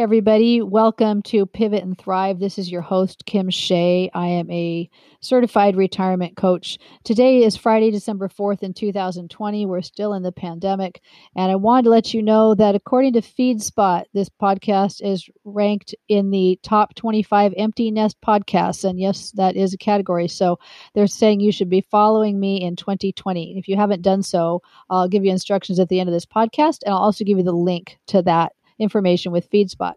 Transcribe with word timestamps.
Everybody. 0.00 0.62
Welcome 0.62 1.20
to 1.24 1.44
Pivot 1.44 1.82
and 1.82 1.98
Thrive. 1.98 2.38
This 2.38 2.56
is 2.56 2.72
your 2.72 2.80
host, 2.80 3.26
Kim 3.26 3.50
Shea. 3.50 4.10
I 4.14 4.28
am 4.28 4.50
a 4.50 4.88
certified 5.20 5.76
retirement 5.76 6.38
coach. 6.38 6.78
Today 7.04 7.44
is 7.44 7.54
Friday, 7.54 7.90
December 7.90 8.26
4th, 8.26 8.62
in 8.62 8.72
2020. 8.72 9.66
We're 9.66 9.82
still 9.82 10.14
in 10.14 10.22
the 10.22 10.32
pandemic. 10.32 11.02
And 11.36 11.52
I 11.52 11.56
wanted 11.56 11.82
to 11.82 11.90
let 11.90 12.14
you 12.14 12.22
know 12.22 12.54
that 12.54 12.74
according 12.74 13.12
to 13.12 13.20
FeedSpot, 13.20 14.04
this 14.14 14.30
podcast 14.30 15.02
is 15.02 15.28
ranked 15.44 15.94
in 16.08 16.30
the 16.30 16.58
top 16.62 16.94
25 16.94 17.52
empty 17.58 17.90
nest 17.90 18.16
podcasts. 18.22 18.88
And 18.88 18.98
yes, 18.98 19.32
that 19.32 19.54
is 19.54 19.74
a 19.74 19.78
category. 19.78 20.28
So 20.28 20.58
they're 20.94 21.08
saying 21.08 21.40
you 21.40 21.52
should 21.52 21.68
be 21.68 21.82
following 21.82 22.40
me 22.40 22.58
in 22.62 22.74
2020. 22.74 23.58
If 23.58 23.68
you 23.68 23.76
haven't 23.76 24.00
done 24.00 24.22
so, 24.22 24.62
I'll 24.88 25.08
give 25.08 25.26
you 25.26 25.30
instructions 25.30 25.78
at 25.78 25.90
the 25.90 26.00
end 26.00 26.08
of 26.08 26.14
this 26.14 26.24
podcast. 26.24 26.78
And 26.86 26.94
I'll 26.94 27.02
also 27.02 27.22
give 27.22 27.36
you 27.36 27.44
the 27.44 27.52
link 27.52 27.98
to 28.06 28.22
that 28.22 28.54
information 28.80 29.32
with 29.32 29.50
FeedSpot. 29.50 29.94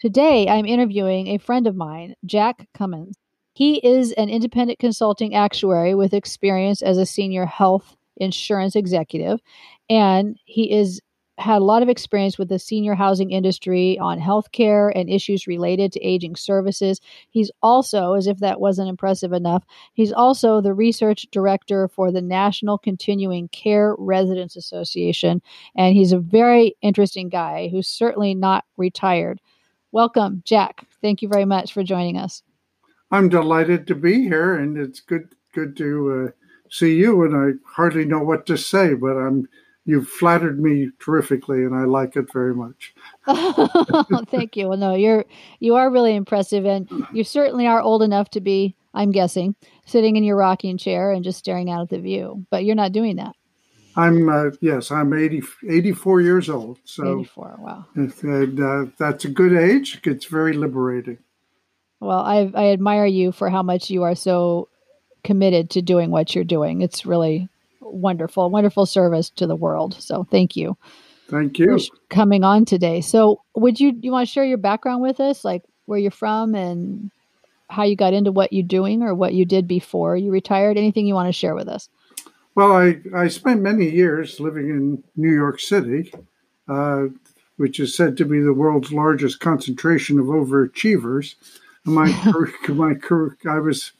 Today, 0.00 0.48
I'm 0.48 0.66
interviewing 0.66 1.28
a 1.28 1.38
friend 1.38 1.66
of 1.66 1.74
mine, 1.74 2.14
Jack 2.24 2.68
Cumming. 2.74 3.14
He 3.54 3.84
is 3.84 4.12
an 4.12 4.28
independent 4.28 4.78
consulting 4.78 5.34
actuary 5.34 5.94
with 5.94 6.14
experience 6.14 6.82
as 6.82 6.98
a 6.98 7.06
senior 7.06 7.46
health 7.46 7.96
insurance 8.16 8.76
executive, 8.76 9.40
and 9.90 10.36
he 10.44 10.72
is 10.72 11.00
had 11.38 11.62
a 11.62 11.64
lot 11.64 11.82
of 11.82 11.88
experience 11.88 12.36
with 12.38 12.48
the 12.48 12.58
senior 12.58 12.94
housing 12.94 13.30
industry 13.30 13.98
on 13.98 14.18
healthcare 14.18 14.90
and 14.94 15.08
issues 15.08 15.46
related 15.46 15.92
to 15.92 16.00
aging 16.00 16.36
services. 16.36 17.00
He's 17.30 17.50
also, 17.62 18.14
as 18.14 18.26
if 18.26 18.38
that 18.38 18.60
wasn't 18.60 18.88
impressive 18.88 19.32
enough, 19.32 19.64
he's 19.94 20.12
also 20.12 20.60
the 20.60 20.74
research 20.74 21.26
director 21.30 21.88
for 21.88 22.10
the 22.10 22.22
National 22.22 22.76
Continuing 22.76 23.48
Care 23.48 23.94
Residents 23.98 24.56
Association. 24.56 25.40
And 25.76 25.94
he's 25.94 26.12
a 26.12 26.18
very 26.18 26.76
interesting 26.82 27.28
guy 27.28 27.68
who's 27.68 27.88
certainly 27.88 28.34
not 28.34 28.64
retired. 28.76 29.40
Welcome, 29.92 30.42
Jack. 30.44 30.86
Thank 31.00 31.22
you 31.22 31.28
very 31.28 31.44
much 31.44 31.72
for 31.72 31.82
joining 31.82 32.18
us. 32.18 32.42
I'm 33.10 33.28
delighted 33.28 33.86
to 33.86 33.94
be 33.94 34.22
here, 34.24 34.54
and 34.54 34.76
it's 34.76 35.00
good 35.00 35.34
good 35.54 35.76
to 35.78 36.28
uh, 36.28 36.30
see 36.70 36.96
you. 36.96 37.24
And 37.24 37.34
I 37.34 37.72
hardly 37.72 38.04
know 38.04 38.22
what 38.22 38.44
to 38.46 38.58
say, 38.58 38.92
but 38.92 39.16
I'm 39.16 39.48
you've 39.88 40.06
flattered 40.06 40.60
me 40.60 40.90
terrifically, 41.00 41.64
and 41.64 41.74
I 41.74 41.84
like 41.84 42.14
it 42.14 42.30
very 42.30 42.54
much. 42.54 42.94
Thank 44.28 44.54
you. 44.54 44.68
Well, 44.68 44.78
no, 44.78 44.94
you're 44.94 45.24
you 45.60 45.76
are 45.76 45.90
really 45.90 46.14
impressive, 46.14 46.66
and 46.66 46.88
you 47.12 47.24
certainly 47.24 47.66
are 47.66 47.80
old 47.80 48.02
enough 48.02 48.28
to 48.30 48.40
be, 48.40 48.76
I'm 48.92 49.10
guessing, 49.10 49.56
sitting 49.86 50.16
in 50.16 50.24
your 50.24 50.36
rocking 50.36 50.76
chair 50.76 51.10
and 51.10 51.24
just 51.24 51.38
staring 51.38 51.70
out 51.70 51.80
at 51.80 51.88
the 51.88 52.00
view. 52.00 52.46
But 52.50 52.66
you're 52.66 52.76
not 52.76 52.92
doing 52.92 53.16
that. 53.16 53.34
I'm 53.96 54.28
uh, 54.28 54.50
yes, 54.60 54.90
I'm 54.90 55.14
80, 55.14 55.42
84 55.68 56.20
years 56.20 56.50
old. 56.50 56.78
So 56.84 57.20
84. 57.20 57.56
Wow. 57.58 57.86
And, 57.94 58.60
uh, 58.60 58.90
that's 58.98 59.24
a 59.24 59.30
good 59.30 59.54
age. 59.54 60.00
It's 60.04 60.26
very 60.26 60.52
liberating. 60.52 61.18
Well, 62.00 62.20
I 62.20 62.50
I 62.54 62.66
admire 62.72 63.06
you 63.06 63.32
for 63.32 63.48
how 63.48 63.62
much 63.62 63.88
you 63.88 64.02
are 64.02 64.14
so 64.14 64.68
committed 65.24 65.70
to 65.70 65.82
doing 65.82 66.10
what 66.10 66.34
you're 66.34 66.44
doing. 66.44 66.82
It's 66.82 67.06
really 67.06 67.48
wonderful, 67.92 68.50
wonderful 68.50 68.86
service 68.86 69.30
to 69.30 69.46
the 69.46 69.56
world. 69.56 69.96
So 70.00 70.24
thank 70.30 70.56
you. 70.56 70.76
Thank 71.28 71.58
you. 71.58 71.78
coming 72.08 72.42
on 72.42 72.64
today. 72.64 73.00
So 73.00 73.42
would 73.54 73.78
you 73.78 73.98
you 74.00 74.10
want 74.10 74.26
to 74.26 74.32
share 74.32 74.44
your 74.44 74.58
background 74.58 75.02
with 75.02 75.20
us, 75.20 75.44
like 75.44 75.62
where 75.84 75.98
you're 75.98 76.10
from 76.10 76.54
and 76.54 77.10
how 77.68 77.84
you 77.84 77.96
got 77.96 78.14
into 78.14 78.32
what 78.32 78.52
you're 78.52 78.66
doing 78.66 79.02
or 79.02 79.14
what 79.14 79.34
you 79.34 79.44
did 79.44 79.68
before 79.68 80.16
you 80.16 80.30
retired? 80.30 80.78
Anything 80.78 81.06
you 81.06 81.14
want 81.14 81.28
to 81.28 81.32
share 81.32 81.54
with 81.54 81.68
us? 81.68 81.88
Well, 82.54 82.72
I, 82.72 82.98
I 83.14 83.28
spent 83.28 83.60
many 83.60 83.88
years 83.88 84.40
living 84.40 84.68
in 84.70 85.04
New 85.16 85.32
York 85.32 85.60
City, 85.60 86.12
uh, 86.66 87.04
which 87.56 87.78
is 87.78 87.94
said 87.94 88.16
to 88.16 88.24
be 88.24 88.40
the 88.40 88.54
world's 88.54 88.92
largest 88.92 89.38
concentration 89.38 90.18
of 90.18 90.26
overachievers. 90.26 91.34
My 91.84 92.12
my 92.68 92.94
career, 92.94 93.38
I 93.48 93.60
was 93.60 93.92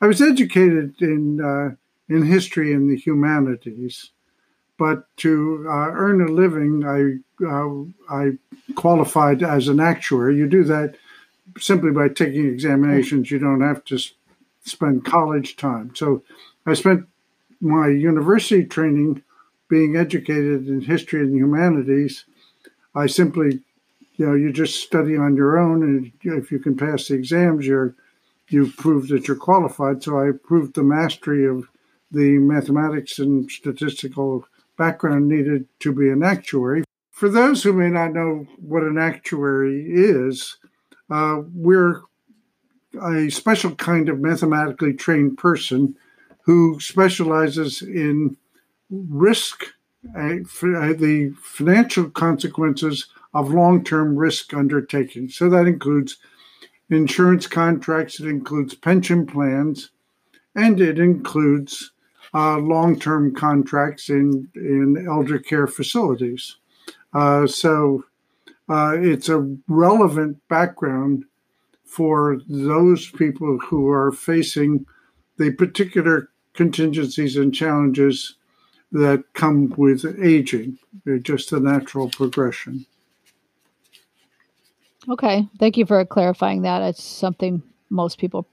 I 0.00 0.06
was 0.06 0.22
educated 0.22 0.94
in 1.02 1.40
uh, 1.42 1.74
in 2.08 2.26
history 2.26 2.72
and 2.72 2.90
the 2.90 2.96
humanities. 2.96 4.10
But 4.76 5.04
to 5.18 5.64
uh, 5.68 5.90
earn 5.92 6.20
a 6.20 6.30
living, 6.30 6.84
I 6.84 7.20
uh, 7.44 7.84
I 8.12 8.32
qualified 8.74 9.42
as 9.42 9.68
an 9.68 9.78
actuary. 9.78 10.36
You 10.36 10.48
do 10.48 10.64
that 10.64 10.96
simply 11.58 11.92
by 11.92 12.08
taking 12.08 12.46
examinations. 12.46 13.30
You 13.30 13.38
don't 13.38 13.60
have 13.60 13.84
to 13.84 13.98
spend 14.64 15.04
college 15.04 15.56
time. 15.56 15.94
So 15.94 16.22
I 16.66 16.74
spent 16.74 17.06
my 17.60 17.88
university 17.88 18.64
training 18.64 19.22
being 19.68 19.96
educated 19.96 20.68
in 20.68 20.80
history 20.80 21.20
and 21.20 21.34
humanities. 21.34 22.24
I 22.94 23.06
simply, 23.06 23.60
you 24.16 24.26
know, 24.26 24.34
you 24.34 24.52
just 24.52 24.82
study 24.82 25.16
on 25.16 25.36
your 25.36 25.58
own, 25.58 25.82
and 25.82 26.12
if 26.22 26.50
you 26.50 26.58
can 26.58 26.76
pass 26.76 27.08
the 27.08 27.14
exams, 27.14 27.66
you're 27.66 27.94
you 28.48 28.70
prove 28.76 29.08
that 29.08 29.26
you're 29.26 29.36
qualified. 29.36 30.02
So 30.02 30.18
I 30.18 30.32
proved 30.32 30.74
the 30.74 30.82
mastery 30.82 31.46
of 31.46 31.68
the 32.14 32.38
mathematics 32.38 33.18
and 33.18 33.50
statistical 33.50 34.46
background 34.76 35.28
needed 35.28 35.66
to 35.80 35.92
be 35.92 36.08
an 36.08 36.22
actuary. 36.22 36.84
For 37.10 37.28
those 37.28 37.62
who 37.62 37.72
may 37.72 37.90
not 37.90 38.12
know 38.12 38.46
what 38.58 38.82
an 38.82 38.98
actuary 38.98 39.84
is, 39.86 40.56
uh, 41.10 41.42
we're 41.54 42.02
a 43.02 43.30
special 43.30 43.74
kind 43.74 44.08
of 44.08 44.20
mathematically 44.20 44.94
trained 44.94 45.38
person 45.38 45.96
who 46.42 46.78
specializes 46.80 47.82
in 47.82 48.36
risk, 48.90 49.64
uh, 50.16 50.18
uh 50.18 50.92
the 50.92 51.34
financial 51.42 52.10
consequences 52.10 53.06
of 53.32 53.52
long 53.52 53.82
term 53.82 54.16
risk 54.16 54.54
undertakings. 54.54 55.34
So 55.36 55.48
that 55.50 55.66
includes 55.66 56.16
insurance 56.90 57.46
contracts, 57.46 58.20
it 58.20 58.26
includes 58.26 58.74
pension 58.74 59.26
plans, 59.26 59.90
and 60.54 60.80
it 60.80 60.98
includes 60.98 61.92
uh, 62.34 62.58
long-term 62.58 63.34
contracts 63.34 64.08
in 64.10 64.48
in 64.54 65.06
elder 65.08 65.38
care 65.38 65.66
facilities. 65.66 66.56
Uh, 67.12 67.46
so 67.46 68.04
uh, 68.68 68.96
it's 68.98 69.28
a 69.28 69.56
relevant 69.68 70.36
background 70.48 71.24
for 71.84 72.40
those 72.48 73.10
people 73.10 73.58
who 73.58 73.88
are 73.88 74.10
facing 74.10 74.84
the 75.36 75.52
particular 75.52 76.30
contingencies 76.54 77.36
and 77.36 77.54
challenges 77.54 78.36
that 78.90 79.24
come 79.34 79.72
with 79.76 80.04
aging. 80.22 80.78
They're 81.04 81.18
just 81.18 81.52
a 81.52 81.60
natural 81.60 82.08
progression. 82.08 82.86
Okay, 85.08 85.46
thank 85.58 85.76
you 85.76 85.84
for 85.84 86.04
clarifying 86.04 86.62
that. 86.62 86.80
It's 86.82 87.02
something 87.02 87.62
most 87.90 88.18
people 88.18 88.48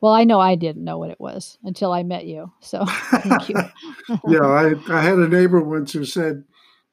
well, 0.00 0.12
I 0.12 0.24
know 0.24 0.40
I 0.40 0.54
didn't 0.54 0.84
know 0.84 0.98
what 0.98 1.10
it 1.10 1.20
was 1.20 1.58
until 1.62 1.92
I 1.92 2.02
met 2.02 2.26
you. 2.26 2.52
So 2.60 2.84
thank 2.86 3.48
you. 3.48 3.56
yeah, 4.28 4.46
I, 4.46 4.74
I 4.88 5.00
had 5.02 5.18
a 5.18 5.28
neighbor 5.28 5.60
once 5.60 5.92
who 5.92 6.04
said, 6.04 6.44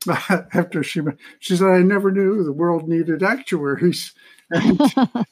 after 0.54 0.84
she 0.84 1.02
she 1.40 1.56
said, 1.56 1.68
I 1.68 1.80
never 1.80 2.12
knew 2.12 2.44
the 2.44 2.54
world 2.54 2.88
needed 2.88 3.24
actuaries. 3.24 4.14
And, 4.50 4.80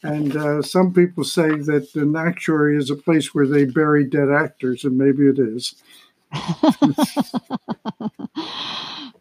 and 0.04 0.36
uh, 0.36 0.62
some 0.62 0.94
people 0.94 1.24
say 1.24 1.48
that 1.48 1.90
an 1.96 2.16
actuary 2.18 2.78
is 2.78 2.90
a 2.90 2.96
place 2.96 3.34
where 3.34 3.48
they 3.48 3.64
bury 3.64 4.06
dead 4.06 4.30
actors, 4.30 4.84
and 4.84 4.98
maybe 4.98 5.28
it 5.28 5.40
is. 5.40 5.76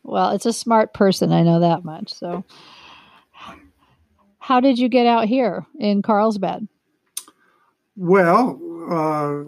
well, 0.02 0.30
it's 0.30 0.46
a 0.46 0.52
smart 0.52 0.94
person. 0.94 1.32
I 1.32 1.44
know 1.44 1.60
that 1.60 1.84
much. 1.84 2.12
So, 2.12 2.44
how 4.40 4.58
did 4.58 4.80
you 4.80 4.88
get 4.88 5.06
out 5.06 5.26
here 5.26 5.64
in 5.78 6.02
Carlsbad? 6.02 6.66
Well, 7.96 8.60
uh, 8.90 9.44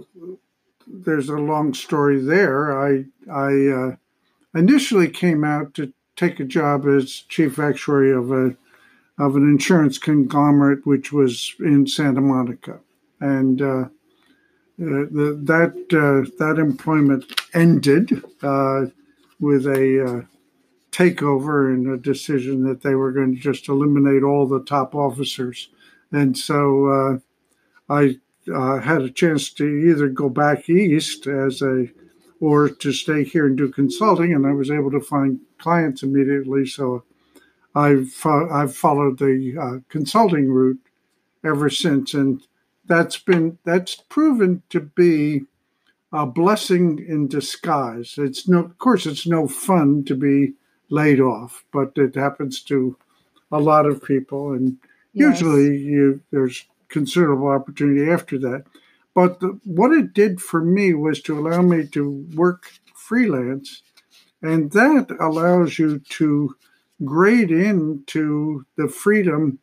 there's 0.86 1.28
a 1.28 1.36
long 1.36 1.74
story 1.74 2.20
there. 2.20 2.80
I 2.80 3.04
I 3.30 3.66
uh, 3.68 3.96
initially 4.54 5.08
came 5.08 5.44
out 5.44 5.74
to 5.74 5.92
take 6.14 6.38
a 6.38 6.44
job 6.44 6.86
as 6.86 7.24
chief 7.28 7.58
actuary 7.58 8.12
of 8.12 8.30
a 8.30 8.56
of 9.18 9.34
an 9.34 9.42
insurance 9.42 9.98
conglomerate, 9.98 10.86
which 10.86 11.12
was 11.12 11.54
in 11.58 11.86
Santa 11.86 12.20
Monica, 12.20 12.80
and 13.20 13.60
uh, 13.60 13.64
uh 13.66 13.88
the, 14.78 15.40
that 15.42 15.72
uh, 15.92 16.30
that 16.38 16.60
employment 16.60 17.24
ended 17.52 18.22
uh, 18.42 18.86
with 19.40 19.66
a 19.66 20.26
takeover 20.92 21.74
and 21.74 21.88
a 21.88 21.96
decision 21.96 22.62
that 22.62 22.82
they 22.82 22.94
were 22.94 23.12
going 23.12 23.34
to 23.34 23.40
just 23.40 23.68
eliminate 23.68 24.22
all 24.22 24.46
the 24.46 24.62
top 24.62 24.94
officers, 24.94 25.68
and 26.12 26.38
so 26.38 27.20
I 27.88 28.18
uh, 28.54 28.78
had 28.80 29.02
a 29.02 29.10
chance 29.10 29.50
to 29.50 29.64
either 29.66 30.08
go 30.08 30.28
back 30.28 30.68
east 30.68 31.26
as 31.26 31.62
a 31.62 31.86
or 32.38 32.68
to 32.68 32.92
stay 32.92 33.24
here 33.24 33.46
and 33.46 33.56
do 33.56 33.70
consulting, 33.70 34.34
and 34.34 34.46
I 34.46 34.52
was 34.52 34.70
able 34.70 34.90
to 34.90 35.00
find 35.00 35.40
clients 35.58 36.02
immediately. 36.02 36.66
So 36.66 37.04
I've 37.74 38.14
I've 38.24 38.74
followed 38.74 39.18
the 39.18 39.56
uh, 39.60 39.78
consulting 39.88 40.50
route 40.50 40.80
ever 41.44 41.70
since, 41.70 42.14
and 42.14 42.46
that's 42.84 43.18
been 43.18 43.58
that's 43.64 43.96
proven 43.96 44.62
to 44.70 44.80
be 44.80 45.46
a 46.12 46.26
blessing 46.26 47.04
in 47.06 47.28
disguise. 47.28 48.14
It's 48.18 48.46
no, 48.46 48.58
of 48.60 48.78
course, 48.78 49.06
it's 49.06 49.26
no 49.26 49.48
fun 49.48 50.04
to 50.04 50.14
be 50.14 50.54
laid 50.90 51.20
off, 51.20 51.64
but 51.72 51.92
it 51.96 52.14
happens 52.14 52.62
to 52.64 52.96
a 53.00 53.06
a 53.52 53.60
lot 53.60 53.86
of 53.86 54.02
people, 54.02 54.52
and 54.52 54.78
yes. 55.12 55.40
usually 55.40 55.78
you 55.78 56.20
there's 56.30 56.66
considerable 56.88 57.48
opportunity 57.48 58.10
after 58.10 58.38
that. 58.38 58.64
But 59.14 59.40
the, 59.40 59.58
what 59.64 59.92
it 59.92 60.12
did 60.12 60.40
for 60.40 60.62
me 60.62 60.92
was 60.94 61.20
to 61.22 61.38
allow 61.38 61.62
me 61.62 61.86
to 61.88 62.26
work 62.34 62.70
freelance, 62.94 63.82
and 64.42 64.70
that 64.72 65.14
allows 65.20 65.78
you 65.78 66.00
to 66.00 66.54
grade 67.04 67.50
into 67.50 68.64
the 68.76 68.88
freedom 68.88 69.58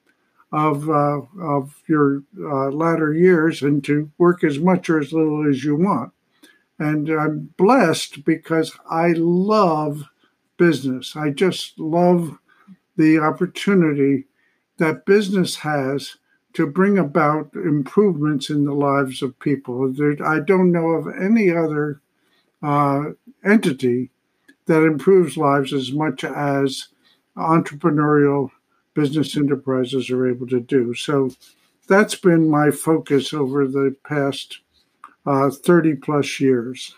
of 0.52 0.90
uh, 0.90 1.22
of 1.42 1.82
your 1.88 2.24
uh, 2.40 2.70
latter 2.70 3.14
years 3.14 3.62
and 3.62 3.84
to 3.84 4.12
work 4.18 4.44
as 4.44 4.60
much 4.60 4.90
or 4.90 5.00
as 5.00 5.12
little 5.12 5.50
as 5.50 5.64
you 5.64 5.76
want. 5.76 6.14
And 6.80 7.10
I'm 7.10 7.54
blessed 7.58 8.24
because 8.24 8.72
I 8.90 9.14
love 9.16 10.06
business. 10.58 11.16
I 11.16 11.30
just 11.30 11.80
love 11.80 12.38
the 12.98 13.20
opportunity 13.20 14.26
that 14.78 15.06
business 15.06 15.58
has 15.58 16.18
to 16.54 16.68
bring 16.68 16.98
about 16.98 17.54
improvements 17.56 18.50
in 18.50 18.66
the 18.66 18.74
lives 18.74 19.22
of 19.22 19.40
people. 19.40 19.92
There, 19.92 20.16
I 20.26 20.40
don't 20.40 20.72
know 20.72 20.90
of 20.90 21.08
any 21.08 21.50
other 21.52 22.02
uh, 22.62 23.12
entity 23.44 24.12
that 24.66 24.84
improves 24.84 25.36
lives 25.36 25.74
as 25.74 25.92
much 25.92 26.24
as 26.24 26.88
entrepreneurial 27.36 28.52
business 28.94 29.36
enterprises 29.36 30.10
are 30.10 30.28
able 30.28 30.48
to 30.48 30.60
do. 30.60 30.94
So 30.94 31.32
that's 31.88 32.16
been 32.16 32.50
my 32.50 32.72
focus 32.72 33.34
over 33.34 33.68
the 33.68 33.96
past 34.08 34.60
uh, 35.26 35.50
30 35.50 35.96
plus 35.96 36.40
years. 36.40 36.96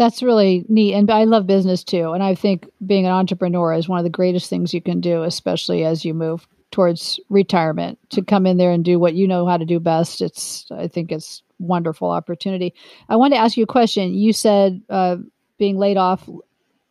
That's 0.00 0.22
really 0.22 0.64
neat. 0.66 0.94
And 0.94 1.10
I 1.10 1.24
love 1.24 1.46
business 1.46 1.84
too. 1.84 2.12
And 2.12 2.22
I 2.22 2.34
think 2.34 2.66
being 2.86 3.04
an 3.04 3.12
entrepreneur 3.12 3.74
is 3.74 3.86
one 3.86 3.98
of 3.98 4.04
the 4.04 4.08
greatest 4.08 4.48
things 4.48 4.72
you 4.72 4.80
can 4.80 4.98
do, 4.98 5.24
especially 5.24 5.84
as 5.84 6.06
you 6.06 6.14
move 6.14 6.48
towards 6.70 7.20
retirement 7.28 7.98
to 8.08 8.22
come 8.22 8.46
in 8.46 8.56
there 8.56 8.70
and 8.70 8.82
do 8.82 8.98
what 8.98 9.12
you 9.12 9.28
know 9.28 9.44
how 9.44 9.58
to 9.58 9.66
do 9.66 9.78
best. 9.78 10.22
It's, 10.22 10.64
I 10.70 10.88
think 10.88 11.12
it's 11.12 11.42
wonderful 11.58 12.08
opportunity. 12.08 12.72
I 13.10 13.16
wanted 13.16 13.34
to 13.34 13.42
ask 13.42 13.58
you 13.58 13.64
a 13.64 13.66
question. 13.66 14.14
You 14.14 14.32
said 14.32 14.80
uh, 14.88 15.18
being 15.58 15.76
laid 15.76 15.98
off 15.98 16.26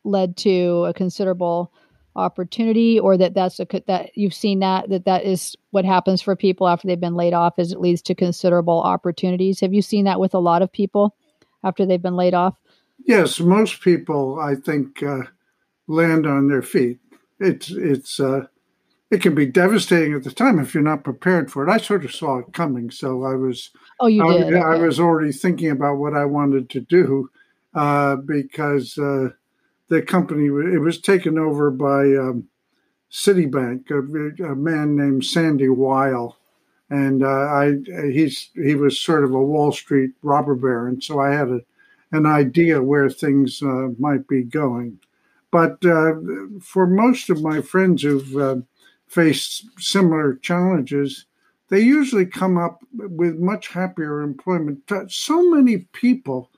led 0.04 0.38
to 0.38 0.86
a 0.86 0.94
considerable 0.94 1.74
opportunity 2.16 3.00
or 3.00 3.18
that 3.18 3.34
that's 3.34 3.60
a 3.60 3.66
that 3.88 4.16
you've 4.16 4.36
seen 4.36 4.60
that 4.60 4.88
that 4.90 5.06
that 5.06 5.24
is 5.24 5.56
what 5.72 5.84
happens 5.84 6.22
for 6.22 6.36
people 6.36 6.68
after 6.68 6.88
they've 6.88 7.00
been 7.00 7.16
laid 7.16 7.34
off 7.34 7.58
is 7.58 7.72
it 7.72 7.80
leads 7.80 8.04
to 8.04 8.14
considerable 8.14 8.82
opportunities 8.82 9.60
have 9.60 9.74
you 9.74 9.82
seen 9.82 10.06
that 10.06 10.20
with 10.20 10.34
a 10.34 10.40
lot 10.40 10.62
of 10.62 10.72
people 10.72 11.16
after 11.64 11.86
they've 11.86 12.02
been 12.02 12.16
laid 12.16 12.34
off 12.34 12.56
Yes, 13.06 13.40
most 13.40 13.82
people, 13.82 14.40
I 14.40 14.56
think, 14.56 15.02
uh, 15.02 15.24
land 15.88 16.28
on 16.28 16.48
their 16.48 16.62
feet. 16.62 17.00
It's 17.40 17.72
it's 17.72 18.20
uh, 18.20 18.48
it 19.12 19.22
can 19.22 19.34
be 19.34 19.46
devastating 19.46 20.14
at 20.14 20.24
the 20.24 20.32
time 20.32 20.60
if 20.60 20.74
you're 20.74 20.84
not 20.84 21.04
prepared 21.04 21.52
for 21.52 21.68
it. 21.68 21.72
I 21.72 21.78
sort 21.78 22.06
of 22.06 22.14
saw 22.14 22.40
it 22.40 22.54
coming, 22.54 22.92
so 22.92 23.24
I 23.24 23.36
was. 23.36 23.72
Oh, 24.00 24.08
you 24.08 24.28
I, 24.28 24.38
did. 24.38 24.56
I, 24.56 24.78
was 24.78 25.00
already 25.00 25.32
thinking 25.32 25.72
about 25.72 25.98
what 25.98 26.14
I 26.14 26.26
wanted 26.26 26.70
to 26.72 26.82
do 26.82 27.30
uh, 27.74 28.18
because 28.18 28.98
uh, 28.98 29.30
the 29.88 30.02
company 30.02 30.46
it 30.46 30.80
was 30.80 31.02
taken 31.02 31.38
over 31.40 31.72
by 31.72 32.02
um, 32.16 32.48
Citibank, 33.12 33.90
a, 33.90 34.52
a, 34.52 34.56
man 34.56 34.96
named 34.96 35.26
Sandy 35.26 35.70
Weill, 35.70 36.38
and 36.90 37.24
uh, 37.24 37.28
I 37.28 37.78
he's 38.12 38.50
he 38.54 38.76
was 38.76 39.00
sort 39.00 39.24
of 39.24 39.32
a 39.34 39.42
Wall 39.42 39.72
Street 39.72 40.12
robber 40.22 40.56
baron, 40.56 41.02
so 41.02 41.20
I 41.20 41.32
had 41.32 41.50
a 41.50 41.62
an 42.12 42.26
idea 42.26 42.82
where 42.82 43.10
things 43.10 43.62
uh, 43.62 43.90
might 43.98 44.28
be 44.28 44.44
going. 44.44 45.00
But 45.52 45.84
uh, 45.86 46.14
for 46.62 46.86
most 46.86 47.30
of 47.30 47.42
my 47.42 47.62
friends 47.62 48.04
who've 48.04 48.38
uh, 48.38 48.56
faced 49.08 49.66
similar 49.80 50.36
challenges, 50.36 51.26
they 51.70 51.82
usually 51.82 52.26
come 52.26 52.58
up 52.58 52.84
with 52.92 53.38
much 53.40 53.70
happier 53.70 54.22
employment. 54.22 54.92
So 55.10 55.50
many 55.50 55.80
people 55.94 56.50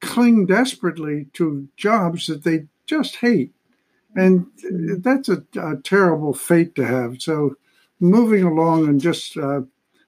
cling 0.00 0.46
desperately 0.46 1.26
to 1.34 1.68
jobs 1.76 2.26
that 2.26 2.44
they 2.44 2.66
just 2.86 3.16
hate. 3.16 3.52
And 4.14 4.46
that's 5.02 5.28
a, 5.28 5.44
a 5.56 5.76
terrible 5.82 6.34
fate 6.34 6.74
to 6.76 6.86
have. 6.86 7.20
So 7.20 7.56
moving 8.00 8.44
along 8.44 8.86
and 8.88 9.00
just 9.00 9.36
uh, 9.36 9.62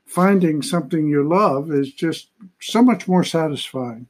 finding 0.04 0.62
something 0.62 1.08
you 1.08 1.26
love 1.26 1.70
is 1.70 1.92
just 1.92 2.28
so 2.60 2.82
much 2.82 3.08
more 3.08 3.24
satisfying. 3.24 4.06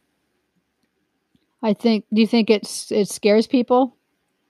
I 1.67 1.75
think. 1.75 2.05
Do 2.15 2.21
you 2.21 2.29
think 2.29 2.49
it's 2.49 2.93
it 2.93 3.09
scares 3.09 3.49
people 3.49 3.97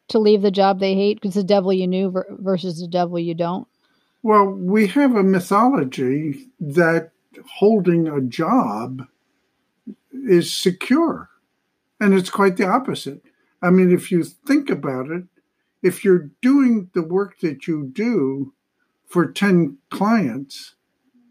to 0.09 0.19
leave 0.19 0.43
the 0.43 0.51
job 0.51 0.79
they 0.79 0.95
hate 0.95 1.19
because 1.19 1.35
the 1.35 1.43
devil 1.43 1.73
you 1.73 1.87
knew 1.87 2.13
versus 2.29 2.79
the 2.79 2.87
devil 2.87 3.19
you 3.19 3.33
don't? 3.33 3.67
Well, 4.23 4.45
we 4.45 4.87
have 4.89 5.17
a 5.17 5.23
mythology 5.23 6.51
that 6.61 7.13
holding 7.55 8.07
a 8.07 8.21
job 8.21 9.07
is 10.13 10.53
secure, 10.53 11.31
and 11.99 12.13
it's 12.13 12.29
quite 12.29 12.59
the 12.59 12.67
opposite. 12.67 13.23
I 13.63 13.71
mean, 13.71 13.91
if 13.91 14.13
you 14.13 14.23
think 14.23 14.69
about 14.69 15.11
it, 15.11 15.25
if 15.83 16.05
you're 16.05 16.31
doing 16.43 16.91
the 16.93 17.03
work 17.03 17.41
that 17.41 17.67
you 17.67 17.91
do 17.91 18.53
for 19.07 19.33
10 19.33 19.79
clients 19.89 20.75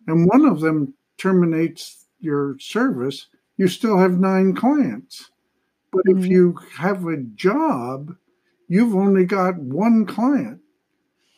and 0.08 0.28
one 0.28 0.46
of 0.46 0.62
them 0.62 0.96
terminates 1.20 2.08
your 2.20 2.58
service, 2.58 3.28
you 3.56 3.68
still 3.68 4.00
have 4.00 4.14
nine 4.14 4.56
clients. 4.56 5.30
But 5.96 6.12
if 6.12 6.18
mm-hmm. 6.18 6.32
you 6.32 6.60
have 6.74 7.06
a 7.06 7.16
job, 7.18 8.18
you've 8.68 8.96
only 8.96 9.24
got 9.24 9.58
one 9.58 10.06
client, 10.06 10.60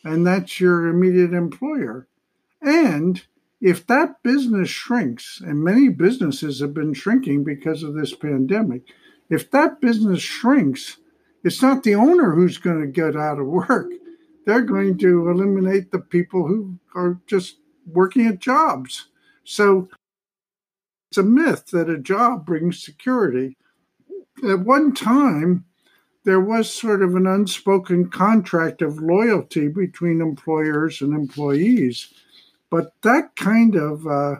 and 0.02 0.26
that's 0.26 0.58
your 0.58 0.88
immediate 0.88 1.32
employer. 1.32 2.08
And 2.60 3.22
if 3.60 3.86
that 3.86 4.20
business 4.24 4.68
shrinks, 4.68 5.40
and 5.40 5.62
many 5.62 5.88
businesses 5.90 6.58
have 6.58 6.74
been 6.74 6.92
shrinking 6.92 7.44
because 7.44 7.84
of 7.84 7.94
this 7.94 8.14
pandemic, 8.14 8.82
if 9.30 9.48
that 9.52 9.80
business 9.80 10.22
shrinks, 10.22 10.96
it's 11.44 11.62
not 11.62 11.84
the 11.84 11.94
owner 11.94 12.34
who's 12.34 12.58
going 12.58 12.80
to 12.80 12.86
get 12.88 13.14
out 13.14 13.38
of 13.38 13.46
work. 13.46 13.92
They're 14.44 14.62
going 14.62 14.98
to 14.98 15.28
eliminate 15.28 15.92
the 15.92 16.00
people 16.00 16.48
who 16.48 16.80
are 16.96 17.20
just 17.28 17.58
working 17.86 18.26
at 18.26 18.40
jobs. 18.40 19.06
So 19.44 19.88
it's 21.10 21.18
a 21.18 21.22
myth 21.22 21.66
that 21.66 21.88
a 21.88 21.98
job 21.98 22.44
brings 22.44 22.82
security 22.82 23.56
at 24.44 24.60
one 24.60 24.94
time, 24.94 25.64
there 26.24 26.40
was 26.40 26.72
sort 26.72 27.02
of 27.02 27.14
an 27.14 27.26
unspoken 27.26 28.10
contract 28.10 28.82
of 28.82 29.00
loyalty 29.00 29.68
between 29.68 30.20
employers 30.20 31.00
and 31.00 31.14
employees. 31.14 32.12
But 32.70 32.92
that 33.02 33.34
kind 33.36 33.76
of 33.76 34.06
uh, 34.06 34.36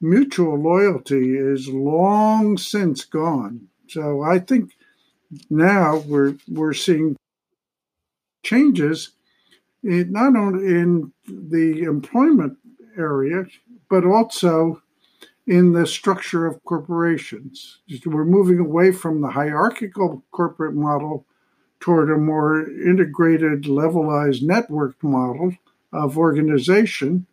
mutual 0.00 0.58
loyalty 0.58 1.36
is 1.36 1.68
long 1.68 2.56
since 2.56 3.04
gone. 3.04 3.68
So 3.88 4.22
I 4.22 4.38
think 4.38 4.72
now 5.50 5.98
we're 5.98 6.36
we're 6.48 6.72
seeing 6.72 7.16
changes 8.42 9.10
in, 9.82 10.12
not 10.12 10.36
only 10.36 10.66
in 10.66 11.12
the 11.26 11.82
employment 11.82 12.56
area, 12.96 13.44
but 13.90 14.04
also 14.04 14.82
in 15.46 15.72
the 15.72 15.86
structure 15.86 16.46
of 16.46 16.62
corporations. 16.64 17.78
We're 18.04 18.24
moving 18.24 18.58
away 18.58 18.92
from 18.92 19.20
the 19.20 19.28
hierarchical 19.28 20.24
corporate 20.32 20.74
model 20.74 21.24
toward 21.78 22.10
a 22.10 22.16
more 22.16 22.68
integrated, 22.68 23.64
levelized, 23.64 24.42
networked 24.42 25.02
model 25.02 25.52
of 25.92 26.18
organization. 26.18 27.26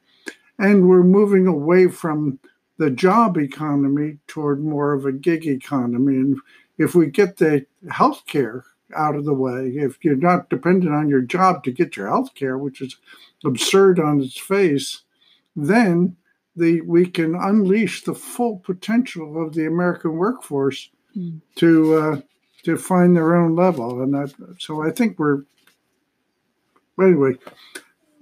And 0.60 0.88
we're 0.88 1.04
moving 1.04 1.48
away 1.48 1.88
from 1.88 2.40
the 2.78 2.92
job 2.92 3.38
economy 3.38 4.20
toward 4.28 4.64
more 4.64 4.94
of 4.94 5.06
a 5.06 5.12
gig 5.12 5.48
economy. 5.48 6.16
And 6.16 6.38
if 6.78 6.94
we 6.94 7.08
get 7.08 7.38
the 7.38 7.66
healthcare 7.88 8.64
out 8.96 9.16
of 9.16 9.26
the 9.26 9.34
way, 9.34 9.70
if 9.70 9.98
you're 10.04 10.16
not 10.16 10.50
dependent 10.50 10.94
on 10.94 11.10
your 11.10 11.22
job 11.22 11.64
to 11.64 11.72
get 11.72 11.98
your 11.98 12.08
healthcare, 12.08 12.60
which 12.60 12.82
is 12.82 12.98
absurd 13.44 14.00
on 14.00 14.22
its 14.22 14.40
face, 14.40 15.02
then 15.56 16.16
the 16.56 16.82
we 16.82 17.06
can 17.06 17.36
unleash 17.36 18.04
the 18.04 18.14
full 18.14 18.58
potential 18.60 19.42
of 19.42 19.54
the 19.54 19.66
American 19.66 20.14
workforce 20.14 20.90
mm. 21.16 21.42
to 21.56 21.96
uh, 21.96 22.22
to 22.64 22.78
find 22.78 23.16
their 23.16 23.36
own 23.36 23.56
level, 23.56 24.02
and 24.02 24.14
that, 24.14 24.34
so 24.60 24.82
I 24.86 24.92
think 24.92 25.20
we're 25.20 25.44
anyway. 27.02 27.34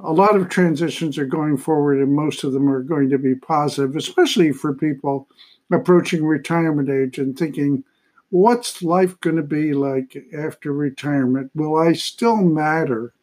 A 0.03 0.11
lot 0.11 0.35
of 0.35 0.49
transitions 0.49 1.19
are 1.19 1.27
going 1.27 1.57
forward, 1.57 1.99
and 1.99 2.15
most 2.15 2.43
of 2.43 2.53
them 2.53 2.67
are 2.67 2.81
going 2.81 3.09
to 3.11 3.19
be 3.19 3.35
positive, 3.35 3.95
especially 3.95 4.51
for 4.51 4.73
people 4.73 5.27
approaching 5.71 6.25
retirement 6.25 6.89
age 6.89 7.19
and 7.19 7.37
thinking, 7.37 7.83
"What's 8.29 8.81
life 8.81 9.19
going 9.19 9.35
to 9.35 9.43
be 9.43 9.73
like 9.73 10.17
after 10.35 10.73
retirement? 10.73 11.51
Will 11.53 11.77
I 11.77 11.93
still 11.93 12.37
matter 12.37 13.13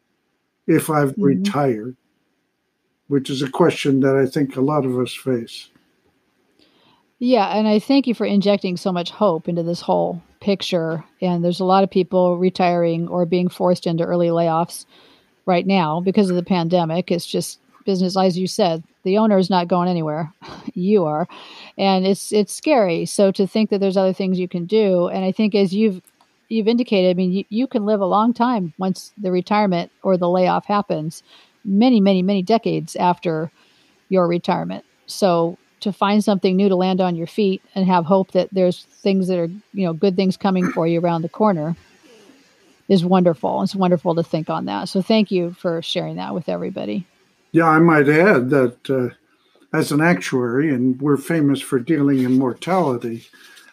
if 0.68 0.88
I've 0.88 1.12
mm-hmm. 1.12 1.24
retired?" 1.24 1.96
Which 3.08 3.28
is 3.28 3.42
a 3.42 3.50
question 3.50 4.00
that 4.00 4.16
I 4.16 4.26
think 4.26 4.56
a 4.56 4.60
lot 4.60 4.84
of 4.84 4.98
us 4.98 5.14
face. 5.14 5.68
Yeah, 7.18 7.48
and 7.48 7.66
I 7.66 7.80
thank 7.80 8.06
you 8.06 8.14
for 8.14 8.26
injecting 8.26 8.76
so 8.76 8.92
much 8.92 9.10
hope 9.10 9.48
into 9.48 9.64
this 9.64 9.80
whole 9.80 10.22
picture. 10.40 11.04
And 11.20 11.44
there's 11.44 11.60
a 11.60 11.64
lot 11.64 11.82
of 11.82 11.90
people 11.90 12.38
retiring 12.38 13.08
or 13.08 13.26
being 13.26 13.48
forced 13.48 13.86
into 13.86 14.04
early 14.04 14.28
layoffs 14.28 14.86
right 15.44 15.66
now 15.66 16.00
because 16.00 16.30
of 16.30 16.36
the 16.36 16.44
pandemic. 16.44 17.10
It's 17.10 17.26
just 17.26 17.58
business, 17.84 18.16
as 18.16 18.38
you 18.38 18.46
said, 18.46 18.84
the 19.02 19.18
owner 19.18 19.38
is 19.38 19.50
not 19.50 19.66
going 19.66 19.88
anywhere. 19.88 20.32
you 20.74 21.06
are, 21.06 21.26
and 21.76 22.06
it's 22.06 22.32
it's 22.32 22.54
scary. 22.54 23.06
So 23.06 23.32
to 23.32 23.46
think 23.46 23.70
that 23.70 23.80
there's 23.80 23.96
other 23.96 24.12
things 24.12 24.38
you 24.38 24.48
can 24.48 24.66
do, 24.66 25.08
and 25.08 25.24
I 25.24 25.32
think 25.32 25.54
as 25.54 25.74
you've 25.74 26.02
you've 26.48 26.68
indicated, 26.68 27.10
I 27.10 27.14
mean, 27.14 27.32
you, 27.32 27.44
you 27.48 27.66
can 27.66 27.86
live 27.86 28.00
a 28.00 28.06
long 28.06 28.32
time 28.32 28.74
once 28.78 29.12
the 29.18 29.32
retirement 29.32 29.90
or 30.02 30.16
the 30.16 30.28
layoff 30.28 30.66
happens, 30.66 31.22
many, 31.64 32.00
many, 32.00 32.22
many 32.22 32.42
decades 32.42 32.96
after 32.96 33.50
your 34.08 34.26
retirement. 34.26 34.84
So 35.06 35.58
to 35.80 35.92
find 35.92 36.22
something 36.22 36.56
new 36.56 36.68
to 36.68 36.76
land 36.76 37.00
on 37.00 37.16
your 37.16 37.26
feet 37.26 37.62
and 37.74 37.86
have 37.86 38.04
hope 38.04 38.32
that 38.32 38.48
there's 38.52 38.84
things 38.84 39.28
that 39.28 39.38
are, 39.38 39.48
you 39.72 39.86
know, 39.86 39.92
good 39.92 40.16
things 40.16 40.36
coming 40.36 40.70
for 40.70 40.86
you 40.86 41.00
around 41.00 41.22
the 41.22 41.28
corner 41.28 41.76
is 42.88 43.04
wonderful. 43.04 43.62
It's 43.62 43.74
wonderful 43.74 44.14
to 44.14 44.22
think 44.22 44.50
on 44.50 44.64
that. 44.64 44.88
So 44.88 45.02
thank 45.02 45.30
you 45.30 45.52
for 45.52 45.82
sharing 45.82 46.16
that 46.16 46.34
with 46.34 46.48
everybody. 46.48 47.06
Yeah, 47.52 47.68
I 47.68 47.78
might 47.78 48.08
add 48.08 48.50
that 48.50 48.90
uh, 48.90 49.14
as 49.76 49.92
an 49.92 50.00
actuary, 50.00 50.72
and 50.72 51.00
we're 51.00 51.16
famous 51.16 51.60
for 51.60 51.78
dealing 51.78 52.20
in 52.20 52.38
mortality, 52.38 53.26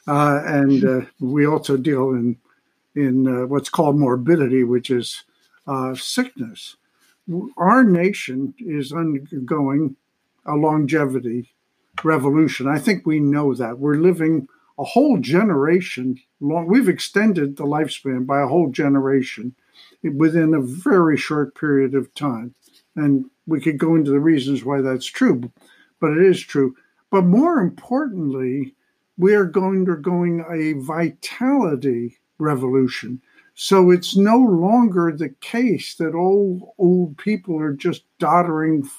uh, 0.08 0.42
and 0.46 0.86
uh, 0.86 1.02
we 1.20 1.46
also 1.46 1.78
deal 1.78 2.12
in 2.12 2.38
in 2.96 3.28
uh, 3.28 3.46
what's 3.46 3.70
called 3.70 3.98
morbidity, 3.98 4.64
which 4.64 4.90
is 4.90 5.24
uh, 5.68 5.94
sickness. 5.96 6.78
Our 7.58 7.84
nation 7.84 8.54
is 8.60 8.94
undergoing 8.94 9.96
a 10.46 10.56
longevity 10.56 11.56
revolution. 12.04 12.68
I 12.68 12.78
think 12.78 13.06
we 13.06 13.20
know 13.20 13.54
that. 13.56 13.80
We're 13.80 13.96
living 13.96 14.48
a 14.78 14.84
whole 14.84 15.18
generation 15.18 16.20
long. 16.40 16.68
We've 16.68 16.90
extended 16.90 17.58
the 17.58 17.64
lifespan 17.64 18.26
by 18.28 18.42
a 18.42 18.48
whole 18.48 18.70
generation 18.70 19.56
within 20.04 20.54
a 20.54 20.62
very 20.62 21.18
short 21.18 21.56
period 21.56 21.96
of 21.96 22.14
time. 22.14 22.54
And 22.96 23.26
we 23.48 23.60
could 23.60 23.78
go 23.78 23.96
into 23.96 24.12
the 24.12 24.20
reasons 24.20 24.64
why 24.64 24.82
that's 24.82 25.06
true, 25.06 25.52
but 26.00 26.12
it 26.12 26.24
is 26.24 26.42
true. 26.42 26.76
But 27.10 27.24
more 27.24 27.60
importantly, 27.60 28.76
we 29.18 29.34
are 29.34 29.46
going 29.46 29.86
to 29.86 29.96
going 29.96 30.46
a 30.50 30.74
vitality 30.80 32.18
revolution. 32.38 33.22
So 33.56 33.90
it's 33.90 34.18
no 34.18 34.38
longer 34.38 35.14
the 35.16 35.30
case 35.40 35.96
that 35.96 36.14
old 36.14 36.74
old 36.78 37.18
people 37.18 37.58
are 37.60 37.74
just 37.74 38.04
doddering, 38.20 38.90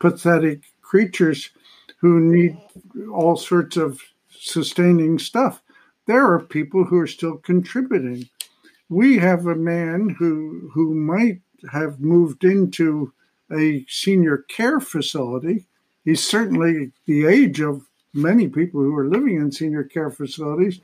pathetic 0.00 0.64
creatures 0.82 1.50
who 1.98 2.18
need 2.18 2.58
all 3.12 3.36
sorts 3.36 3.76
of 3.76 4.00
sustaining 4.28 5.18
stuff. 5.20 5.62
There 6.06 6.26
are 6.26 6.40
people 6.40 6.84
who 6.84 6.98
are 6.98 7.06
still 7.06 7.36
contributing. 7.36 8.28
We 8.88 9.18
have 9.18 9.46
a 9.46 9.54
man 9.54 10.16
who 10.18 10.70
who 10.74 10.92
might 10.92 11.40
have 11.70 12.00
moved 12.00 12.42
into 12.42 13.12
a 13.52 13.84
senior 13.88 14.38
care 14.38 14.80
facility. 14.80 15.66
He's 16.04 16.26
certainly 16.26 16.90
the 17.06 17.26
age 17.26 17.60
of 17.60 17.86
many 18.12 18.48
people 18.48 18.80
who 18.80 18.94
are 18.96 19.08
living 19.08 19.36
in 19.36 19.52
senior 19.52 19.84
care 19.84 20.10
facilities, 20.10 20.80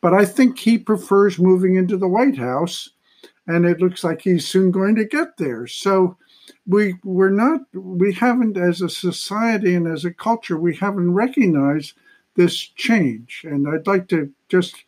but 0.00 0.14
I 0.14 0.24
think 0.24 0.58
he 0.58 0.78
prefers 0.78 1.38
moving 1.38 1.76
into 1.76 1.96
the 1.96 2.08
White 2.08 2.38
House, 2.38 2.90
and 3.46 3.66
it 3.66 3.80
looks 3.80 4.04
like 4.04 4.22
he's 4.22 4.48
soon 4.48 4.70
going 4.70 4.94
to 4.96 5.04
get 5.04 5.36
there. 5.36 5.66
So 5.66 6.16
we 6.66 6.94
we're 7.04 7.30
not 7.30 7.60
we 7.72 8.12
haven't 8.12 8.56
as 8.56 8.80
a 8.80 8.88
society 8.88 9.74
and 9.74 9.86
as 9.86 10.04
a 10.04 10.12
culture 10.12 10.58
we 10.58 10.76
haven't 10.76 11.12
recognized 11.12 11.94
this 12.36 12.56
change. 12.56 13.42
And 13.44 13.68
I'd 13.68 13.86
like 13.86 14.08
to 14.08 14.32
just 14.48 14.84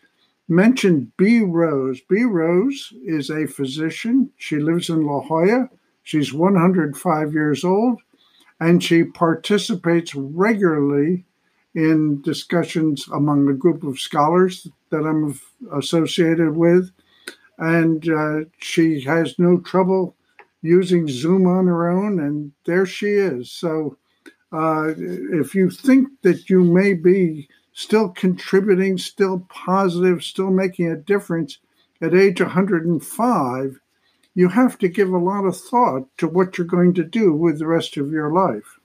mention 0.49 1.13
B 1.17 1.41
Rose. 1.41 2.01
B 2.09 2.25
Rose 2.25 2.93
is 3.05 3.31
a 3.31 3.47
physician. 3.47 4.31
She 4.37 4.59
lives 4.59 4.89
in 4.89 5.05
La 5.05 5.21
Jolla. 5.21 5.69
She's 6.03 6.33
105 6.33 7.33
years 7.33 7.65
old, 7.65 8.01
and 8.59 8.83
she 8.83 9.05
participates 9.05 10.15
regularly 10.15 11.25
in 11.75 12.21
discussions 12.23 13.07
among 13.13 13.49
a 13.49 13.55
group 13.55 13.83
of 13.83 13.99
scholars 13.99 14.69
that 14.91 15.05
I'm 15.05 15.39
associated 15.73 16.57
with. 16.57 16.91
And 17.59 18.09
uh, 18.09 18.41
she 18.59 19.01
has 19.03 19.39
no 19.39 19.59
trouble 19.59 20.15
using 20.63 21.09
Zoom 21.09 21.47
on 21.47 21.67
her 21.67 21.89
own, 21.89 22.21
and 22.21 22.53
there 22.65 22.87
she 22.87 23.09
is. 23.09 23.51
So 23.51 23.97
uh, 24.53 24.93
if 24.97 25.55
you 25.55 25.71
think 25.71 26.09
that 26.23 26.49
you 26.49 26.63
may 26.63 26.95
be 26.95 27.49
still 27.73 28.09
contributing, 28.11 28.99
still 28.99 29.47
positive, 29.49 30.23
still 30.23 30.51
making 30.51 30.91
a 30.91 30.97
difference 30.97 31.59
at 32.01 32.15
age 32.15 32.41
105, 32.41 33.81
you 34.35 34.49
have 34.49 34.79
to 34.79 34.89
give 34.89 35.11
a 35.11 35.19
lot 35.19 35.45
of 35.45 35.57
thought 35.57 36.07
to 36.19 36.27
what 36.27 36.57
you're 36.57 36.67
going 36.67 36.95
to 36.95 37.05
do 37.05 37.33
with 37.33 37.59
the 37.59 37.67
rest 37.67 37.97
of 37.97 38.11
your 38.11 38.33
life. 38.33 38.79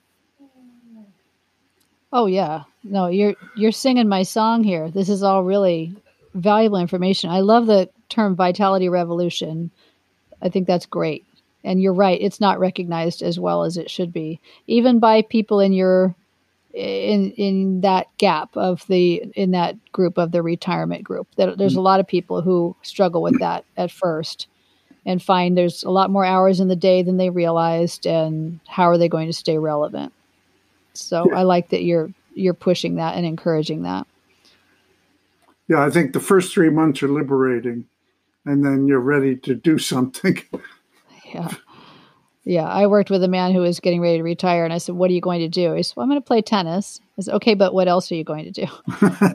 Oh 2.12 2.26
yeah. 2.26 2.64
No, 2.90 3.08
you're 3.08 3.36
you're 3.56 3.72
singing 3.72 4.08
my 4.08 4.24
song 4.24 4.64
here. 4.64 4.90
This 4.90 5.10
is 5.10 5.24
all 5.24 5.44
really 5.44 5.96
valuable 6.34 6.78
information. 6.78 7.30
I 7.30 7.42
love 7.42 7.68
the 7.68 7.90
term 8.10 8.36
vitality 8.36 8.90
revolution. 8.90 9.72
I 10.42 10.50
think 10.50 10.68
that's 10.68 10.86
great. 10.86 11.26
And 11.64 11.82
you're 11.82 11.94
right, 11.94 12.22
it's 12.22 12.40
not 12.40 12.60
recognized 12.60 13.22
as 13.22 13.40
well 13.40 13.64
as 13.64 13.76
it 13.76 13.90
should 13.90 14.14
be. 14.14 14.40
Even 14.68 15.00
by 15.00 15.22
people 15.22 15.60
in 15.60 15.74
your 15.74 16.16
in 16.74 17.32
in 17.32 17.82
that 17.82 18.08
gap 18.18 18.56
of 18.56 18.86
the 18.88 19.24
in 19.36 19.52
that 19.52 19.76
group 19.92 20.18
of 20.18 20.32
the 20.32 20.42
retirement 20.42 21.04
group. 21.04 21.28
There's 21.36 21.76
a 21.76 21.80
mm. 21.80 21.84
lot 21.84 22.00
of 22.00 22.08
people 22.08 22.42
who 22.42 22.76
struggle 22.84 23.22
with 23.22 23.40
that 23.40 23.66
at 23.76 23.92
first 23.92 24.48
and 25.06 25.22
find 25.22 25.58
there's 25.58 25.84
a 25.84 25.90
lot 25.90 26.12
more 26.12 26.26
hours 26.26 26.60
in 26.60 26.68
the 26.68 26.76
day 26.76 27.02
than 27.02 27.18
they 27.18 27.30
realized 27.30 28.06
and 28.06 28.60
how 28.68 28.84
are 28.84 28.98
they 28.98 29.08
going 29.08 29.28
to 29.28 29.34
stay 29.34 29.58
relevant. 29.58 30.14
So. 30.94 31.32
I 31.34 31.44
like 31.44 31.70
that 31.70 31.84
you're 31.84 32.12
you're 32.38 32.54
pushing 32.54 32.96
that 32.96 33.16
and 33.16 33.26
encouraging 33.26 33.84
that. 33.84 34.08
Yeah, 35.68 35.84
I 35.84 35.90
think 35.90 36.14
the 36.14 36.20
first 36.20 36.54
three 36.54 36.70
months 36.70 37.04
are 37.04 37.10
liberating, 37.10 37.86
and 38.46 38.64
then 38.64 38.88
you're 38.88 39.00
ready 39.00 39.36
to 39.38 39.56
do 39.56 39.78
something. 39.78 40.42
yeah. 41.34 41.50
Yeah, 42.46 42.64
I 42.64 42.88
worked 42.88 43.10
with 43.10 43.22
a 43.26 43.28
man 43.28 43.52
who 43.52 43.60
was 43.60 43.82
getting 43.82 44.00
ready 44.00 44.20
to 44.20 44.24
retire, 44.24 44.64
and 44.64 44.72
I 44.72 44.78
said, 44.78 44.96
"What 44.96 45.12
are 45.12 45.14
you 45.14 45.20
going 45.20 45.42
to 45.42 45.50
do?" 45.50 45.74
He 45.74 45.84
said, 45.84 45.98
well, 45.98 46.06
"I'm 46.06 46.10
going 46.10 46.22
to 46.22 46.26
play 46.26 46.42
tennis." 46.42 47.02
I 47.18 47.24
said, 47.24 47.34
"Okay, 47.34 47.56
but 47.56 47.74
what 47.74 47.90
else 47.90 48.10
are 48.10 48.16
you 48.16 48.24
going 48.24 48.46
to 48.46 48.66
do?" 48.66 48.68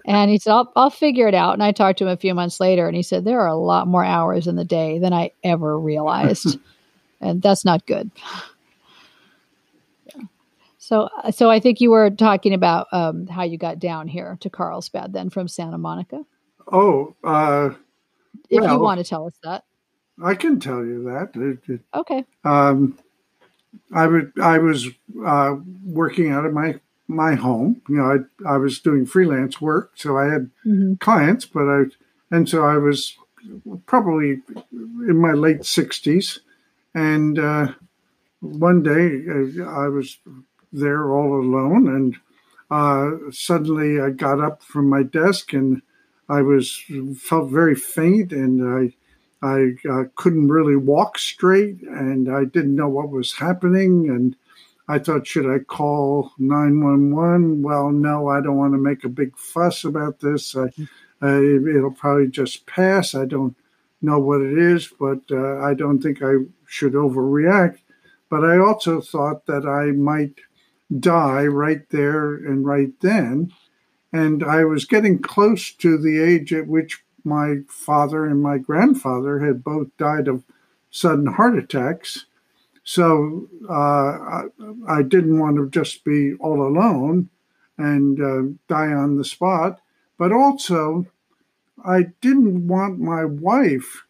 and 0.07 0.31
he 0.31 0.39
said, 0.39 0.53
I'll, 0.53 0.73
"I'll 0.77 0.89
figure 0.89 1.29
it 1.29 1.35
out." 1.35 1.53
And 1.53 1.63
I 1.63 1.73
talked 1.73 1.99
to 1.99 2.05
him 2.05 2.11
a 2.11 2.17
few 2.17 2.33
months 2.33 2.59
later, 2.59 2.87
and 2.87 2.97
he 2.97 3.03
said, 3.03 3.27
"There 3.27 3.43
are 3.43 3.49
a 3.49 3.55
lot 3.55 3.87
more 3.87 4.03
hours 4.03 4.47
in 4.47 4.57
the 4.57 4.65
day 4.65 4.99
than 4.99 5.13
I 5.13 5.33
ever 5.45 5.79
realized, 5.79 6.59
and 7.21 7.43
that's 7.43 7.67
not 7.67 7.85
good." 7.85 8.11
So, 10.83 11.09
so 11.31 11.49
I 11.49 11.61
think 11.61 11.81
you 11.81 11.93
were 11.93 12.11
talking 12.11 12.53
about 12.53 12.89
um, 12.91 13.29
how 13.29 13.45
you 13.45 13.57
got 13.57 13.79
down 13.79 14.09
here 14.09 14.37
to 14.41 14.51
Carlsbad, 14.51 15.13
then 15.13 15.31
from 15.31 15.47
Santa 15.47 15.79
Monica. 15.79 16.25
Oh, 16.73 17.15
uh, 17.23 17.71
if 18.51 18.61
well, 18.61 18.75
you 18.75 18.81
want 18.81 18.99
to 18.99 19.05
tell 19.05 19.25
us 19.25 19.35
that, 19.45 19.63
I 20.21 20.35
can 20.35 20.59
tell 20.59 20.85
you 20.85 21.05
that. 21.05 21.81
Okay. 21.95 22.25
Um, 22.43 22.99
I 23.95 24.09
would. 24.09 24.33
I 24.43 24.59
was 24.59 24.89
uh, 25.25 25.55
working 25.85 26.33
out 26.33 26.45
of 26.47 26.53
my 26.53 26.81
my 27.07 27.37
home. 27.37 27.81
You 27.89 27.99
know, 27.99 28.27
I 28.45 28.55
I 28.55 28.57
was 28.57 28.81
doing 28.81 29.07
freelance 29.07 29.61
work, 29.61 29.93
so 29.95 30.19
I 30.19 30.25
had 30.25 30.51
mm-hmm. 30.67 30.95
clients, 30.95 31.45
but 31.45 31.69
I 31.69 31.83
and 32.33 32.49
so 32.49 32.65
I 32.65 32.79
was 32.79 33.17
probably 33.87 34.43
in 34.73 35.21
my 35.21 35.33
late 35.33 35.65
sixties, 35.65 36.41
and 36.93 37.39
uh, 37.39 37.69
one 38.41 38.83
day 38.83 39.23
uh, 39.29 39.65
I 39.65 39.87
was 39.87 40.19
there 40.73 41.13
all 41.13 41.41
alone. 41.41 41.89
And 41.89 42.17
uh, 42.71 43.31
suddenly 43.31 44.01
I 44.01 44.11
got 44.11 44.41
up 44.41 44.63
from 44.63 44.89
my 44.89 45.03
desk 45.03 45.53
and 45.53 45.83
I 46.29 46.41
was 46.41 46.83
felt 47.19 47.51
very 47.51 47.75
faint 47.75 48.33
and 48.33 48.67
I 48.67 48.95
I 49.45 49.75
uh, 49.91 50.05
couldn't 50.15 50.49
really 50.49 50.77
walk 50.77 51.19
straight 51.19 51.83
and 51.83 52.33
I 52.33 52.45
didn't 52.45 52.77
know 52.77 52.89
what 52.89 53.11
was 53.11 53.33
happening 53.33 54.09
and 54.09 54.37
I 54.89 54.99
thought 55.01 55.27
should 55.27 55.53
I 55.53 55.59
call 55.59 56.33
911 56.39 57.61
well 57.63 57.91
no 57.91 58.29
I 58.29 58.41
don't 58.41 58.57
want 58.57 58.73
to 58.73 58.79
make 58.79 59.05
a 59.05 59.09
big 59.09 59.37
fuss 59.37 59.85
about 59.85 60.21
this. 60.21 60.57
I, 60.57 60.71
uh, 61.23 61.41
it'll 61.41 61.91
probably 61.91 62.29
just 62.29 62.67
pass. 62.67 63.15
I 63.15 63.27
don't 63.27 63.55
know 64.01 64.19
what 64.19 64.41
it 64.41 64.57
is 64.57 64.89
but 64.99 65.21
uh, 65.31 65.59
I 65.59 65.75
don't 65.75 66.01
think 66.01 66.23
I 66.23 66.35
should 66.67 66.95
overreact. 66.95 67.79
But 68.31 68.45
I 68.45 68.57
also 68.57 69.03
thought 69.03 69.45
that 69.45 69.67
I 69.67 69.93
might 69.93 70.37
die 71.01 71.47
right 71.47 71.89
there 71.91 72.35
and 72.35 72.67
right 72.67 72.93
then. 73.01 73.53
And 74.13 74.45
I 74.45 74.65
was 74.65 74.85
getting 74.85 75.21
close 75.21 75.73
to 75.73 75.97
the 75.97 76.21
age 76.21 76.53
at 76.53 76.67
which 76.67 77.03
my 77.25 77.57
father 77.69 78.27
and 78.27 78.43
my 78.43 78.59
grandfather 78.59 79.39
had 79.39 79.65
both 79.65 79.89
died 79.97 80.29
of 80.29 80.45
sudden 80.91 81.27
heart 81.27 81.57
attacks. 81.57 82.27
So 82.85 83.49
uh, 83.69 83.73
I, 83.73 84.43
I, 84.89 85.03
didn't 85.03 85.39
want 85.39 85.57
to 85.57 85.71
just 85.71 86.05
be 86.05 86.35
all 86.35 86.67
alone 86.67 87.31
and 87.79 88.21
uh, 88.21 88.55
die 88.69 88.93
on 88.93 89.17
the 89.17 89.25
spot. 89.25 89.81
But 90.19 90.33
also, 90.33 91.07
I 91.85 92.09
didn't 92.21 92.67
want 92.67 92.99
my 92.99 93.25
wife 93.25 94.05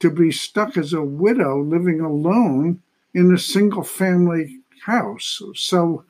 to 0.00 0.10
be 0.10 0.32
stuck 0.32 0.76
as 0.76 0.92
a 0.92 1.02
widow 1.02 1.62
living 1.62 2.00
alone 2.00 2.82
in 3.12 3.32
a 3.32 3.38
single 3.38 3.84
family 3.84 4.58
house. 4.84 5.40
So 5.54 6.04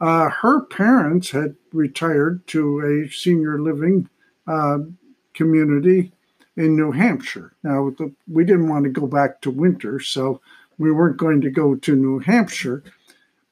uh, 0.00 0.30
her 0.30 0.62
parents 0.62 1.30
had 1.30 1.56
retired 1.72 2.46
to 2.48 2.80
a 2.80 3.10
senior 3.10 3.60
living 3.60 4.08
uh, 4.46 4.78
community 5.34 6.12
in 6.56 6.76
New 6.76 6.92
Hampshire. 6.92 7.52
Now, 7.62 7.90
the, 7.90 8.12
we 8.28 8.44
didn't 8.44 8.68
want 8.68 8.84
to 8.84 8.90
go 8.90 9.06
back 9.06 9.40
to 9.42 9.50
winter, 9.50 10.00
so 10.00 10.40
we 10.78 10.90
weren't 10.90 11.18
going 11.18 11.40
to 11.42 11.50
go 11.50 11.74
to 11.74 11.94
New 11.94 12.18
Hampshire, 12.20 12.82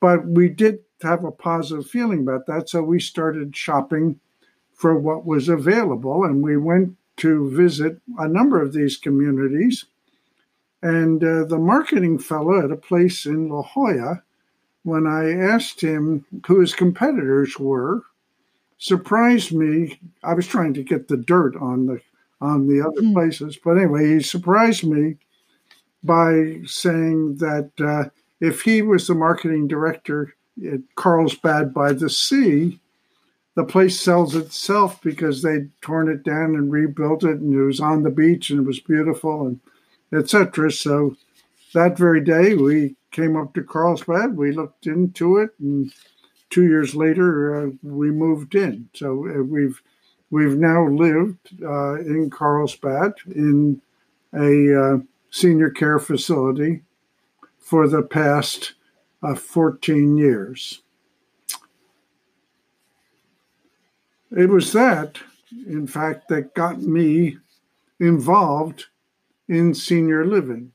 but 0.01 0.27
we 0.27 0.49
did 0.49 0.81
have 1.03 1.25
a 1.25 1.31
positive 1.31 1.87
feeling 1.89 2.21
about 2.21 2.47
that. 2.47 2.69
So 2.69 2.83
we 2.83 3.01
started 3.01 3.57
shopping 3.57 4.19
for 4.75 4.99
what 4.99 5.27
was 5.27 5.49
available, 5.49 6.25
and 6.25 6.43
we 6.43 6.57
went 6.57 6.97
to 7.19 7.51
visit 7.51 8.01
a 8.19 8.29
number 8.29 8.63
of 8.63 8.73
these 8.73 8.97
communities. 8.97 9.85
And 10.83 11.23
uh, 11.23 11.45
the 11.45 11.59
marketing 11.59 12.19
fellow 12.19 12.65
at 12.65 12.71
a 12.71 12.77
place 12.77 13.27
in 13.27 13.49
La 13.49 13.63
Jolla 13.63 14.23
when 14.89 15.07
I 15.07 15.33
asked 15.33 15.81
him 15.81 16.25
who 16.47 16.61
his 16.61 16.75
competitors 16.75 17.59
were, 17.59 18.03
surprised 18.79 19.53
me. 19.53 20.01
I 20.23 20.35
was 20.35 20.47
trying 20.47 20.75
to 20.75 20.83
get 20.83 21.09
the 21.09 21.17
dirt 21.17 21.57
on 21.57 21.87
the 21.87 22.01
on 22.41 22.69
the 22.69 22.81
other 22.81 23.03
mm. 23.03 23.13
places, 23.13 23.59
but 23.63 23.73
anyway, 23.73 24.15
he 24.15 24.23
surprised 24.23 24.85
me 24.85 25.17
by 26.05 26.61
saying 26.65 27.37
that 27.39 27.73
uh, 27.81 28.11
if 28.41 28.63
he 28.63 28.81
was 28.81 29.09
the 29.09 29.15
marketing 29.15 29.67
director 29.67 30.35
at 30.65 30.81
Carlsbad 30.95 31.75
by 31.75 31.93
the 31.93 32.09
Sea, 32.09 32.79
the 33.57 33.65
place 33.65 34.01
sells 34.01 34.37
itself 34.37 35.03
because 35.03 35.43
they'd 35.43 35.71
torn 35.83 36.09
it 36.09 36.23
down 36.23 36.55
and 36.55 36.71
rebuilt 36.71 37.25
it, 37.25 37.41
and 37.41 37.53
it 37.53 37.65
was 37.65 37.81
on 37.81 38.05
the 38.05 38.11
beach 38.11 38.51
and 38.51 38.61
it 38.61 38.67
was 38.67 38.79
beautiful 38.79 39.45
and 39.45 39.61
etc. 40.13 40.71
So 40.71 41.17
that 41.75 41.99
very 41.99 42.21
day, 42.21 42.55
we 42.55 42.97
came 43.11 43.37
up 43.37 43.55
to 43.55 43.63
Carlsbad. 43.63 44.37
We 44.37 44.53
looked 44.53 44.87
into 44.87 45.39
it, 45.39 45.51
and 45.61 45.93
two 46.51 46.65
years 46.65 46.95
later, 46.95 47.67
uh, 47.67 47.71
we 47.83 48.11
moved 48.11 48.55
in. 48.55 48.89
So 48.95 49.29
uh, 49.29 49.43
we've 49.43 49.81
we've 50.31 50.57
now 50.57 50.87
lived 50.87 51.63
uh, 51.63 51.95
in 52.01 52.31
Carlsbad 52.31 53.15
in 53.35 53.81
a 54.35 54.81
uh, 54.81 54.99
senior 55.31 55.71
care 55.71 55.99
facility 55.99 56.83
for 57.59 57.89
the 57.89 58.03
past 58.03 58.75
uh, 59.23 59.35
14 59.35 60.17
years. 60.17 60.83
It 64.31 64.49
was 64.51 64.73
that, 64.73 65.19
in 65.67 65.87
fact, 65.87 66.29
that 66.29 66.55
got 66.55 66.83
me 66.83 67.39
involved 67.99 68.87
in 69.49 69.75
senior 69.75 70.27
living. 70.27 70.73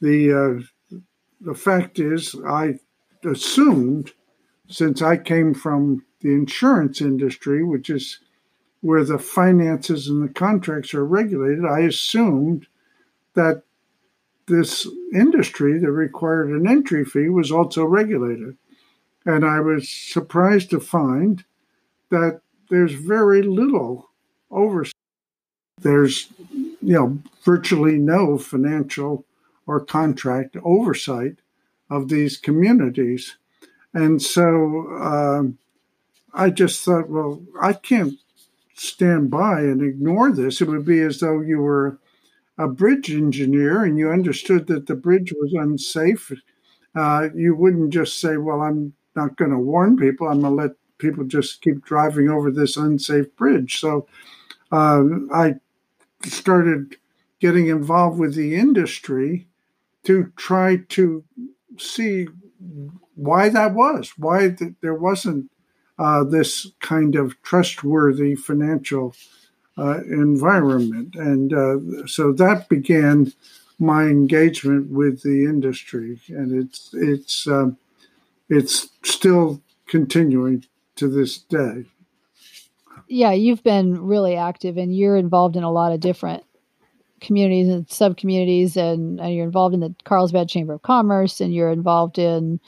The 0.00 0.62
uh, 0.92 0.98
the 1.40 1.54
fact 1.54 1.98
is, 1.98 2.34
I 2.46 2.78
assumed 3.24 4.12
since 4.68 5.02
I 5.02 5.16
came 5.16 5.54
from 5.54 6.04
the 6.20 6.32
insurance 6.32 7.00
industry, 7.00 7.62
which 7.62 7.90
is 7.90 8.18
where 8.80 9.04
the 9.04 9.18
finances 9.18 10.08
and 10.08 10.22
the 10.22 10.32
contracts 10.32 10.94
are 10.94 11.04
regulated, 11.04 11.64
I 11.64 11.80
assumed 11.80 12.66
that 13.34 13.62
this 14.46 14.88
industry 15.12 15.78
that 15.78 15.90
required 15.90 16.50
an 16.50 16.68
entry 16.68 17.04
fee 17.04 17.28
was 17.28 17.50
also 17.50 17.84
regulated. 17.84 18.56
And 19.24 19.44
I 19.44 19.60
was 19.60 19.88
surprised 19.88 20.70
to 20.70 20.80
find 20.80 21.44
that 22.10 22.40
there's 22.70 22.92
very 22.92 23.42
little 23.42 24.10
oversight. 24.50 24.92
There's, 25.80 26.28
you 26.48 26.76
know, 26.80 27.18
virtually 27.44 27.98
no 27.98 28.38
financial 28.38 29.24
or 29.66 29.84
contract 29.84 30.56
oversight 30.64 31.36
of 31.90 32.08
these 32.08 32.36
communities. 32.36 33.36
And 33.94 34.20
so 34.20 34.44
um, 35.00 35.58
I 36.34 36.50
just 36.50 36.84
thought, 36.84 37.08
well, 37.08 37.42
I 37.60 37.72
can't 37.72 38.14
stand 38.74 39.30
by 39.30 39.60
and 39.60 39.82
ignore 39.82 40.30
this. 40.30 40.60
It 40.60 40.68
would 40.68 40.84
be 40.84 41.00
as 41.00 41.20
though 41.20 41.40
you 41.40 41.60
were 41.60 41.98
a 42.58 42.68
bridge 42.68 43.10
engineer 43.10 43.84
and 43.84 43.98
you 43.98 44.10
understood 44.10 44.66
that 44.66 44.86
the 44.86 44.94
bridge 44.94 45.32
was 45.40 45.52
unsafe. 45.54 46.32
Uh, 46.94 47.28
you 47.34 47.54
wouldn't 47.54 47.90
just 47.90 48.20
say, 48.20 48.36
well, 48.36 48.60
I'm 48.60 48.94
not 49.14 49.36
going 49.36 49.50
to 49.50 49.58
warn 49.58 49.96
people. 49.96 50.28
I'm 50.28 50.40
going 50.40 50.56
to 50.56 50.62
let 50.62 50.72
people 50.98 51.24
just 51.24 51.62
keep 51.62 51.84
driving 51.84 52.28
over 52.28 52.50
this 52.50 52.76
unsafe 52.76 53.34
bridge. 53.36 53.80
So 53.80 54.06
uh, 54.72 55.04
I 55.32 55.56
started 56.24 56.96
getting 57.40 57.68
involved 57.68 58.18
with 58.18 58.34
the 58.34 58.54
industry 58.54 59.48
to 60.06 60.32
try 60.36 60.78
to 60.88 61.24
see 61.78 62.28
why 63.16 63.48
that 63.48 63.74
was, 63.74 64.12
why 64.16 64.50
th- 64.50 64.74
there 64.80 64.94
wasn't 64.94 65.50
uh, 65.98 66.22
this 66.24 66.70
kind 66.80 67.16
of 67.16 67.40
trustworthy 67.42 68.34
financial 68.34 69.14
uh, 69.76 69.98
environment. 70.04 71.14
And 71.16 71.52
uh, 71.52 72.06
so 72.06 72.32
that 72.32 72.68
began 72.68 73.32
my 73.78 74.04
engagement 74.04 74.90
with 74.90 75.22
the 75.22 75.44
industry, 75.44 76.20
and 76.28 76.52
it's 76.52 76.90
it's 76.94 77.46
um, 77.46 77.76
it's 78.48 78.88
still 79.02 79.60
continuing 79.86 80.64
to 80.96 81.08
this 81.08 81.36
day. 81.36 81.84
Yeah, 83.08 83.32
you've 83.32 83.62
been 83.62 84.06
really 84.06 84.36
active, 84.36 84.78
and 84.78 84.96
you're 84.96 85.16
involved 85.16 85.56
in 85.56 85.62
a 85.62 85.70
lot 85.70 85.92
of 85.92 86.00
different 86.00 86.44
communities 87.20 87.68
and 87.68 87.88
sub 87.90 88.16
communities, 88.16 88.76
and, 88.76 89.20
and, 89.20 89.34
you're 89.34 89.44
involved 89.44 89.74
in 89.74 89.80
the 89.80 89.94
Carlsbad 90.04 90.48
Chamber 90.48 90.74
of 90.74 90.82
Commerce, 90.82 91.40
and 91.40 91.54
you're 91.54 91.70
involved 91.70 92.18
in 92.18 92.60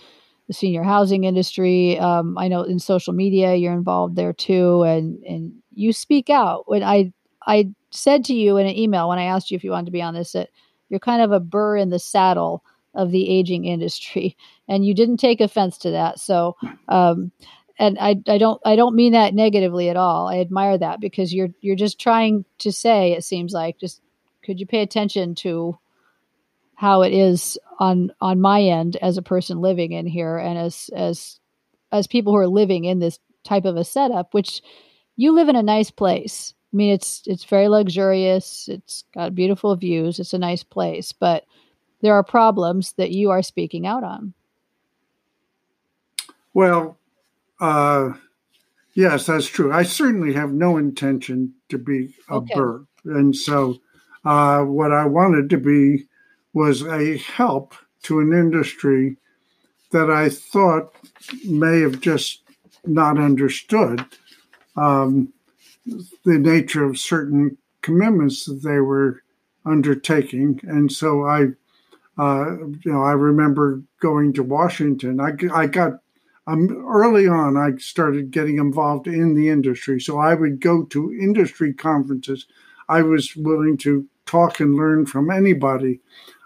the 0.47 0.55
senior 0.55 0.83
housing 0.83 1.25
industry. 1.25 1.99
Um, 1.99 2.37
I 2.39 2.49
know 2.49 2.63
in 2.63 2.79
social 2.79 3.13
media 3.13 3.55
you're 3.55 3.73
involved 3.73 4.17
there 4.17 4.33
too, 4.33 4.83
and 4.83 5.23
and 5.25 5.53
you 5.75 5.93
speak 5.93 6.31
out. 6.31 6.65
When 6.67 6.83
I 6.83 7.13
I 7.47 7.71
said 7.91 8.25
to 8.27 8.35
you 8.35 8.57
in 8.57 8.67
an 8.67 8.77
email 8.77 9.09
when 9.09 9.19
I 9.19 9.25
asked 9.25 9.51
you 9.51 9.57
if 9.57 9.65
you 9.65 9.71
wanted 9.71 9.87
to 9.87 9.93
be 9.93 10.03
on 10.03 10.15
this 10.15 10.33
that 10.33 10.51
you're 10.89 11.01
kind 11.01 11.23
of 11.23 11.33
a 11.33 11.41
burr 11.41 11.77
in 11.77 11.91
the 11.91 11.99
saddle 11.99 12.65
of 12.95 13.11
the 13.11 13.29
aging 13.29 13.67
industry, 13.67 14.37
and 14.69 14.85
you 14.85 14.95
didn't 14.95 15.19
take 15.19 15.41
offense 15.41 15.79
to 15.79 15.91
that. 15.91 16.19
So. 16.19 16.57
Um, 16.89 17.33
and 17.81 17.97
I, 18.01 18.17
I 18.27 18.39
don't 18.39 18.61
I 18.65 18.75
don't 18.75 18.97
mean 18.97 19.13
that 19.13 19.35
negatively 19.35 19.89
at 19.89 19.97
all. 19.97 20.27
I 20.27 20.41
admire 20.41 20.77
that 20.79 21.01
because 21.01 21.33
you're 21.33 21.51
you're 21.61 21.77
just 21.77 22.01
trying 22.01 22.45
to 22.59 22.73
say 22.73 23.13
it 23.13 23.23
seems 23.23 23.53
like 23.53 23.79
just 23.79 24.03
could 24.45 24.61
you 24.61 24.67
pay 24.67 24.83
attention 24.83 25.35
to 25.37 25.79
how 26.79 27.03
it 27.03 27.13
is 27.13 27.59
on 27.81 28.13
on 28.21 28.41
my 28.41 28.63
end 28.63 28.95
as 29.03 29.17
a 29.17 29.23
person 29.23 29.61
living 29.61 29.91
in 29.91 30.07
here 30.07 30.39
and 30.39 30.57
as 30.57 30.89
as 30.95 31.41
as 31.91 32.07
people 32.07 32.33
who 32.33 32.39
are 32.39 32.47
living 32.47 32.85
in 32.85 33.01
this 33.01 33.19
type 33.43 33.65
of 33.65 33.77
a 33.77 33.85
setup 33.85 34.33
which 34.33 34.63
you 35.17 35.33
live 35.33 35.49
in 35.49 35.57
a 35.57 35.63
nice 35.63 35.91
place. 35.91 36.55
I 36.73 36.77
mean 36.77 36.93
it's 36.93 37.23
it's 37.27 37.43
very 37.43 37.67
luxurious. 37.67 38.69
It's 38.71 39.03
got 39.13 39.35
beautiful 39.35 39.75
views. 39.75 40.21
It's 40.21 40.33
a 40.33 40.39
nice 40.39 40.63
place 40.63 41.11
but 41.11 41.45
there 42.01 42.15
are 42.15 42.23
problems 42.23 42.93
that 42.93 43.11
you 43.11 43.31
are 43.31 43.43
speaking 43.43 43.85
out 43.85 44.05
on. 44.05 44.35
Well 46.55 46.97
uh 47.61 48.13
yes 48.95 49.27
that's 49.27 49.49
true. 49.49 49.73
I 49.73 49.83
certainly 49.83 50.35
have 50.35 50.53
no 50.53 50.77
intention 50.77 51.55
to 51.71 51.79
be 51.79 52.15
a 52.31 52.35
okay. 52.35 52.55
burr 52.55 52.87
and 53.05 53.35
so 53.35 53.79
uh, 54.25 54.63
what 54.63 54.93
I 54.93 55.05
wanted 55.07 55.51
to 55.51 55.59
be 55.59 56.07
was 56.53 56.83
a 56.83 57.19
help 57.19 57.75
to 58.03 58.21
an 58.21 58.33
industry 58.33 59.17
that 59.91 60.11
I 60.11 60.29
thought 60.29 60.93
may 61.45 61.81
have 61.81 62.01
just 62.01 62.43
not 62.87 63.19
understood 63.19 64.05
um, 64.77 65.33
the 66.25 66.39
nature 66.39 66.85
of 66.85 66.99
certain 66.99 67.57
commitments 67.83 68.45
that 68.47 68.63
they 68.63 68.81
were 68.81 69.23
undertaking. 69.65 70.61
And 70.65 70.91
so 70.91 71.25
I, 71.25 71.49
uh, 72.19 72.57
you 72.85 72.93
know, 72.93 73.03
I 73.03 73.13
remember 73.13 73.83
going 74.01 74.33
to 74.35 74.43
Washington. 74.43 75.21
I, 75.21 75.33
I 75.53 75.67
got 75.67 76.01
um, 76.47 76.87
early 76.89 77.29
on, 77.29 77.59
I 77.59 77.77
started 77.77 78.31
getting 78.31 78.57
involved 78.57 79.07
in 79.07 79.35
the 79.35 79.51
industry. 79.51 80.01
So 80.01 80.19
I 80.19 80.35
would 80.35 80.61
go 80.61 80.85
to 80.85 81.13
industry 81.13 81.75
conferences 81.75 82.47
I 82.89 83.03
was 83.03 83.37
willing 83.37 83.77
to 83.79 84.07
talk 84.27 84.61
and 84.61 84.75
learn 84.75 85.07
from 85.07 85.31
anybody. 85.31 86.01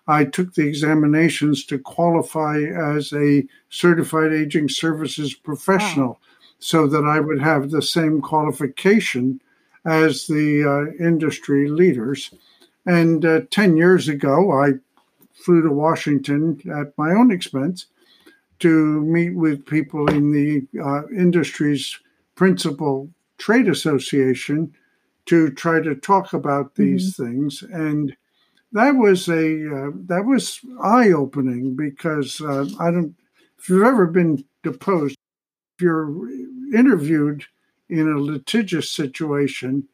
I 0.07 0.25
took 0.25 0.55
the 0.55 0.67
examinations 0.67 1.65
to 1.67 1.79
qualify 1.79 2.61
as 2.63 3.13
a 3.13 3.45
certified 3.71 4.33
aging 4.33 4.69
services 4.69 5.35
professional 5.35 6.09
wow. 6.09 6.19
so 6.59 6.87
that 6.89 7.05
I 7.05 7.21
would 7.21 7.41
have 7.41 7.71
the 7.71 7.83
same 7.83 8.21
qualification 8.21 9.41
as 9.85 10.27
the 10.27 10.65
uh, 10.65 11.05
industry 11.05 11.69
leaders. 11.69 12.31
And 12.87 13.25
uh, 13.25 13.43
10 13.51 13.77
years 13.77 14.09
ago, 14.09 14.51
I 14.53 14.73
flew 15.33 15.63
to 15.63 15.71
Washington 15.71 16.61
at 16.71 16.97
my 16.99 17.13
own 17.13 17.31
expense 17.31 17.87
to 18.61 19.01
meet 19.03 19.35
with 19.35 19.67
people 19.67 20.09
in 20.09 20.33
the 20.33 20.67
uh, 20.81 21.07
industry's 21.09 21.99
principal 22.35 23.09
trade 23.39 23.69
association 23.69 24.73
to 25.27 25.51
try 25.51 25.81
to 25.81 25.95
talk 25.95 26.33
about 26.33 26.75
these 26.75 27.15
mm-hmm. 27.15 27.25
things. 27.25 27.63
And 27.63 28.17
that 28.73 28.93
was 28.97 29.29
a 29.29 29.35
uh, 29.35 29.91
that 30.07 30.25
was 30.25 30.61
eye 30.83 31.11
opening 31.11 31.77
because 31.77 32.41
uh, 32.41 32.67
I 32.81 32.91
don't. 32.91 33.15
If 33.59 33.69
you've 33.69 33.87
ever 33.87 34.07
been 34.07 34.45
deposed, 34.63 35.17
if 35.77 35.83
you're 35.83 36.29
interviewed 36.75 37.45
in 37.89 38.09
a 38.09 38.19
litigious 38.19 38.91
situation, 38.91 39.87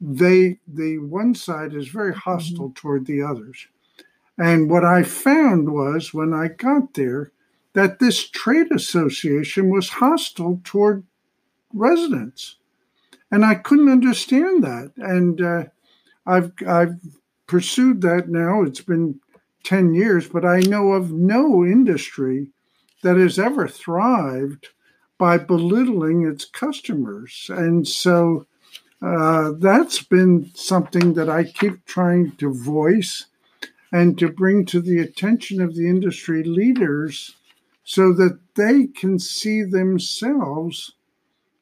they 0.00 0.58
the 0.66 0.98
one 0.98 1.34
side 1.34 1.74
is 1.74 1.88
very 1.88 2.12
mm-hmm. 2.12 2.20
hostile 2.20 2.68
mm-hmm. 2.68 2.74
toward 2.74 3.06
the 3.06 3.22
others. 3.22 3.66
And 4.38 4.70
what 4.70 4.84
I 4.84 5.02
found 5.02 5.72
was 5.72 6.12
when 6.12 6.34
I 6.34 6.48
got 6.48 6.94
there 6.94 7.32
that 7.72 7.98
this 7.98 8.28
trade 8.28 8.70
association 8.70 9.70
was 9.70 9.88
hostile 9.88 10.60
toward 10.64 11.04
residents, 11.72 12.56
and 13.30 13.44
I 13.44 13.54
couldn't 13.54 13.90
understand 13.90 14.62
that. 14.64 14.92
And 14.96 15.40
uh, 15.40 15.64
I've 16.26 16.52
I've 16.66 16.96
pursued 17.46 18.00
that 18.02 18.28
now. 18.28 18.62
It's 18.62 18.82
been 18.82 19.20
ten 19.64 19.94
years, 19.94 20.28
but 20.28 20.44
I 20.44 20.60
know 20.60 20.92
of 20.92 21.12
no 21.12 21.64
industry 21.64 22.48
that 23.02 23.16
has 23.16 23.38
ever 23.38 23.68
thrived 23.68 24.68
by 25.18 25.38
belittling 25.38 26.26
its 26.26 26.44
customers, 26.44 27.50
and 27.50 27.86
so 27.86 28.46
uh, 29.02 29.52
that's 29.58 30.02
been 30.02 30.50
something 30.54 31.14
that 31.14 31.28
I 31.28 31.44
keep 31.44 31.84
trying 31.84 32.32
to 32.36 32.52
voice 32.52 33.26
and 33.92 34.18
to 34.18 34.28
bring 34.28 34.64
to 34.66 34.80
the 34.80 34.98
attention 34.98 35.60
of 35.60 35.74
the 35.74 35.88
industry 35.88 36.42
leaders 36.42 37.36
so 37.84 38.12
that 38.14 38.40
they 38.56 38.86
can 38.86 39.18
see 39.18 39.62
themselves 39.62 40.92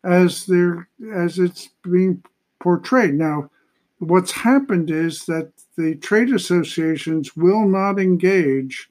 as 0.05 0.47
they 0.47 0.71
as 1.13 1.39
it's 1.39 1.71
being 1.83 2.23
portrayed. 2.61 3.15
Now, 3.15 3.51
what's 3.99 4.33
happened 4.33 4.91
is 4.91 5.27
that 5.27 5.53
the 5.77 5.97
trade 5.97 6.33
associations 6.33 7.37
will 7.37 7.67
not 7.67 7.99
engage 7.99 8.89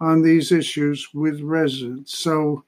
on 0.00 0.22
these 0.22 0.52
issues 0.52 1.08
with 1.14 1.40
residents. 1.40 2.18
So 2.18 2.64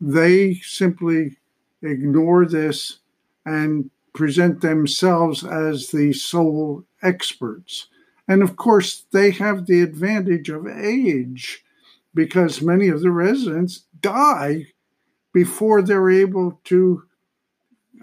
they 0.00 0.54
simply 0.54 1.36
ignore 1.82 2.46
this 2.46 2.98
and 3.44 3.90
present 4.12 4.60
themselves 4.60 5.44
as 5.44 5.88
the 5.88 6.12
sole 6.12 6.84
experts. 7.02 7.88
And 8.28 8.42
of 8.42 8.56
course, 8.56 9.04
they 9.12 9.30
have 9.32 9.66
the 9.66 9.80
advantage 9.80 10.48
of 10.50 10.66
age 10.66 11.64
because 12.14 12.62
many 12.62 12.88
of 12.88 13.00
the 13.00 13.10
residents 13.10 13.84
die 14.00 14.66
before 15.32 15.82
they're 15.82 16.10
able 16.10 16.60
to 16.64 17.04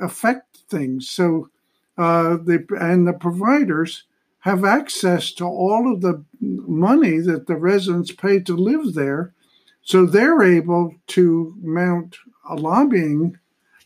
affect 0.01 0.57
things. 0.69 1.09
So, 1.09 1.49
uh, 1.97 2.37
the, 2.37 2.65
and 2.79 3.07
the 3.07 3.13
providers 3.13 4.03
have 4.39 4.63
access 4.63 5.31
to 5.33 5.45
all 5.45 5.91
of 5.91 6.01
the 6.01 6.23
money 6.39 7.17
that 7.19 7.47
the 7.47 7.55
residents 7.55 8.11
pay 8.11 8.39
to 8.39 8.55
live 8.55 8.93
there. 8.93 9.33
So 9.81 10.05
they're 10.05 10.43
able 10.43 10.95
to 11.07 11.55
mount 11.61 12.17
a 12.47 12.55
lobbying 12.55 13.39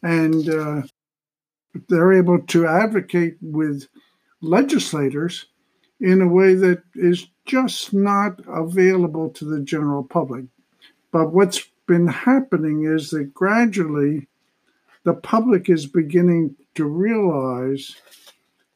and 0.03 0.49
uh, 0.49 0.81
they're 1.87 2.13
able 2.13 2.41
to 2.41 2.67
advocate 2.67 3.37
with 3.41 3.87
legislators 4.41 5.45
in 5.99 6.21
a 6.21 6.27
way 6.27 6.53
that 6.55 6.83
is 6.95 7.27
just 7.45 7.93
not 7.93 8.41
available 8.47 9.29
to 9.29 9.45
the 9.45 9.61
general 9.61 10.03
public. 10.03 10.45
But 11.11 11.31
what's 11.31 11.67
been 11.87 12.07
happening 12.07 12.85
is 12.85 13.11
that 13.11 13.33
gradually 13.33 14.27
the 15.03 15.13
public 15.13 15.69
is 15.69 15.85
beginning 15.85 16.55
to 16.75 16.85
realize 16.85 17.95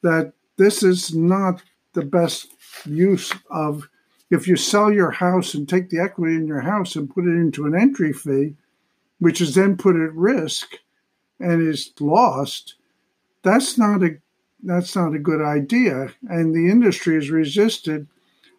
that 0.02 0.34
this 0.58 0.84
is 0.84 1.14
not 1.14 1.62
the 1.94 2.04
best 2.04 2.48
use 2.86 3.32
of 3.52 3.88
if 4.32 4.48
you 4.48 4.56
sell 4.56 4.92
your 4.92 5.12
house 5.12 5.54
and 5.54 5.68
take 5.68 5.90
the 5.90 6.00
equity 6.00 6.36
in 6.36 6.48
your 6.48 6.62
house 6.62 6.96
and 6.96 7.10
put 7.10 7.26
it 7.26 7.36
into 7.36 7.66
an 7.66 7.80
entry 7.80 8.12
fee, 8.12 8.56
which 9.20 9.40
is 9.40 9.56
then 9.56 9.78
put 9.78 9.96
at 9.96 10.14
risk 10.14 10.76
and 11.40 11.68
is 11.68 11.94
lost, 12.00 12.76
that's 13.44 13.78
not 13.78 14.04
a 14.04 14.18
that's 14.64 14.96
not 14.96 15.14
a 15.14 15.20
good 15.20 15.42
idea. 15.42 16.10
And 16.28 16.56
the 16.56 16.72
industry 16.72 17.16
has 17.16 17.30
resisted 17.30 18.08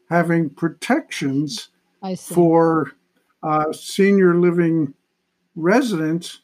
having 0.09 0.51
protections 0.51 1.69
for 2.17 2.93
uh, 3.43 3.73
senior 3.73 4.37
living 4.37 4.95
residents, 5.57 6.41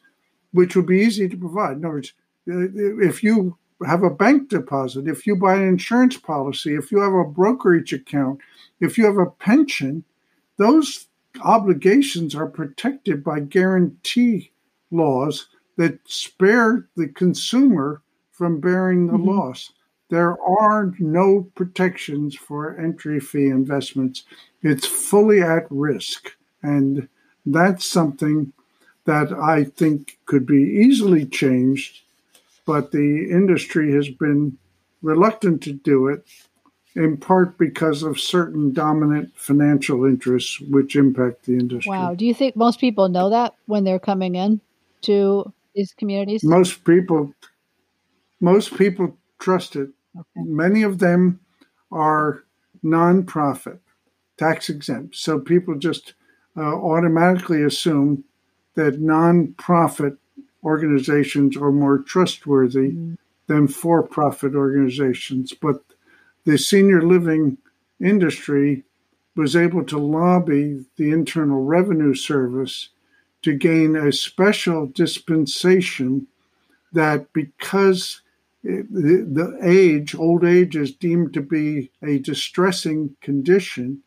which 0.53 0.75
would 0.75 0.85
be 0.85 0.99
easy 0.99 1.27
to 1.27 1.37
provide. 1.37 1.77
In 1.77 1.85
other 1.85 1.95
words, 1.95 2.13
if 2.47 3.23
you 3.23 3.57
have 3.85 4.03
a 4.03 4.09
bank 4.09 4.49
deposit, 4.49 5.07
if 5.07 5.27
you 5.27 5.35
buy 5.35 5.55
an 5.55 5.67
insurance 5.67 6.17
policy, 6.17 6.75
if 6.75 6.91
you 6.91 6.99
have 6.99 7.13
a 7.13 7.25
brokerage 7.25 7.91
account, 7.91 8.39
if 8.79 8.97
you 8.97 9.05
have 9.05 9.17
a 9.17 9.25
pension, 9.25 10.03
those 10.57 11.07
obligations 11.43 12.35
are 12.35 12.47
protected 12.47 13.23
by 13.23 13.39
guarantee 13.39 14.51
laws 14.91 15.47
that 15.77 15.99
spare 16.05 16.87
the 16.95 17.07
consumer 17.07 18.01
from 18.31 18.59
bearing 18.59 19.07
the 19.07 19.13
mm-hmm. 19.13 19.29
loss. 19.29 19.71
There 20.09 20.39
are 20.41 20.93
no 20.99 21.49
protections 21.55 22.35
for 22.35 22.79
entry 22.79 23.19
fee 23.19 23.47
investments. 23.47 24.23
It's 24.61 24.85
fully 24.85 25.41
at 25.41 25.65
risk. 25.71 26.31
And 26.61 27.07
that's 27.45 27.85
something 27.85 28.53
that 29.05 29.33
I 29.33 29.65
think 29.65 30.17
could 30.25 30.45
be 30.45 30.61
easily 30.61 31.25
changed, 31.25 32.01
but 32.65 32.91
the 32.91 33.29
industry 33.29 33.93
has 33.93 34.09
been 34.09 34.57
reluctant 35.01 35.61
to 35.63 35.73
do 35.73 36.07
it, 36.07 36.25
in 36.95 37.17
part 37.17 37.57
because 37.57 38.03
of 38.03 38.19
certain 38.19 38.71
dominant 38.71 39.31
financial 39.35 40.05
interests 40.05 40.59
which 40.61 40.95
impact 40.95 41.45
the 41.45 41.53
industry. 41.53 41.89
Wow. 41.89 42.13
Do 42.15 42.25
you 42.25 42.33
think 42.33 42.55
most 42.55 42.79
people 42.79 43.09
know 43.09 43.29
that 43.29 43.55
when 43.65 43.83
they're 43.83 43.99
coming 43.99 44.35
in 44.35 44.61
to 45.01 45.51
these 45.75 45.93
communities? 45.93 46.43
Most 46.43 46.85
people 46.85 47.33
most 48.39 48.77
people 48.77 49.17
trust 49.39 49.75
it. 49.75 49.89
Okay. 50.17 50.45
Many 50.45 50.83
of 50.83 50.99
them 50.99 51.39
are 51.91 52.43
nonprofit, 52.83 53.79
tax 54.37 54.69
exempt. 54.69 55.15
So 55.15 55.39
people 55.39 55.75
just 55.75 56.13
uh, 56.57 56.75
automatically 56.75 57.63
assume 57.63 58.23
that 58.75 59.01
nonprofit 59.01 60.17
organizations 60.63 61.57
are 61.57 61.71
more 61.71 61.99
trustworthy 61.99 62.91
mm-hmm. 62.91 63.15
than 63.47 63.67
for 63.67 64.03
profit 64.03 64.55
organizations. 64.55 65.53
But 65.53 65.83
the 66.45 66.57
senior 66.57 67.01
living 67.01 67.57
industry 67.99 68.83
was 69.35 69.55
able 69.55 69.83
to 69.85 69.97
lobby 69.97 70.85
the 70.97 71.11
Internal 71.11 71.63
Revenue 71.63 72.13
Service 72.13 72.89
to 73.41 73.53
gain 73.53 73.95
a 73.95 74.11
special 74.11 74.87
dispensation 74.87 76.27
that 76.93 77.33
because 77.33 78.21
the, 78.63 79.27
the 79.29 79.57
age, 79.61 80.15
old 80.15 80.45
age, 80.45 80.75
is 80.75 80.93
deemed 80.93 81.33
to 81.33 81.41
be 81.41 81.91
a 82.01 82.19
distressing 82.19 83.15
condition 83.21 84.01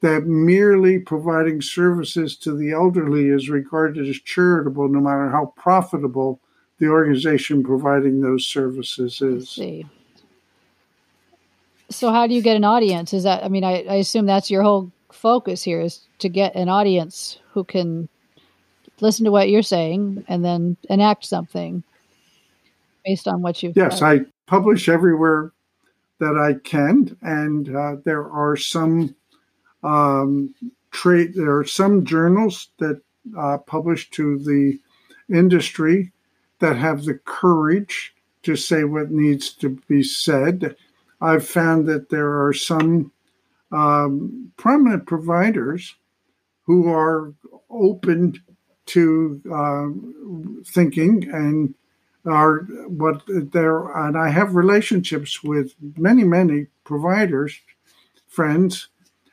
that 0.00 0.26
merely 0.26 0.98
providing 0.98 1.60
services 1.60 2.36
to 2.36 2.56
the 2.56 2.72
elderly 2.72 3.28
is 3.28 3.50
regarded 3.50 4.08
as 4.08 4.16
charitable, 4.16 4.88
no 4.88 5.00
matter 5.00 5.28
how 5.28 5.52
profitable 5.56 6.40
the 6.78 6.88
organization 6.88 7.62
providing 7.62 8.20
those 8.20 8.46
services 8.46 9.20
is. 9.20 9.50
see. 9.50 9.86
So, 11.90 12.10
how 12.12 12.26
do 12.26 12.34
you 12.34 12.40
get 12.40 12.56
an 12.56 12.64
audience? 12.64 13.12
Is 13.12 13.24
that, 13.24 13.44
I 13.44 13.48
mean, 13.48 13.64
I, 13.64 13.82
I 13.82 13.94
assume 13.96 14.24
that's 14.24 14.50
your 14.50 14.62
whole 14.62 14.90
focus 15.12 15.62
here 15.62 15.80
is 15.80 16.00
to 16.18 16.28
get 16.28 16.54
an 16.54 16.68
audience 16.68 17.38
who 17.52 17.64
can 17.64 18.08
listen 19.00 19.24
to 19.24 19.30
what 19.30 19.48
you're 19.48 19.62
saying 19.62 20.24
and 20.28 20.44
then 20.44 20.76
enact 20.88 21.24
something 21.24 21.82
based 23.04 23.26
on 23.26 23.42
what 23.42 23.62
you've 23.62 23.76
yes 23.76 24.02
i 24.02 24.20
publish 24.46 24.88
everywhere 24.88 25.52
that 26.18 26.36
i 26.36 26.54
can 26.68 27.16
and 27.22 27.74
uh, 27.74 27.96
there 28.04 28.30
are 28.30 28.56
some 28.56 29.14
um, 29.82 30.54
trade 30.90 31.34
there 31.34 31.56
are 31.56 31.64
some 31.64 32.04
journals 32.04 32.68
that 32.78 33.00
uh, 33.38 33.58
publish 33.58 34.10
to 34.10 34.38
the 34.38 34.78
industry 35.34 36.12
that 36.58 36.76
have 36.76 37.04
the 37.04 37.14
courage 37.24 38.14
to 38.42 38.56
say 38.56 38.84
what 38.84 39.10
needs 39.10 39.52
to 39.52 39.78
be 39.88 40.02
said. 40.02 40.76
I've 41.20 41.46
found 41.46 41.86
that 41.86 42.08
there 42.08 42.44
are 42.44 42.52
some 42.52 43.12
um, 43.72 44.52
prominent 44.56 45.06
providers 45.06 45.94
who 46.64 46.88
are 46.88 47.34
open 47.70 48.34
to 48.86 49.40
uh, 49.52 50.62
thinking 50.66 51.28
and 51.32 51.74
are 52.26 52.58
what 52.88 53.22
there 53.28 53.90
and 54.06 54.16
I 54.16 54.28
have 54.28 54.54
relationships 54.54 55.42
with 55.42 55.74
many 55.96 56.22
many 56.22 56.66
providers 56.84 57.58
friends 58.28 58.88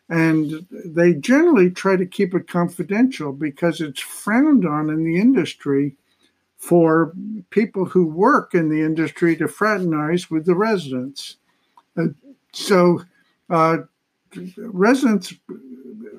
and 0.09 0.65
they 0.69 1.13
generally 1.13 1.69
try 1.69 1.95
to 1.95 2.05
keep 2.05 2.33
it 2.33 2.47
confidential 2.47 3.33
because 3.33 3.81
it's 3.81 3.99
frowned 3.99 4.65
on 4.65 4.89
in 4.89 5.03
the 5.03 5.19
industry 5.19 5.95
for 6.57 7.13
people 7.49 7.85
who 7.85 8.07
work 8.07 8.53
in 8.53 8.69
the 8.69 8.81
industry 8.81 9.35
to 9.35 9.47
fraternize 9.47 10.31
with 10.31 10.45
the 10.45 10.55
residents. 10.55 11.37
Uh, 11.97 12.07
so, 12.53 13.01
uh, 13.49 13.77
residents, 14.57 15.33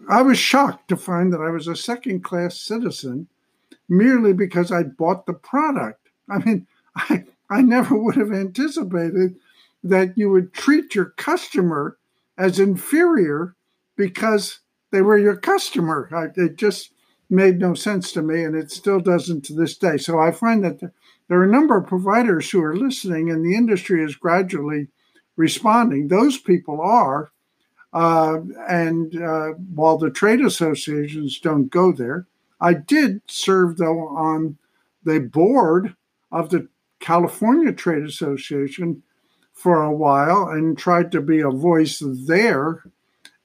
I 0.09 0.23
was 0.23 0.39
shocked 0.39 0.89
to 0.89 0.97
find 0.97 1.33
that 1.33 1.41
I 1.41 1.51
was 1.51 1.67
a 1.67 1.77
second 1.77 2.25
class 2.25 2.59
citizen 2.59 3.27
merely 3.89 4.33
because 4.33 4.71
I 4.71 4.83
bought 4.85 5.27
the 5.27 5.33
product. 5.33 6.09
I 6.31 6.39
mean, 6.39 6.67
I, 6.97 7.25
I 7.51 7.63
never 7.63 7.97
would 7.97 8.17
have 8.17 8.33
anticipated 8.33 9.37
that 9.83 10.17
you 10.17 10.31
would 10.31 10.53
treat 10.53 10.95
your 10.95 11.07
customer 11.17 11.97
as 12.37 12.61
inferior 12.61 13.55
because 13.99 14.61
they 14.91 15.03
were 15.03 15.19
your 15.19 15.37
customer. 15.37 16.09
I, 16.11 16.41
it 16.41 16.57
just 16.57 16.93
made 17.29 17.59
no 17.59 17.75
sense 17.75 18.13
to 18.13 18.23
me, 18.23 18.43
and 18.45 18.57
it 18.57 18.71
still 18.71 19.01
doesn't 19.01 19.45
to 19.45 19.53
this 19.53 19.77
day. 19.77 19.99
So 19.99 20.19
I 20.19 20.31
find 20.31 20.65
that 20.65 20.81
there 20.81 21.39
are 21.39 21.45
a 21.45 21.53
number 21.53 21.77
of 21.77 21.87
providers 21.87 22.49
who 22.49 22.63
are 22.63 22.75
listening, 22.75 23.31
and 23.31 23.45
the 23.45 23.55
industry 23.55 24.03
is 24.03 24.17
gradually 24.17 24.89
responding. 25.37 26.09
Those 26.09 26.39
people 26.39 26.81
are. 26.81 27.31
Uh, 27.93 28.41
and 28.69 29.21
uh, 29.21 29.49
while 29.75 29.99
the 29.99 30.11
trade 30.11 30.41
associations 30.41 31.39
don't 31.39 31.69
go 31.69 31.93
there, 31.93 32.27
I 32.61 32.75
did 32.75 33.23
serve, 33.27 33.77
though, 33.77 34.09
on 34.09 34.59
the 35.05 35.21
board 35.21 35.97
of 36.31 36.51
the 36.51 36.69
California 37.01 37.73
Trade 37.73 38.05
Association 38.05 39.03
for 39.53 39.83
a 39.83 39.93
while 39.93 40.49
and 40.49 40.77
tried 40.77 41.11
to 41.13 41.21
be 41.21 41.41
a 41.41 41.51
voice 41.51 42.03
there. 42.05 42.85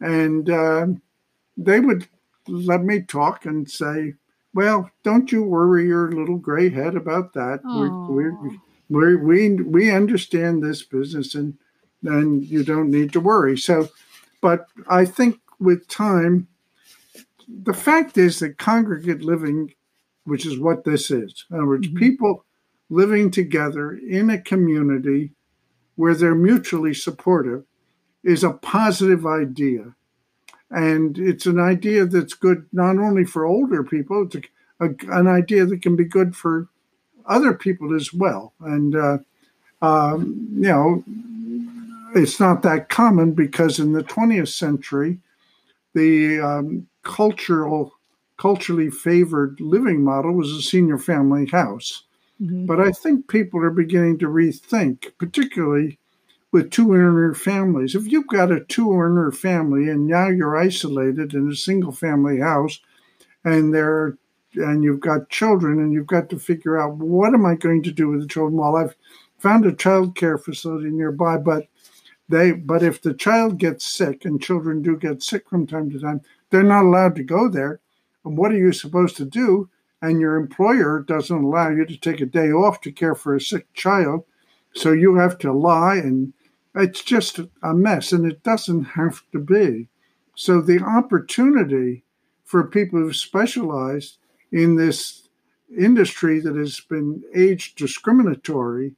And 0.03 0.49
uh, 0.49 0.87
they 1.55 1.79
would 1.79 2.07
let 2.47 2.83
me 2.83 3.01
talk 3.01 3.45
and 3.45 3.71
say, 3.71 4.15
well, 4.53 4.91
don't 5.03 5.31
you 5.31 5.43
worry 5.43 5.87
your 5.87 6.11
little 6.11 6.37
gray 6.37 6.69
head 6.69 6.95
about 6.95 7.33
that. 7.33 7.61
We, 8.09 8.29
we, 8.89 9.15
we, 9.15 9.55
we 9.63 9.91
understand 9.91 10.61
this 10.61 10.83
business 10.83 11.35
and, 11.35 11.57
and 12.03 12.43
you 12.43 12.65
don't 12.65 12.91
need 12.91 13.13
to 13.13 13.21
worry. 13.21 13.57
So, 13.57 13.87
but 14.41 14.67
I 14.89 15.05
think 15.05 15.39
with 15.57 15.87
time, 15.87 16.49
the 17.47 17.73
fact 17.73 18.17
is 18.17 18.39
that 18.39 18.57
congregate 18.57 19.21
living, 19.21 19.73
which 20.25 20.45
is 20.45 20.59
what 20.59 20.83
this 20.83 21.09
is, 21.11 21.45
in 21.49 21.55
other 21.55 21.65
words, 21.65 21.87
mm-hmm. 21.87 21.97
people 21.97 22.45
living 22.89 23.31
together 23.31 23.93
in 23.93 24.29
a 24.29 24.41
community 24.41 25.31
where 25.95 26.13
they're 26.13 26.35
mutually 26.35 26.93
supportive, 26.93 27.63
is 28.23 28.43
a 28.43 28.51
positive 28.51 29.25
idea. 29.25 29.93
And 30.69 31.17
it's 31.19 31.45
an 31.45 31.59
idea 31.59 32.05
that's 32.05 32.33
good 32.33 32.65
not 32.71 32.97
only 32.97 33.25
for 33.25 33.45
older 33.45 33.83
people, 33.83 34.23
it's 34.23 34.35
a, 34.35 34.85
a, 34.85 35.17
an 35.17 35.27
idea 35.27 35.65
that 35.65 35.81
can 35.81 35.95
be 35.95 36.05
good 36.05 36.35
for 36.35 36.67
other 37.25 37.53
people 37.53 37.95
as 37.95 38.13
well. 38.13 38.53
And, 38.59 38.95
uh, 38.95 39.17
um, 39.81 40.47
you 40.55 40.61
know, 40.61 41.03
it's 42.15 42.39
not 42.39 42.61
that 42.63 42.89
common 42.89 43.33
because 43.33 43.79
in 43.79 43.93
the 43.93 44.03
20th 44.03 44.49
century, 44.49 45.19
the 45.93 46.39
um, 46.39 46.87
cultural, 47.03 47.93
culturally 48.37 48.89
favored 48.89 49.59
living 49.59 50.03
model 50.03 50.33
was 50.33 50.51
a 50.51 50.61
senior 50.61 50.97
family 50.97 51.45
house. 51.45 52.03
Mm-hmm. 52.41 52.65
But 52.65 52.79
I 52.79 52.91
think 52.91 53.27
people 53.27 53.61
are 53.63 53.69
beginning 53.69 54.19
to 54.19 54.27
rethink, 54.27 55.11
particularly 55.17 55.99
with 56.53 56.69
two 56.69 56.93
earner 56.93 57.33
families. 57.33 57.95
If 57.95 58.09
you've 58.09 58.27
got 58.27 58.51
a 58.51 58.63
two 58.63 58.93
earner 58.97 59.31
family 59.31 59.89
and 59.89 60.05
now 60.05 60.29
you're 60.29 60.55
isolated 60.55 61.33
in 61.33 61.49
a 61.49 61.55
single 61.55 61.91
family 61.91 62.39
house 62.39 62.79
and 63.43 63.73
there 63.73 64.19
and 64.53 64.83
you've 64.83 64.99
got 64.99 65.31
children 65.31 65.79
and 65.79 65.91
you've 65.91 66.05
got 66.05 66.29
to 66.29 66.37
figure 66.37 66.79
out 66.79 66.97
what 66.97 67.33
am 67.33 67.43
I 67.43 67.55
going 67.55 67.81
to 67.83 67.91
do 67.91 68.07
with 68.07 68.21
the 68.21 68.27
children? 68.27 68.55
Well, 68.55 68.75
I've 68.75 68.95
found 69.39 69.65
a 69.65 69.73
child 69.73 70.15
care 70.15 70.37
facility 70.37 70.91
nearby, 70.91 71.37
but 71.37 71.67
they 72.29 72.51
but 72.51 72.83
if 72.83 73.01
the 73.01 73.15
child 73.15 73.57
gets 73.57 73.83
sick 73.83 74.23
and 74.23 74.39
children 74.39 74.83
do 74.83 74.95
get 74.95 75.23
sick 75.23 75.49
from 75.49 75.65
time 75.65 75.89
to 75.89 75.99
time, 75.99 76.21
they're 76.51 76.61
not 76.61 76.85
allowed 76.85 77.15
to 77.15 77.23
go 77.23 77.49
there. 77.49 77.79
And 78.23 78.37
what 78.37 78.51
are 78.51 78.57
you 78.57 78.73
supposed 78.73 79.17
to 79.17 79.25
do? 79.25 79.69
And 80.03 80.19
your 80.19 80.35
employer 80.35 80.99
doesn't 80.99 81.43
allow 81.43 81.71
you 81.71 81.83
to 81.83 81.97
take 81.97 82.21
a 82.21 82.27
day 82.27 82.51
off 82.51 82.79
to 82.81 82.91
care 82.91 83.15
for 83.15 83.33
a 83.33 83.41
sick 83.41 83.73
child. 83.73 84.23
So 84.75 84.91
you 84.91 85.15
have 85.15 85.39
to 85.39 85.51
lie 85.51 85.95
and 85.95 86.33
it's 86.75 87.03
just 87.03 87.39
a 87.61 87.73
mess, 87.73 88.11
and 88.11 88.29
it 88.29 88.43
doesn't 88.43 88.83
have 88.83 89.21
to 89.31 89.39
be. 89.39 89.89
So 90.35 90.61
the 90.61 90.79
opportunity 90.79 92.03
for 92.43 92.63
people 92.63 92.99
who've 92.99 93.15
specialized 93.15 94.17
in 94.51 94.75
this 94.75 95.27
industry 95.77 96.39
that 96.39 96.55
has 96.55 96.79
been 96.79 97.23
age 97.35 97.75
discriminatory 97.75 98.93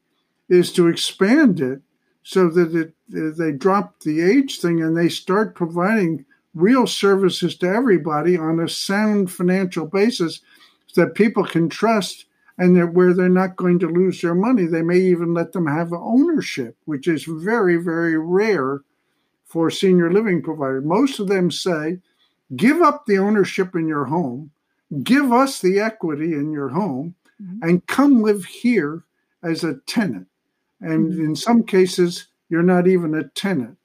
is 0.49 0.71
to 0.73 0.87
expand 0.87 1.59
it 1.59 1.81
so 2.23 2.49
that 2.49 2.75
it, 2.75 2.93
uh, 3.15 3.35
they 3.37 3.51
drop 3.51 4.01
the 4.01 4.21
age 4.21 4.59
thing 4.59 4.81
and 4.81 4.97
they 4.97 5.09
start 5.09 5.55
providing 5.55 6.25
real 6.53 6.87
services 6.87 7.55
to 7.57 7.67
everybody 7.67 8.37
on 8.37 8.59
a 8.59 8.67
sound 8.67 9.31
financial 9.31 9.85
basis 9.85 10.41
that 10.95 11.13
people 11.13 11.45
can 11.45 11.69
trust 11.69 12.25
and 12.57 12.75
they're, 12.75 12.87
where 12.87 13.13
they're 13.13 13.29
not 13.29 13.55
going 13.55 13.79
to 13.79 13.87
lose 13.87 14.21
their 14.21 14.35
money. 14.35 14.65
They 14.65 14.81
may 14.81 14.99
even 14.99 15.33
let 15.33 15.51
them 15.51 15.67
have 15.67 15.91
ownership, 15.93 16.77
which 16.85 17.07
is 17.07 17.25
very, 17.25 17.77
very 17.77 18.17
rare 18.17 18.81
for 19.45 19.69
senior 19.69 20.11
living 20.11 20.41
providers. 20.41 20.83
Most 20.85 21.19
of 21.19 21.27
them 21.27 21.51
say, 21.51 21.99
give 22.55 22.81
up 22.81 23.05
the 23.05 23.17
ownership 23.17 23.75
in 23.75 23.87
your 23.87 24.05
home, 24.05 24.51
give 25.03 25.31
us 25.31 25.59
the 25.59 25.79
equity 25.79 26.33
in 26.33 26.51
your 26.51 26.69
home, 26.69 27.15
mm-hmm. 27.41 27.67
and 27.67 27.87
come 27.87 28.21
live 28.21 28.45
here 28.45 29.03
as 29.43 29.63
a 29.63 29.75
tenant. 29.85 30.27
And 30.81 31.11
mm-hmm. 31.11 31.25
in 31.25 31.35
some 31.35 31.63
cases, 31.63 32.27
you're 32.49 32.63
not 32.63 32.87
even 32.87 33.15
a 33.15 33.27
tenant, 33.29 33.77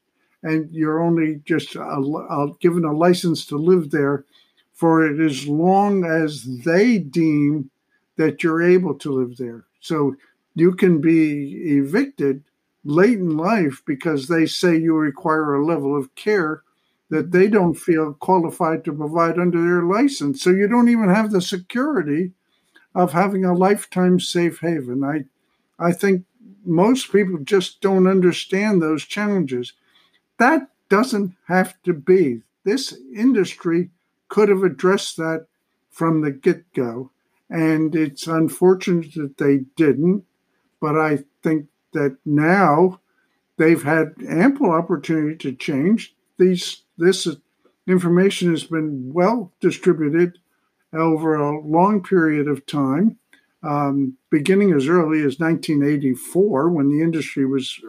and 0.43 0.71
you're 0.71 1.03
only 1.03 1.41
just 1.45 1.75
a, 1.75 1.81
a, 1.81 2.53
given 2.61 2.85
a 2.85 2.93
license 2.93 3.47
to 3.47 3.57
live 3.57 3.91
there 3.91 4.25
for 4.73 5.05
it 5.07 5.21
as 5.21 5.47
long 5.47 6.05
as 6.05 6.45
they 6.65 6.99
deem 6.99 7.71
that 8.21 8.43
you're 8.43 8.61
able 8.61 8.95
to 8.95 9.11
live 9.11 9.39
there. 9.39 9.65
So 9.81 10.15
you 10.55 10.73
can 10.73 11.01
be 11.01 11.79
evicted 11.79 12.45
late 12.85 13.19
in 13.19 13.39
life 13.39 13.81
because 13.87 14.29
they 14.29 14.45
say 14.45 14.77
you 14.77 14.95
require 14.95 15.55
a 15.55 15.65
level 15.65 15.97
of 15.97 16.15
care 16.17 16.63
that 17.09 17.33
they 17.33 17.49
don't 17.49 17.73
feel 17.73 18.13
qualified 18.13 18.85
to 18.85 18.93
provide 18.93 19.39
under 19.39 19.63
their 19.63 19.85
license. 19.85 20.43
So 20.43 20.51
you 20.51 20.69
don't 20.69 20.91
even 20.91 21.09
have 21.09 21.31
the 21.31 21.41
security 21.41 22.33
of 22.95 23.13
having 23.13 23.47
a 23.47 23.55
lifetime 23.55 24.21
safe 24.21 24.61
haven. 24.61 25.03
I 25.03 25.25
I 25.83 25.93
think 25.93 26.27
most 26.67 27.11
people 27.11 27.39
just 27.39 27.81
don't 27.81 28.07
understand 28.07 28.83
those 28.83 29.07
challenges. 29.07 29.73
That 30.37 30.69
doesn't 30.91 31.33
have 31.47 31.83
to 31.85 31.95
be. 31.95 32.43
This 32.65 32.93
industry 33.17 33.89
could 34.29 34.51
have 34.51 34.63
addressed 34.63 35.17
that 35.17 35.47
from 35.91 36.21
the 36.21 36.31
get 36.31 36.71
go. 36.75 37.13
And 37.51 37.95
it's 37.97 38.29
unfortunate 38.29 39.15
that 39.15 39.39
they 39.39 39.65
didn't, 39.77 40.25
but 40.81 40.97
I 40.97 41.25
think 41.43 41.67
that 41.93 42.17
now 42.25 43.01
they've 43.57 43.83
had 43.83 44.15
ample 44.29 44.71
opportunity 44.71 45.37
to 45.37 45.53
change. 45.53 46.15
These 46.39 46.83
this 46.97 47.29
information 47.89 48.51
has 48.51 48.65
been 48.65 49.13
well 49.13 49.53
distributed 49.61 50.39
over 50.93 51.35
a 51.35 51.61
long 51.61 52.03
period 52.03 52.47
of 52.47 52.67
time, 52.67 53.19
um, 53.63 54.17
beginning 54.31 54.73
as 54.73 54.87
early 54.87 55.19
as 55.19 55.39
1984 55.39 56.71
when 56.71 56.89
the 56.89 57.03
industry 57.03 57.45
was 57.45 57.81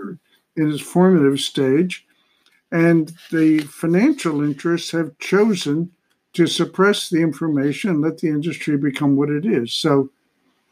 in 0.55 0.71
its 0.71 0.81
formative 0.81 1.39
stage. 1.39 2.05
And 2.71 3.13
the 3.31 3.59
financial 3.59 4.41
interests 4.41 4.91
have 4.91 5.17
chosen 5.19 5.91
to 6.33 6.47
suppress 6.47 7.09
the 7.09 7.21
information 7.21 7.89
and 7.89 8.01
let 8.01 8.19
the 8.19 8.27
industry 8.27 8.77
become 8.77 9.15
what 9.15 9.29
it 9.29 9.45
is. 9.45 9.73
So 9.73 10.09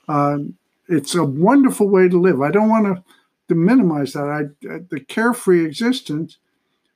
uh, 0.07 0.39
it's 0.87 1.15
a 1.15 1.23
wonderful 1.23 1.87
way 1.87 2.07
to 2.07 2.19
live. 2.19 2.41
I 2.41 2.51
don't 2.51 2.69
want 2.69 2.85
to, 2.85 3.03
to 3.49 3.55
minimize 3.55 4.13
that. 4.13 4.23
I, 4.23 4.43
the 4.89 4.99
carefree 4.99 5.65
existence 5.65 6.37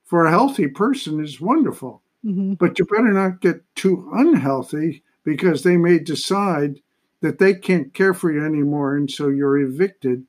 for 0.06 0.26
a 0.26 0.32
healthy 0.32 0.68
person 0.68 1.24
is 1.24 1.42
wonderful, 1.42 2.02
mm-hmm. 2.26 2.54
but 2.54 2.80
you 2.80 2.86
better 2.86 3.12
not 3.14 3.42
get 3.42 3.64
too 3.76 4.10
unhealthy 4.14 5.04
because 5.24 5.64
they 5.64 5.78
may 5.78 6.00
decide 6.00 6.80
that 7.22 7.40
they 7.40 7.54
can't 7.54 7.94
care 7.94 8.14
for 8.14 8.32
you 8.32 8.46
anymore, 8.46 8.98
and 8.98 9.10
so 9.10 9.30
you're 9.30 9.58
evicted 9.58 10.26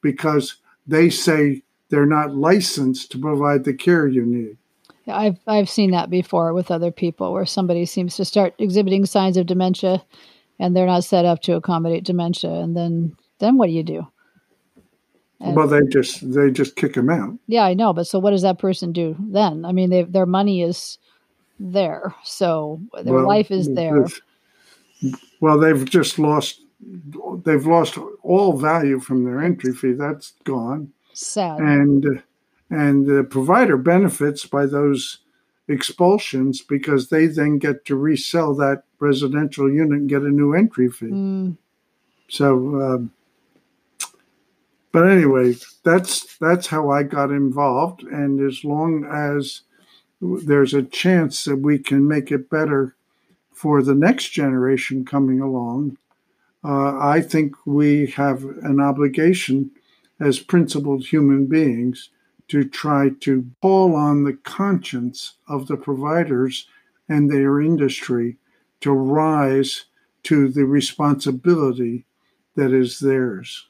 because 0.00 0.56
they 0.86 1.10
say 1.10 1.62
they're 1.90 2.06
not 2.06 2.34
licensed 2.34 3.12
to 3.12 3.18
provide 3.18 3.64
the 3.64 3.74
care 3.74 4.06
you 4.06 4.24
need. 4.24 4.56
I've 5.08 5.38
I've 5.46 5.68
seen 5.68 5.90
that 5.92 6.10
before 6.10 6.52
with 6.52 6.70
other 6.70 6.90
people 6.90 7.32
where 7.32 7.46
somebody 7.46 7.86
seems 7.86 8.16
to 8.16 8.24
start 8.24 8.54
exhibiting 8.58 9.06
signs 9.06 9.36
of 9.36 9.46
dementia 9.46 10.04
and 10.58 10.76
they're 10.76 10.86
not 10.86 11.04
set 11.04 11.24
up 11.24 11.40
to 11.42 11.54
accommodate 11.54 12.04
dementia 12.04 12.50
and 12.50 12.76
then 12.76 13.16
then 13.38 13.56
what 13.56 13.66
do 13.66 13.72
you 13.72 13.82
do? 13.82 14.06
And, 15.40 15.54
well, 15.54 15.68
they 15.68 15.82
just 15.86 16.32
they 16.32 16.50
just 16.50 16.76
kick 16.76 16.94
them 16.94 17.10
out. 17.10 17.38
Yeah, 17.46 17.64
I 17.64 17.74
know, 17.74 17.92
but 17.92 18.06
so 18.06 18.18
what 18.18 18.32
does 18.32 18.42
that 18.42 18.58
person 18.58 18.92
do 18.92 19.16
then? 19.18 19.64
I 19.64 19.72
mean, 19.72 19.90
they, 19.90 20.02
their 20.02 20.26
money 20.26 20.62
is 20.62 20.98
there, 21.60 22.14
so 22.24 22.80
their 23.02 23.14
well, 23.14 23.28
life 23.28 23.50
is 23.50 23.72
there. 23.72 24.06
Well, 25.40 25.58
they've 25.58 25.84
just 25.88 26.18
lost 26.18 26.60
they've 27.44 27.66
lost 27.66 27.98
all 28.22 28.58
value 28.58 28.98
from 28.98 29.24
their 29.24 29.40
entry 29.40 29.72
fee. 29.72 29.92
That's 29.92 30.32
gone. 30.44 30.92
Sad. 31.12 31.60
And 31.60 32.04
uh, 32.04 32.20
and 32.70 33.06
the 33.06 33.24
provider 33.24 33.76
benefits 33.76 34.44
by 34.44 34.66
those 34.66 35.18
expulsions 35.68 36.62
because 36.62 37.08
they 37.08 37.26
then 37.26 37.58
get 37.58 37.84
to 37.84 37.96
resell 37.96 38.54
that 38.54 38.84
residential 38.98 39.70
unit 39.70 40.00
and 40.00 40.08
get 40.08 40.22
a 40.22 40.30
new 40.30 40.54
entry 40.54 40.88
fee. 40.88 41.06
Mm. 41.06 41.56
So, 42.28 42.80
um, 42.80 43.12
but 44.92 45.08
anyway, 45.08 45.54
that's 45.82 46.36
that's 46.38 46.66
how 46.66 46.90
I 46.90 47.02
got 47.02 47.30
involved. 47.30 48.02
And 48.02 48.40
as 48.40 48.64
long 48.64 49.04
as 49.04 49.62
there's 50.20 50.74
a 50.74 50.82
chance 50.82 51.44
that 51.44 51.56
we 51.56 51.78
can 51.78 52.08
make 52.08 52.32
it 52.32 52.50
better 52.50 52.94
for 53.52 53.82
the 53.82 53.94
next 53.94 54.30
generation 54.30 55.04
coming 55.04 55.40
along, 55.40 55.98
uh, 56.64 56.98
I 56.98 57.20
think 57.20 57.54
we 57.66 58.06
have 58.08 58.42
an 58.62 58.80
obligation 58.80 59.70
as 60.20 60.40
principled 60.40 61.06
human 61.06 61.46
beings 61.46 62.10
to 62.48 62.64
try 62.64 63.10
to 63.20 63.46
call 63.62 63.94
on 63.94 64.24
the 64.24 64.32
conscience 64.32 65.34
of 65.48 65.66
the 65.66 65.76
providers 65.76 66.66
and 67.08 67.30
their 67.30 67.60
industry 67.60 68.36
to 68.80 68.92
rise 68.92 69.84
to 70.22 70.48
the 70.48 70.64
responsibility 70.64 72.04
that 72.54 72.72
is 72.72 72.98
theirs. 72.98 73.68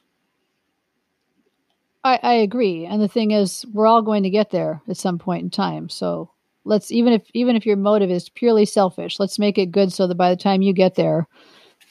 I, 2.03 2.19
I 2.23 2.33
agree. 2.33 2.85
And 2.85 3.01
the 3.01 3.07
thing 3.07 3.31
is, 3.31 3.65
we're 3.73 3.87
all 3.87 4.01
going 4.01 4.23
to 4.23 4.29
get 4.29 4.51
there 4.51 4.81
at 4.87 4.97
some 4.97 5.19
point 5.19 5.43
in 5.43 5.49
time. 5.49 5.89
So 5.89 6.31
let's 6.63 6.91
even 6.91 7.13
if 7.13 7.23
even 7.33 7.55
if 7.55 7.65
your 7.65 7.75
motive 7.75 8.09
is 8.09 8.29
purely 8.29 8.65
selfish, 8.65 9.19
let's 9.19 9.39
make 9.39 9.57
it 9.57 9.71
good 9.71 9.91
so 9.91 10.07
that 10.07 10.15
by 10.15 10.29
the 10.29 10.41
time 10.41 10.61
you 10.61 10.73
get 10.73 10.95
there, 10.95 11.27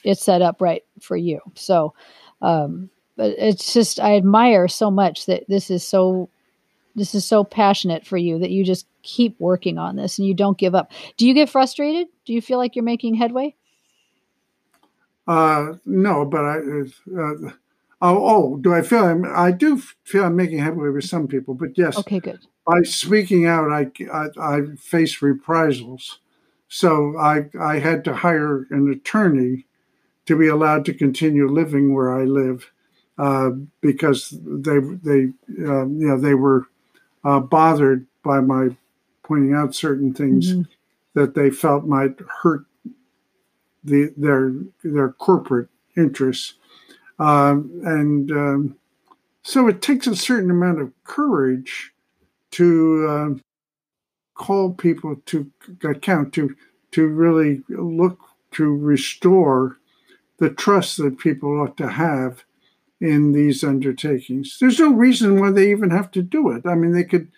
it's 0.04 0.24
set 0.24 0.42
up 0.42 0.60
right 0.60 0.82
for 1.00 1.16
you. 1.16 1.40
So 1.54 1.94
um 2.40 2.90
but 3.16 3.34
it's 3.36 3.72
just 3.74 4.00
I 4.00 4.16
admire 4.16 4.68
so 4.68 4.90
much 4.90 5.26
that 5.26 5.44
this 5.48 5.70
is 5.70 5.84
so 5.84 6.30
this 6.94 7.14
is 7.14 7.24
so 7.24 7.44
passionate 7.44 8.06
for 8.06 8.16
you 8.16 8.38
that 8.38 8.50
you 8.50 8.64
just 8.64 8.86
keep 9.02 9.38
working 9.38 9.78
on 9.78 9.96
this 9.96 10.18
and 10.18 10.26
you 10.26 10.34
don't 10.34 10.58
give 10.58 10.74
up. 10.74 10.90
Do 11.16 11.26
you 11.26 11.34
get 11.34 11.48
frustrated? 11.48 12.08
Do 12.24 12.32
you 12.32 12.42
feel 12.42 12.58
like 12.58 12.76
you're 12.76 12.84
making 12.84 13.14
headway? 13.14 13.54
Uh, 15.26 15.74
no, 15.84 16.24
but 16.24 16.40
I. 16.40 16.56
Uh, 16.56 17.50
oh, 18.00 18.26
oh, 18.26 18.56
do 18.60 18.74
I 18.74 18.82
feel 18.82 19.04
I'm? 19.04 19.24
I 19.24 19.52
do 19.52 19.80
feel 20.04 20.24
I'm 20.24 20.36
making 20.36 20.58
headway 20.58 20.88
with 20.88 21.04
some 21.04 21.28
people, 21.28 21.54
but 21.54 21.76
yes. 21.76 21.98
Okay, 21.98 22.18
good. 22.18 22.40
By 22.66 22.80
speaking 22.82 23.46
out, 23.46 23.70
I 23.70 23.90
I, 24.12 24.28
I 24.40 24.60
face 24.78 25.20
reprisals, 25.20 26.20
so 26.68 27.16
I 27.18 27.50
I 27.60 27.78
had 27.78 28.04
to 28.04 28.14
hire 28.14 28.66
an 28.70 28.90
attorney 28.90 29.66
to 30.24 30.36
be 30.36 30.48
allowed 30.48 30.86
to 30.86 30.94
continue 30.94 31.46
living 31.46 31.94
where 31.94 32.18
I 32.18 32.24
live, 32.24 32.70
uh, 33.18 33.50
because 33.82 34.30
they 34.42 34.78
they 34.78 35.32
uh, 35.60 35.84
you 35.86 36.08
know 36.08 36.18
they 36.18 36.34
were 36.34 36.68
uh, 37.28 37.40
bothered 37.40 38.06
by 38.22 38.40
my 38.40 38.70
pointing 39.22 39.52
out 39.52 39.74
certain 39.74 40.14
things 40.14 40.52
mm-hmm. 40.52 40.62
that 41.12 41.34
they 41.34 41.50
felt 41.50 41.84
might 41.84 42.18
hurt 42.42 42.64
the 43.84 44.14
their 44.16 44.52
their 44.82 45.10
corporate 45.10 45.68
interests, 45.94 46.54
um, 47.18 47.70
and 47.84 48.30
um, 48.32 48.76
so 49.42 49.68
it 49.68 49.82
takes 49.82 50.06
a 50.06 50.16
certain 50.16 50.50
amount 50.50 50.80
of 50.80 50.90
courage 51.04 51.92
to 52.52 53.06
uh, 53.06 53.38
call 54.34 54.72
people 54.72 55.16
to 55.26 55.50
account 55.84 56.32
to 56.32 56.56
to 56.92 57.06
really 57.06 57.62
look 57.68 58.20
to 58.52 58.74
restore 58.74 59.76
the 60.38 60.48
trust 60.48 60.96
that 60.96 61.18
people 61.18 61.60
ought 61.60 61.76
to 61.76 61.90
have 61.90 62.44
in 63.00 63.32
these 63.32 63.62
undertakings. 63.62 64.58
There's 64.60 64.80
no 64.80 64.92
reason 64.92 65.40
why 65.40 65.50
they 65.50 65.70
even 65.70 65.90
have 65.90 66.10
to 66.12 66.22
do 66.22 66.50
it. 66.50 66.66
I 66.66 66.74
mean, 66.74 66.92
they 66.92 67.04
could, 67.04 67.30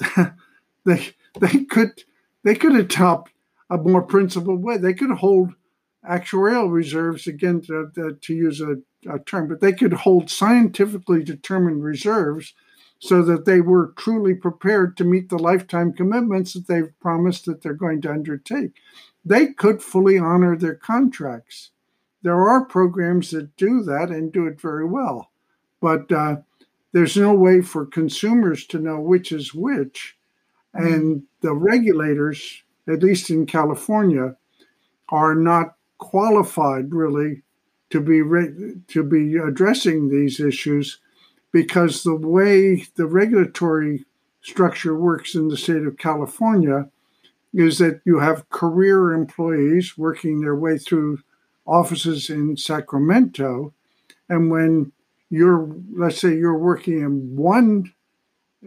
they 0.84 1.10
they 1.40 1.64
could 1.64 2.04
they 2.42 2.54
could 2.54 2.76
adopt 2.76 3.32
a 3.70 3.78
more 3.78 4.02
principled 4.02 4.62
way. 4.62 4.76
They 4.76 4.94
could 4.94 5.10
hold 5.10 5.54
actuarial 6.08 6.70
reserves 6.70 7.26
again 7.26 7.62
to, 7.62 7.90
to, 8.20 8.34
use 8.34 8.60
a, 8.60 8.76
a, 9.10 9.18
term, 9.20 9.48
but 9.48 9.60
they 9.60 9.72
could 9.72 9.94
hold 9.94 10.30
scientifically 10.30 11.24
determined 11.24 11.82
reserves 11.82 12.52
so 12.98 13.22
that 13.22 13.46
they 13.46 13.60
were 13.60 13.94
truly 13.96 14.34
prepared 14.34 14.96
to 14.96 15.04
meet 15.04 15.30
the 15.30 15.38
lifetime 15.38 15.92
commitments 15.92 16.52
that 16.52 16.66
they've 16.66 16.92
promised 17.00 17.46
that 17.46 17.62
they're 17.62 17.72
going 17.72 18.02
to 18.02 18.10
undertake. 18.10 18.72
They 19.24 19.48
could 19.48 19.82
fully 19.82 20.18
honor 20.18 20.56
their 20.56 20.74
contracts 20.74 21.70
there 22.24 22.48
are 22.48 22.64
programs 22.64 23.30
that 23.30 23.54
do 23.56 23.82
that 23.82 24.08
and 24.08 24.32
do 24.32 24.46
it 24.46 24.58
very 24.58 24.86
well, 24.86 25.30
but 25.80 26.10
uh, 26.10 26.36
there's 26.92 27.18
no 27.18 27.34
way 27.34 27.60
for 27.60 27.84
consumers 27.84 28.66
to 28.66 28.78
know 28.78 28.98
which 28.98 29.30
is 29.30 29.54
which. 29.54 30.16
And 30.72 31.22
the 31.42 31.54
regulators, 31.54 32.62
at 32.88 33.02
least 33.02 33.28
in 33.28 33.44
California, 33.46 34.36
are 35.10 35.34
not 35.34 35.76
qualified 35.98 36.92
really 36.92 37.42
to 37.90 38.00
be 38.00 38.22
re- 38.22 38.74
to 38.88 39.02
be 39.04 39.36
addressing 39.36 40.08
these 40.08 40.40
issues 40.40 40.98
because 41.52 42.02
the 42.02 42.16
way 42.16 42.86
the 42.96 43.06
regulatory 43.06 44.04
structure 44.40 44.98
works 44.98 45.34
in 45.34 45.48
the 45.48 45.56
state 45.56 45.86
of 45.86 45.98
California 45.98 46.88
is 47.52 47.78
that 47.78 48.00
you 48.04 48.18
have 48.18 48.48
career 48.48 49.12
employees 49.12 49.96
working 49.96 50.40
their 50.40 50.56
way 50.56 50.78
through 50.78 51.18
offices 51.66 52.30
in 52.30 52.56
Sacramento. 52.56 53.72
And 54.28 54.50
when 54.50 54.92
you're, 55.30 55.68
let's 55.92 56.20
say, 56.20 56.34
you're 56.34 56.58
working 56.58 57.00
in 57.00 57.36
one 57.36 57.92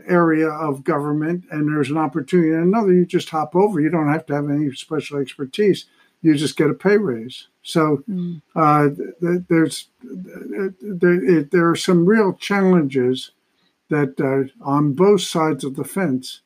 area 0.07 0.49
of 0.49 0.83
government 0.83 1.45
and 1.49 1.67
there's 1.67 1.89
an 1.89 1.97
opportunity 1.97 2.49
in 2.49 2.59
another, 2.59 2.93
you 2.93 3.05
just 3.05 3.29
hop 3.29 3.55
over. 3.55 3.79
You 3.79 3.89
don't 3.89 4.11
have 4.11 4.25
to 4.27 4.35
have 4.35 4.49
any 4.49 4.71
special 4.73 5.19
expertise. 5.19 5.85
You 6.21 6.35
just 6.35 6.57
get 6.57 6.69
a 6.69 6.73
pay 6.73 6.97
raise. 6.97 7.47
So 7.61 8.03
mm. 8.09 8.41
uh, 8.55 8.89
there's 9.21 9.87
there, 10.01 11.43
there, 11.43 11.69
are 11.69 11.75
some 11.75 12.05
real 12.05 12.33
challenges 12.33 13.31
that 13.89 14.19
uh, 14.19 14.51
on 14.65 14.93
both 14.93 15.21
sides 15.21 15.63
of 15.63 15.75
the 15.75 15.83
fence 15.83 16.41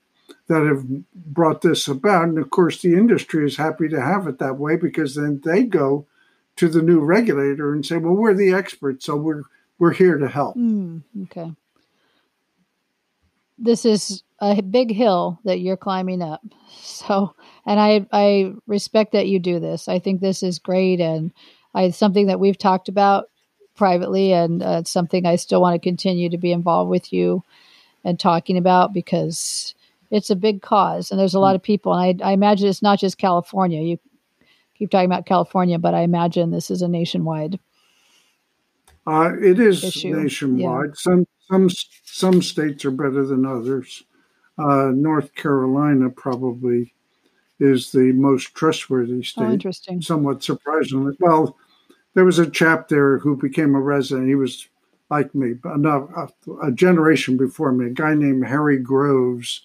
that 0.48 0.66
have 0.66 0.86
brought 1.14 1.62
this 1.62 1.88
about. 1.88 2.26
And 2.26 2.38
of 2.38 2.50
course, 2.50 2.82
the 2.82 2.94
industry 2.94 3.46
is 3.46 3.58
happy 3.58 3.88
to 3.90 4.02
have 4.02 4.28
it 4.28 4.40
that 4.40 4.58
way 4.58 4.76
because 4.76 5.16
then 5.16 5.42
they 5.44 5.64
go 5.64 6.06
to 6.58 6.68
the 6.68 6.82
new 6.82 7.00
regulator 7.00 7.74
and 7.74 7.86
say, 7.86 7.98
"Well, 7.98 8.14
we're 8.14 8.34
the 8.34 8.54
experts, 8.54 9.06
so 9.06 9.16
we're 9.16 9.44
we're 9.80 9.94
here 9.94 10.18
to 10.18 10.28
help." 10.28 10.56
Mm, 10.58 11.04
okay. 11.24 11.52
This 13.58 13.86
is 13.86 14.24
a 14.40 14.62
big 14.62 14.92
hill 14.92 15.40
that 15.44 15.60
you're 15.60 15.78
climbing 15.78 16.22
up. 16.22 16.42
So, 16.84 17.36
and 17.66 17.80
I 17.80 18.06
I 18.12 18.54
respect 18.68 19.12
that 19.12 19.28
you 19.28 19.40
do 19.40 19.60
this. 19.60 19.88
I 19.88 20.00
think 20.00 20.22
this 20.22 20.42
is 20.44 20.60
great, 20.60 21.00
and 21.00 21.32
I 21.74 21.90
something 21.90 22.28
that 22.28 22.40
we've 22.40 22.58
talked 22.58 22.90
about 22.90 23.30
privately, 23.76 24.34
and 24.34 24.64
uh, 24.64 24.78
it's 24.80 24.92
something 24.92 25.26
I 25.26 25.36
still 25.36 25.62
want 25.62 25.76
to 25.76 25.90
continue 25.90 26.30
to 26.30 26.38
be 26.38 26.52
involved 26.52 26.90
with 26.90 27.12
you 27.12 27.44
and 28.04 28.20
talking 28.20 28.58
about 28.58 28.94
because 28.94 29.74
it's 30.12 30.30
a 30.30 30.36
big 30.36 30.62
cause, 30.62 31.12
and 31.12 31.20
there's 31.20 31.34
a 31.34 31.40
lot 31.40 31.56
of 31.56 31.64
people. 31.64 31.94
And 31.94 32.22
I, 32.22 32.30
I 32.30 32.34
imagine 32.34 32.70
it's 32.70 32.82
not 32.82 33.00
just 33.00 33.18
California. 33.18 33.82
You 33.82 34.00
keep 34.82 34.90
talking 34.90 35.06
about 35.06 35.28
California, 35.28 35.78
but 35.78 35.94
I 35.94 36.02
imagine 36.02 36.50
this 36.50 36.72
is 36.72 36.82
a 36.82 36.88
nationwide. 36.88 37.60
Uh, 39.06 39.32
it 39.40 39.60
is 39.60 39.84
issue. 39.84 40.16
nationwide. 40.16 40.90
Yeah. 40.90 40.94
Some 40.96 41.28
some 41.48 41.70
some 42.04 42.42
states 42.42 42.84
are 42.86 42.92
better 42.92 43.24
than 43.24 43.46
others. 43.46 44.04
Uh, 44.58 44.92
North 44.92 45.36
Carolina 45.36 46.10
probably 46.10 46.96
is 47.60 47.92
the 47.92 48.12
most 48.14 48.56
trustworthy 48.56 49.20
oh, 49.20 49.22
state. 49.22 49.44
Oh, 49.44 49.52
interesting. 49.52 50.02
Somewhat 50.02 50.42
surprisingly, 50.42 51.16
well, 51.20 51.58
there 52.16 52.26
was 52.26 52.40
a 52.40 52.50
chap 52.50 52.88
there 52.88 53.20
who 53.20 53.38
became 53.38 53.76
a 53.76 53.80
resident. 53.80 54.30
He 54.30 54.36
was 54.36 54.68
like 55.12 55.36
me, 55.36 55.54
but 55.54 55.76
enough 55.76 56.10
a, 56.18 56.52
a 56.68 56.72
generation 56.72 57.38
before 57.38 57.72
me. 57.72 57.86
A 57.86 57.90
guy 57.90 58.16
named 58.16 58.48
Harry 58.48 58.80
Groves. 58.80 59.62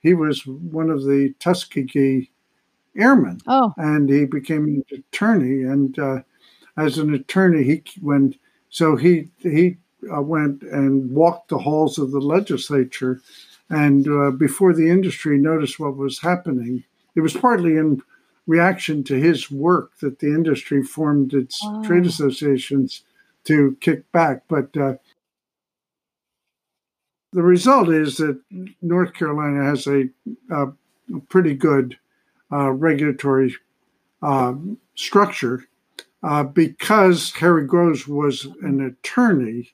He 0.00 0.12
was 0.12 0.46
one 0.46 0.90
of 0.90 1.04
the 1.04 1.34
Tuskegee 1.38 2.30
airman. 2.96 3.40
Oh. 3.46 3.74
And 3.76 4.08
he 4.08 4.24
became 4.24 4.64
an 4.64 4.84
attorney. 4.92 5.62
And 5.62 5.98
uh, 5.98 6.20
as 6.76 6.98
an 6.98 7.14
attorney, 7.14 7.64
he 7.64 7.82
went, 8.00 8.36
so 8.70 8.96
he, 8.96 9.28
he 9.38 9.76
uh, 10.14 10.22
went 10.22 10.62
and 10.62 11.10
walked 11.10 11.48
the 11.48 11.58
halls 11.58 11.98
of 11.98 12.10
the 12.10 12.20
legislature. 12.20 13.20
And 13.70 14.08
uh, 14.08 14.30
before 14.30 14.72
the 14.72 14.88
industry 14.88 15.38
noticed 15.38 15.78
what 15.78 15.96
was 15.96 16.20
happening, 16.20 16.84
it 17.14 17.20
was 17.20 17.34
partly 17.34 17.76
in 17.76 18.02
reaction 18.46 19.04
to 19.04 19.14
his 19.14 19.50
work 19.50 19.98
that 19.98 20.20
the 20.20 20.28
industry 20.28 20.82
formed 20.82 21.34
its 21.34 21.60
oh. 21.62 21.84
trade 21.84 22.06
associations 22.06 23.02
to 23.44 23.76
kick 23.80 24.10
back. 24.10 24.42
But 24.48 24.76
uh, 24.76 24.94
the 27.32 27.42
result 27.42 27.90
is 27.90 28.16
that 28.16 28.40
North 28.80 29.12
Carolina 29.12 29.64
has 29.64 29.86
a, 29.86 30.08
a 30.50 30.68
pretty 31.28 31.54
good 31.54 31.98
regulatory 32.50 33.54
uh, 34.22 34.54
structure 34.94 35.64
uh, 36.22 36.42
because 36.42 37.32
Harry 37.32 37.66
Groves 37.66 38.08
was 38.08 38.46
an 38.62 38.80
attorney, 38.80 39.72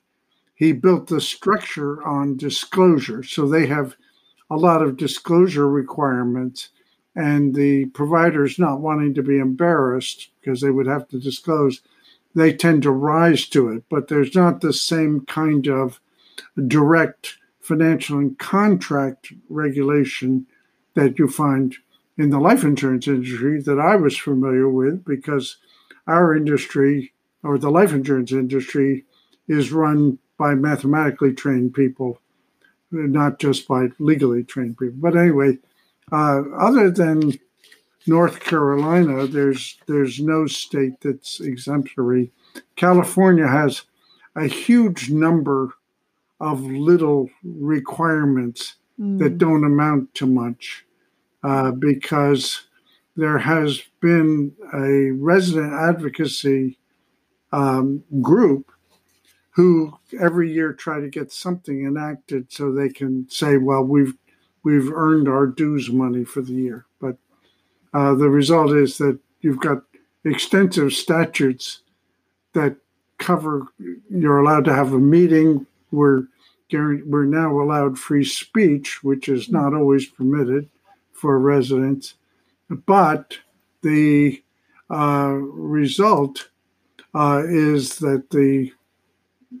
he 0.53 0.71
built 0.71 1.07
the 1.07 1.21
structure 1.21 2.03
on 2.03 2.37
disclosure. 2.37 3.23
So 3.23 3.47
they 3.47 3.65
have 3.65 3.95
a 4.49 4.57
lot 4.57 4.81
of 4.81 4.97
disclosure 4.97 5.67
requirements, 5.67 6.69
and 7.15 7.55
the 7.55 7.85
providers 7.87 8.59
not 8.59 8.81
wanting 8.81 9.13
to 9.15 9.23
be 9.23 9.39
embarrassed 9.39 10.29
because 10.39 10.61
they 10.61 10.69
would 10.69 10.85
have 10.85 11.07
to 11.09 11.19
disclose, 11.19 11.81
they 12.35 12.53
tend 12.53 12.83
to 12.83 12.91
rise 12.91 13.47
to 13.47 13.69
it. 13.69 13.83
But 13.89 14.07
there's 14.07 14.35
not 14.35 14.61
the 14.61 14.73
same 14.73 15.21
kind 15.21 15.67
of 15.67 15.99
direct 16.67 17.37
financial 17.61 18.19
and 18.19 18.37
contract 18.37 19.33
regulation 19.49 20.45
that 20.93 21.17
you 21.17 21.27
find 21.27 21.75
in 22.17 22.29
the 22.29 22.39
life 22.39 22.63
insurance 22.63 23.07
industry 23.07 23.61
that 23.61 23.79
I 23.79 23.95
was 23.95 24.17
familiar 24.17 24.69
with 24.69 25.03
because 25.05 25.57
our 26.07 26.35
industry 26.35 27.13
or 27.43 27.57
the 27.57 27.69
life 27.69 27.91
insurance 27.91 28.31
industry 28.31 29.05
is 29.47 29.71
run 29.71 30.17
by 30.37 30.55
mathematically 30.55 31.33
trained 31.33 31.73
people, 31.73 32.19
not 32.91 33.39
just 33.39 33.67
by 33.67 33.89
legally 33.99 34.43
trained 34.43 34.77
people. 34.77 34.97
But 34.97 35.15
anyway, 35.15 35.59
uh, 36.11 36.41
other 36.57 36.89
than 36.89 37.39
North 38.07 38.39
Carolina, 38.39 39.27
there's 39.27 39.77
there's 39.87 40.19
no 40.19 40.47
state 40.47 41.01
that's 41.01 41.39
exemplary. 41.39 42.31
California 42.75 43.47
has 43.47 43.83
a 44.35 44.47
huge 44.47 45.09
number 45.09 45.73
of 46.39 46.61
little 46.61 47.29
requirements 47.43 48.75
mm. 48.99 49.17
that 49.19 49.37
don't 49.37 49.63
amount 49.63 50.13
to 50.15 50.25
much 50.25 50.85
uh, 51.45 51.69
because 51.69 52.63
there 53.15 53.37
has 53.37 53.79
been 54.01 54.51
a 54.73 55.11
resident 55.11 55.73
advocacy 55.73 56.75
um, 57.51 58.03
group 58.19 58.71
who 59.51 59.95
every 60.19 60.51
year 60.51 60.73
try 60.73 60.99
to 60.99 61.07
get 61.07 61.31
something 61.31 61.85
enacted 61.85 62.51
so 62.51 62.71
they 62.71 62.89
can 62.89 63.29
say, 63.29 63.57
well, 63.57 63.83
we've 63.83 64.15
we've 64.63 64.91
earned 64.91 65.29
our 65.29 65.45
dues 65.45 65.91
money 65.91 66.23
for 66.25 66.41
the 66.41 66.51
year. 66.51 66.87
But 66.99 67.17
uh, 67.93 68.15
the 68.15 68.29
result 68.29 68.71
is 68.71 68.97
that 68.97 69.19
you've 69.41 69.61
got 69.61 69.83
extensive 70.23 70.93
statutes 70.93 71.81
that 72.53 72.75
cover. 73.19 73.67
You're 74.09 74.39
allowed 74.39 74.65
to 74.65 74.73
have 74.73 74.93
a 74.93 74.99
meeting. 74.99 75.67
We're 75.91 76.23
we're 76.71 77.25
now 77.25 77.61
allowed 77.61 77.99
free 77.99 78.25
speech, 78.25 79.03
which 79.03 79.29
is 79.29 79.51
not 79.51 79.75
always 79.75 80.07
permitted 80.07 80.69
for 81.15 81.39
residents. 81.39 82.13
But 82.69 83.39
the 83.81 84.43
uh, 84.89 85.33
result 85.33 86.49
uh, 87.15 87.43
is 87.47 87.97
that 87.99 88.29
the 88.29 88.71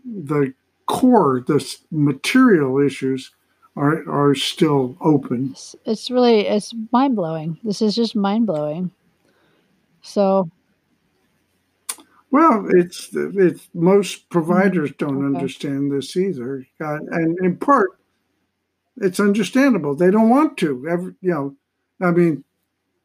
the 0.03 0.53
core, 0.85 1.43
the 1.47 1.77
material 1.91 2.79
issues 2.79 3.31
are 3.75 4.07
are 4.09 4.35
still 4.35 4.97
open. 5.01 5.51
It's, 5.51 5.75
it's 5.85 6.11
really 6.11 6.41
it's 6.41 6.73
mind 6.91 7.15
blowing. 7.15 7.57
This 7.63 7.81
is 7.81 7.95
just 7.95 8.15
mind 8.15 8.45
blowing. 8.45 8.91
So, 10.01 10.49
well, 12.31 12.67
it's 12.69 13.09
it's 13.13 13.69
most 13.73 14.29
providers 14.29 14.91
don't 14.97 15.25
okay. 15.25 15.35
understand 15.37 15.91
this 15.91 16.15
either, 16.15 16.67
uh, 16.81 16.99
and 17.11 17.39
in 17.39 17.57
part, 17.57 17.97
it's 18.97 19.19
understandable. 19.19 19.95
They 19.95 20.11
don't 20.11 20.29
want 20.29 20.57
to. 20.59 20.87
Every, 20.89 21.13
you 21.21 21.31
know, 21.31 21.55
I 22.01 22.11
mean, 22.11 22.43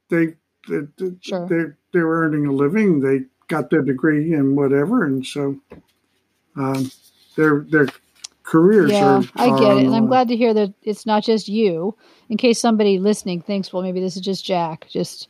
they 0.09 0.35
they, 0.69 0.81
sure. 1.21 1.47
they 1.49 1.75
they 1.93 2.05
were 2.05 2.25
earning 2.25 2.47
a 2.47 2.53
living. 2.53 3.01
They 3.01 3.25
got 3.49 3.71
their 3.71 3.83
degree 3.83 4.33
and 4.33 4.57
whatever, 4.57 5.05
and 5.05 5.27
so 5.27 5.59
um, 6.57 6.91
their 7.37 7.67
their 7.69 7.89
careers 8.43 8.91
yeah, 8.91 9.19
are, 9.19 9.25
I 9.37 9.59
get 9.59 9.79
it, 9.79 9.87
and 9.87 9.95
I'm 9.95 10.07
glad 10.07 10.29
to 10.29 10.37
hear 10.37 10.55
that 10.55 10.75
it's 10.83 11.07
not 11.07 11.25
just 11.25 11.49
you. 11.49 11.97
In 12.29 12.37
case 12.37 12.61
somebody 12.61 12.99
listening 12.99 13.41
thinks, 13.41 13.73
well, 13.73 13.83
maybe 13.83 14.01
this 14.01 14.17
is 14.17 14.23
just 14.23 14.45
Jack, 14.45 14.87
just 14.89 15.29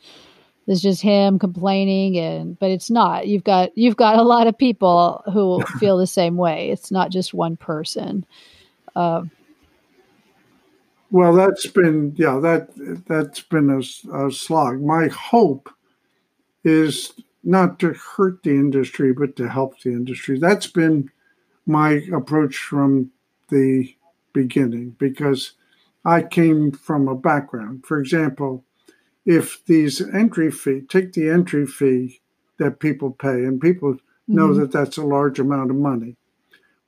this 0.67 0.77
is 0.77 0.81
just 0.81 1.01
him 1.01 1.39
complaining, 1.39 2.17
and 2.17 2.57
but 2.59 2.71
it's 2.71 2.89
not. 2.89 3.27
You've 3.27 3.43
got 3.43 3.75
you've 3.75 3.97
got 3.97 4.17
a 4.17 4.23
lot 4.23 4.47
of 4.47 4.57
people 4.57 5.23
who 5.33 5.63
feel 5.79 5.97
the 5.97 6.07
same 6.07 6.37
way. 6.37 6.69
It's 6.69 6.91
not 6.91 7.11
just 7.11 7.33
one 7.33 7.57
person. 7.57 8.25
Uh, 8.95 9.23
well, 11.11 11.33
that's 11.33 11.67
been 11.67 12.15
yeah 12.17 12.39
that 12.39 12.69
that's 13.05 13.41
been 13.41 13.69
a, 13.69 14.25
a 14.25 14.31
slog. 14.31 14.81
My 14.81 15.09
hope 15.09 15.69
is 16.63 17.13
not 17.43 17.79
to 17.79 17.93
hurt 17.93 18.43
the 18.43 18.51
industry, 18.51 19.13
but 19.13 19.35
to 19.35 19.49
help 19.49 19.79
the 19.81 19.91
industry. 19.91 20.39
That's 20.39 20.67
been 20.67 21.11
my 21.65 22.01
approach 22.13 22.55
from 22.55 23.11
the 23.49 23.93
beginning 24.33 24.95
because 24.99 25.51
I 26.05 26.23
came 26.23 26.71
from 26.71 27.07
a 27.07 27.15
background. 27.15 27.85
For 27.85 27.99
example, 27.99 28.63
if 29.25 29.63
these 29.65 30.01
entry 30.13 30.49
fee, 30.49 30.81
take 30.87 31.13
the 31.13 31.29
entry 31.29 31.67
fee 31.67 32.21
that 32.57 32.79
people 32.79 33.11
pay, 33.11 33.43
and 33.43 33.59
people 33.59 33.95
mm-hmm. 33.95 34.35
know 34.35 34.53
that 34.53 34.71
that's 34.71 34.97
a 34.97 35.03
large 35.05 35.39
amount 35.39 35.71
of 35.71 35.75
money. 35.75 36.15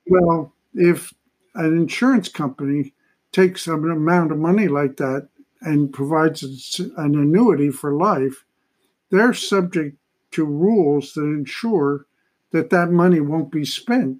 Well, 0.06 0.54
if 0.74 1.12
an 1.54 1.76
insurance 1.76 2.28
company 2.28 2.94
takes 3.34 3.66
an 3.66 3.90
amount 3.90 4.30
of 4.30 4.38
money 4.38 4.68
like 4.68 4.96
that 4.96 5.28
and 5.60 5.92
provides 5.92 6.78
an 6.78 7.18
annuity 7.18 7.68
for 7.68 7.92
life, 7.92 8.44
they're 9.10 9.34
subject 9.34 9.96
to 10.30 10.44
rules 10.44 11.14
that 11.14 11.22
ensure 11.22 12.06
that 12.52 12.70
that 12.70 12.90
money 12.90 13.20
won't 13.20 13.50
be 13.50 13.64
spent 13.64 14.18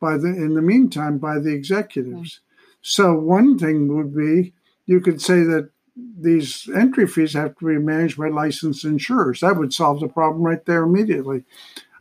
by 0.00 0.16
the 0.16 0.28
in 0.28 0.54
the 0.54 0.62
meantime 0.62 1.18
by 1.18 1.38
the 1.38 1.52
executives. 1.52 2.40
So 2.82 3.14
one 3.14 3.58
thing 3.58 3.96
would 3.96 4.14
be 4.14 4.52
you 4.86 5.00
could 5.00 5.20
say 5.20 5.42
that 5.42 5.70
these 5.96 6.68
entry 6.74 7.06
fees 7.06 7.34
have 7.34 7.56
to 7.58 7.66
be 7.66 7.78
managed 7.78 8.18
by 8.18 8.28
licensed 8.28 8.84
insurers. 8.84 9.40
That 9.40 9.56
would 9.56 9.74
solve 9.74 10.00
the 10.00 10.08
problem 10.08 10.42
right 10.42 10.64
there 10.64 10.84
immediately. 10.84 11.44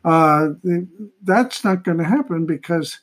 Uh, 0.04 0.50
that's 1.24 1.64
not 1.64 1.84
going 1.84 1.98
to 1.98 2.04
happen 2.04 2.46
because 2.46 3.00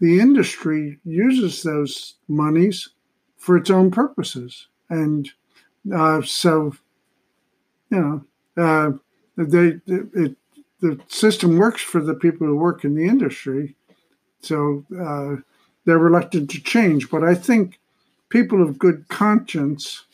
the 0.00 0.20
industry 0.20 0.98
uses 1.04 1.62
those 1.62 2.14
monies 2.28 2.90
for 3.36 3.56
its 3.56 3.70
own 3.70 3.90
purposes, 3.90 4.68
and 4.88 5.30
uh, 5.94 6.22
so 6.22 6.74
you 7.90 8.00
know 8.00 8.24
uh, 8.62 8.92
they 9.36 9.80
it, 9.86 10.36
the 10.80 10.98
system 11.08 11.58
works 11.58 11.82
for 11.82 12.00
the 12.00 12.14
people 12.14 12.46
who 12.46 12.56
work 12.56 12.84
in 12.84 12.94
the 12.94 13.06
industry, 13.06 13.76
so 14.40 14.84
uh, 14.98 15.36
they're 15.84 15.98
reluctant 15.98 16.50
to 16.50 16.60
change. 16.60 17.10
But 17.10 17.22
I 17.22 17.34
think 17.34 17.78
people 18.28 18.62
of 18.62 18.78
good 18.78 19.08
conscience 19.08 20.04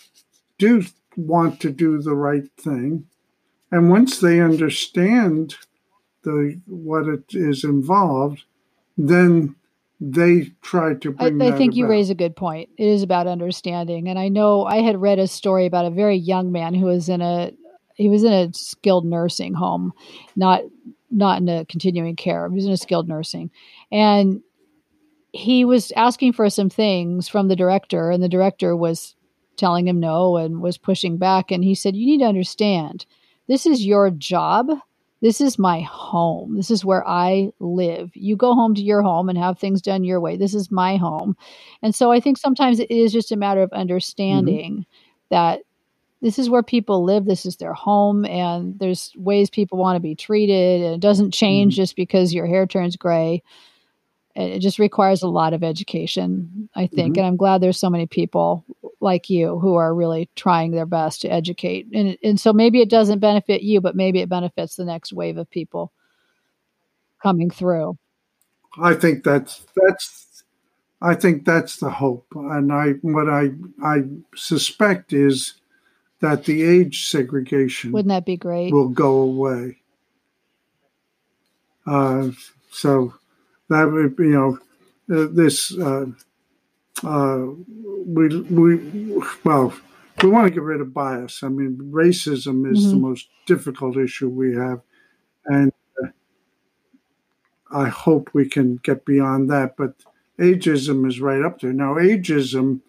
do 0.59 0.85
want 1.17 1.61
to 1.61 1.71
do 1.71 2.01
the 2.01 2.15
right 2.15 2.51
thing, 2.57 3.07
and 3.71 3.91
once 3.91 4.21
they 4.21 4.41
understand 4.41 5.57
the 6.23 6.61
what 6.67 7.09
it 7.09 7.25
is 7.31 7.65
involved, 7.65 8.45
then 8.97 9.55
they 10.01 10.53
try 10.63 10.95
to 10.95 11.11
bring. 11.13 11.41
I, 11.41 11.47
I 11.47 11.53
think 11.53 11.73
about. 11.73 11.77
you 11.77 11.87
raise 11.87 12.11
a 12.11 12.15
good 12.15 12.37
point. 12.37 12.69
It 12.77 12.87
is 12.87 13.03
about 13.03 13.27
understanding, 13.27 14.09
and 14.09 14.19
I 14.19 14.29
know 14.29 14.65
I 14.65 14.83
had 14.83 15.01
read 15.01 15.19
a 15.19 15.27
story 15.27 15.67
about 15.67 15.87
a 15.87 15.91
very 15.91 16.17
young 16.17 16.53
man 16.53 16.75
who 16.75 16.87
was 16.87 17.09
in 17.09 17.23
a 17.23 17.53
he 17.95 18.09
was 18.09 18.25
in 18.25 18.33
a 18.33 18.53
skilled 18.53 19.07
nursing 19.07 19.55
home, 19.55 19.93
not 20.35 20.63
not 21.11 21.41
in 21.41 21.49
a 21.49 21.65
continuing 21.65 22.17
care. 22.17 22.49
He 22.49 22.55
was 22.55 22.67
in 22.67 22.73
a 22.73 22.77
skilled 22.77 23.09
nursing, 23.09 23.51
and 23.91 24.43
he 25.33 25.65
was 25.65 25.93
asking 25.93 26.35
for 26.35 26.49
some 26.51 26.71
things 26.71 27.29
from 27.29 27.49
the 27.49 27.57
director, 27.57 28.11
and 28.11 28.23
the 28.23 28.29
director 28.29 28.77
was 28.77 29.15
telling 29.57 29.89
him 29.89 29.99
no 29.99 30.37
and 30.37 30.61
was 30.61 30.77
pushing 30.77 31.17
back. 31.17 31.51
And 31.51 31.65
he 31.65 31.75
said, 31.75 31.97
"You 31.97 32.07
need 32.07 32.19
to 32.19 32.29
understand, 32.29 33.07
this 33.47 33.65
is 33.65 33.87
your 33.87 34.11
job." 34.11 34.71
This 35.23 35.41
is 35.41 35.59
my 35.59 35.81
home. 35.81 36.57
This 36.57 36.71
is 36.71 36.85
where 36.85 37.07
I 37.07 37.51
live. 37.59 38.11
You 38.15 38.37
go 38.37 38.55
home 38.55 38.75
to 38.75 38.83
your 38.83 39.03
home 39.03 39.29
and 39.29 39.39
have 39.39 39.59
things 39.59 39.81
done 39.81 40.05
your 40.05 40.21
way. 40.21 40.37
This 40.37 40.55
is 40.55 40.71
my 40.71 40.97
home. 40.97 41.37
And 41.83 41.95
so 41.95 42.13
I 42.13 42.21
think 42.21 42.37
sometimes 42.39 42.81
it 42.81 42.91
is 42.91 43.13
just 43.13 43.33
a 43.33 43.37
matter 43.37 43.63
of 43.63 43.73
understanding 43.73 44.73
mm-hmm. 44.73 44.83
that 45.31 45.61
this 46.23 46.39
is 46.39 46.51
where 46.51 46.63
people 46.63 47.05
live 47.05 47.25
this 47.25 47.47
is 47.47 47.57
their 47.57 47.75
home 47.75 48.25
and 48.25 48.79
there's 48.79 49.13
ways 49.17 49.51
people 49.51 49.79
want 49.79 49.97
to 49.97 50.01
be 50.01 50.15
treated 50.15 50.83
and 50.83 50.95
it 50.95 51.01
doesn't 51.01 51.33
change 51.33 51.75
mm-hmm. 51.75 51.83
just 51.83 51.97
because 51.97 52.35
your 52.35 52.47
hair 52.47 52.67
turns 52.67 52.97
gray 52.97 53.43
it 54.37 54.61
just 54.61 54.79
requires 54.79 55.23
a 55.23 55.29
lot 55.29 55.53
of 55.53 55.65
education 55.65 56.69
i 56.75 56.87
think. 56.87 57.15
Mm-hmm. 57.15 57.21
and 57.21 57.27
i'm 57.27 57.37
glad 57.37 57.61
there's 57.61 57.79
so 57.79 57.91
many 57.91 58.07
people 58.07 58.65
like 59.01 59.31
you 59.31 59.59
who 59.59 59.75
are 59.75 59.95
really 59.95 60.29
trying 60.37 60.71
their 60.71 60.87
best 60.87 61.21
to 61.21 61.29
educate. 61.29 61.87
And, 61.93 62.17
and 62.23 62.41
so 62.41 62.53
maybe 62.53 62.81
it 62.81 62.91
doesn't 62.91 63.21
benefit 63.21 63.63
you 63.63 63.81
but 63.81 63.97
maybe 63.97 64.21
it 64.21 64.29
benefits 64.29 64.77
the 64.77 64.85
next 64.85 65.13
wave 65.13 65.39
of 65.39 65.51
people 65.51 65.93
coming 67.23 67.51
through. 67.51 67.99
I 68.79 68.95
think 68.95 69.25
that's 69.25 69.65
that's 69.75 70.45
i 71.03 71.15
think 71.15 71.45
that's 71.45 71.79
the 71.79 71.91
hope. 71.91 72.27
And 72.35 72.73
i 72.73 72.93
what 73.03 73.29
i 73.29 73.51
i 73.83 74.03
suspect 74.35 75.13
is 75.13 75.55
that 76.21 76.45
the 76.45 76.63
age 76.63 77.09
segregation 77.09 77.93
wouldn't 77.93 78.09
that 78.09 78.27
be 78.27 78.37
great? 78.37 78.73
will 78.73 78.89
go 78.89 79.19
away. 79.19 79.79
Uh, 81.87 82.31
so 82.71 83.15
that 83.69 83.85
would 83.91 84.15
you 84.19 84.31
know 84.31 84.59
uh, 85.15 85.29
this 85.31 85.77
uh, 85.79 86.07
uh, 87.05 87.47
we 88.07 88.41
we 88.43 89.23
well 89.45 89.75
we 90.23 90.29
want 90.29 90.47
to 90.47 90.55
get 90.55 90.63
rid 90.63 90.81
of 90.81 90.95
bias. 90.95 91.43
I 91.43 91.49
mean, 91.49 91.79
racism 91.93 92.71
is 92.71 92.81
mm-hmm. 92.81 92.91
the 92.91 92.97
most 92.97 93.29
difficult 93.47 93.97
issue 93.97 94.29
we 94.29 94.55
have, 94.55 94.81
and 95.45 95.73
uh, 96.03 96.09
I 97.71 97.89
hope 97.89 98.31
we 98.33 98.49
can 98.49 98.77
get 98.83 99.05
beyond 99.05 99.51
that. 99.51 99.77
But 99.77 99.95
ageism 100.39 101.07
is 101.07 101.21
right 101.21 101.43
up 101.43 101.61
there 101.61 101.73
now. 101.73 101.95
Ageism 101.95 102.81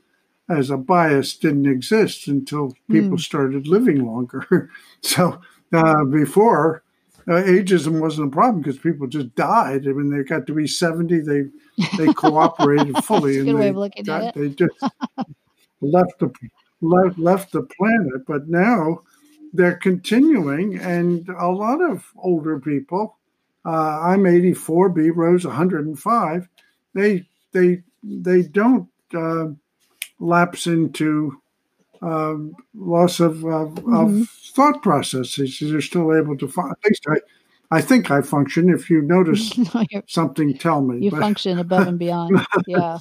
as 0.49 0.69
a 0.69 0.77
bias 0.77 1.35
didn't 1.35 1.65
exist 1.65 2.27
until 2.27 2.73
people 2.89 3.17
mm. 3.17 3.21
started 3.21 3.67
living 3.67 4.05
longer. 4.05 4.69
so 5.01 5.41
uh, 5.73 6.05
before 6.05 6.83
uh, 7.27 7.43
ageism 7.43 7.99
wasn't 7.99 8.27
a 8.27 8.31
problem 8.31 8.61
because 8.61 8.77
people 8.77 9.07
just 9.07 9.35
died. 9.35 9.85
I 9.87 9.91
mean, 9.91 10.09
they 10.09 10.23
got 10.23 10.47
to 10.47 10.53
be 10.53 10.67
seventy, 10.67 11.19
they 11.19 11.43
they 11.97 12.13
cooperated 12.13 12.97
fully, 13.03 13.39
and 13.39 13.59
they, 13.59 14.03
got, 14.03 14.33
they 14.33 14.49
just 14.49 14.75
left 15.81 16.19
the 16.19 16.31
left, 16.81 17.19
left 17.19 17.51
the 17.51 17.63
planet. 17.63 18.25
But 18.25 18.47
now 18.47 19.01
they're 19.53 19.75
continuing, 19.75 20.79
and 20.79 21.27
a 21.37 21.49
lot 21.49 21.81
of 21.81 22.05
older 22.17 22.59
people. 22.59 23.17
Uh, 23.65 23.99
I'm 23.99 24.25
84. 24.25 24.89
B 24.89 25.09
Rose 25.09 25.45
105. 25.45 26.47
They 26.93 27.25
they 27.51 27.83
they 28.01 28.43
don't 28.43 28.87
uh, 29.13 29.47
lapse 30.19 30.67
into 30.67 31.41
um, 32.01 32.55
loss 32.75 33.19
of, 33.19 33.43
of, 33.45 33.75
mm-hmm. 33.75 34.21
of, 34.21 34.29
thought 34.29 34.81
processes. 34.81 35.61
You're 35.61 35.81
still 35.81 36.15
able 36.15 36.37
to. 36.37 36.47
Fun- 36.47 36.71
at 36.71 36.77
least 36.85 37.05
I, 37.07 37.77
I 37.77 37.81
think 37.81 38.11
I 38.11 38.21
function. 38.21 38.69
If 38.69 38.89
you 38.89 39.01
notice 39.01 39.57
something, 40.07 40.57
tell 40.57 40.81
me. 40.81 41.03
You 41.03 41.11
but. 41.11 41.19
function 41.19 41.59
above 41.59 41.87
and 41.87 41.99
beyond. 41.99 42.39
yeah. 42.67 42.99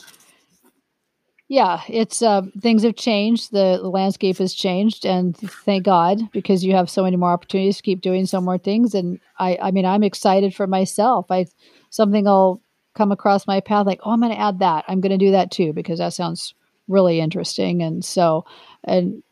Yeah, 1.48 1.82
it's 1.88 2.22
uh, 2.22 2.42
things 2.60 2.82
have 2.82 2.96
changed. 2.96 3.52
The, 3.52 3.78
the 3.80 3.88
landscape 3.88 4.38
has 4.38 4.52
changed, 4.52 5.06
and 5.06 5.36
thank 5.36 5.84
God 5.84 6.18
because 6.32 6.64
you 6.64 6.74
have 6.74 6.90
so 6.90 7.04
many 7.04 7.16
more 7.16 7.30
opportunities 7.30 7.76
to 7.76 7.84
keep 7.84 8.00
doing 8.00 8.26
so 8.26 8.40
more 8.40 8.58
things. 8.58 8.96
And 8.96 9.20
I, 9.38 9.56
I 9.62 9.70
mean, 9.70 9.86
I'm 9.86 10.02
excited 10.02 10.56
for 10.56 10.66
myself. 10.66 11.30
I 11.30 11.46
something 11.90 12.24
will 12.24 12.62
come 12.96 13.12
across 13.12 13.46
my 13.46 13.60
path 13.60 13.86
like, 13.86 14.00
oh, 14.02 14.10
I'm 14.10 14.20
going 14.20 14.32
to 14.32 14.40
add 14.40 14.58
that. 14.58 14.84
I'm 14.88 15.00
going 15.00 15.16
to 15.16 15.24
do 15.24 15.30
that 15.30 15.52
too 15.52 15.72
because 15.72 16.00
that 16.00 16.14
sounds 16.14 16.52
really 16.88 17.20
interesting. 17.20 17.82
And 17.82 18.04
so, 18.04 18.44
and 18.84 19.22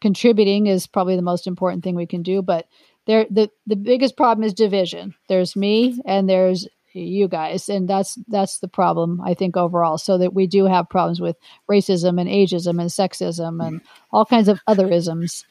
contributing 0.00 0.66
is 0.66 0.86
probably 0.86 1.16
the 1.16 1.22
most 1.22 1.46
important 1.46 1.82
thing 1.82 1.94
we 1.94 2.06
can 2.06 2.22
do. 2.22 2.42
But 2.42 2.66
there, 3.06 3.26
the 3.30 3.50
the 3.66 3.76
biggest 3.76 4.16
problem 4.16 4.44
is 4.44 4.54
division. 4.54 5.14
There's 5.28 5.56
me 5.56 6.00
and 6.04 6.28
there's 6.28 6.68
you 6.92 7.26
guys, 7.26 7.68
and 7.68 7.88
that's 7.88 8.18
that's 8.28 8.58
the 8.58 8.68
problem 8.68 9.20
I 9.20 9.34
think 9.34 9.56
overall. 9.56 9.98
So 9.98 10.18
that 10.18 10.34
we 10.34 10.46
do 10.46 10.66
have 10.66 10.88
problems 10.88 11.20
with 11.20 11.36
racism 11.68 12.20
and 12.20 12.28
ageism 12.28 12.80
and 12.80 12.90
sexism 12.90 13.64
and 13.66 13.80
all 14.12 14.24
kinds 14.24 14.48
of 14.48 14.60
other 14.66 14.90
isms. 14.90 15.44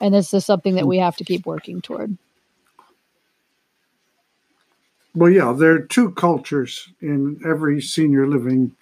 And 0.00 0.14
this 0.14 0.34
is 0.34 0.44
something 0.44 0.74
that 0.74 0.86
we 0.86 0.98
have 0.98 1.16
to 1.16 1.24
keep 1.24 1.46
working 1.46 1.80
toward. 1.80 2.18
Well, 5.14 5.30
yeah, 5.30 5.54
there 5.56 5.72
are 5.72 5.80
two 5.80 6.10
cultures 6.10 6.92
in 7.00 7.40
every 7.46 7.80
senior 7.80 8.26
living 8.26 8.72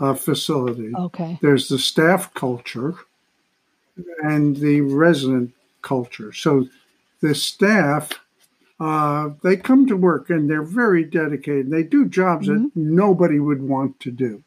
uh, 0.00 0.14
facility. 0.14 0.92
Okay. 0.94 1.38
There's 1.42 1.68
the 1.68 1.78
staff 1.78 2.32
culture 2.34 2.94
and 4.22 4.56
the 4.56 4.80
resident 4.80 5.52
culture. 5.82 6.32
So 6.32 6.68
the 7.20 7.34
staff, 7.34 8.12
uh, 8.78 9.30
they 9.42 9.56
come 9.56 9.86
to 9.86 9.96
work 9.96 10.30
and 10.30 10.48
they're 10.48 10.62
very 10.62 11.04
dedicated. 11.04 11.70
They 11.70 11.82
do 11.82 12.06
jobs 12.06 12.48
mm-hmm. 12.48 12.64
that 12.64 12.76
nobody 12.76 13.38
would 13.40 13.62
want 13.62 13.98
to 14.00 14.10
do. 14.10 14.42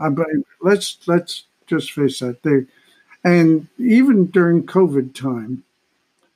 Uh, 0.00 0.10
but 0.10 0.26
let's 0.60 0.98
let's 1.06 1.44
just 1.66 1.92
face 1.92 2.18
that 2.18 2.42
they, 2.42 2.66
and 3.22 3.68
even 3.78 4.26
during 4.26 4.64
COVID 4.64 5.14
time, 5.14 5.64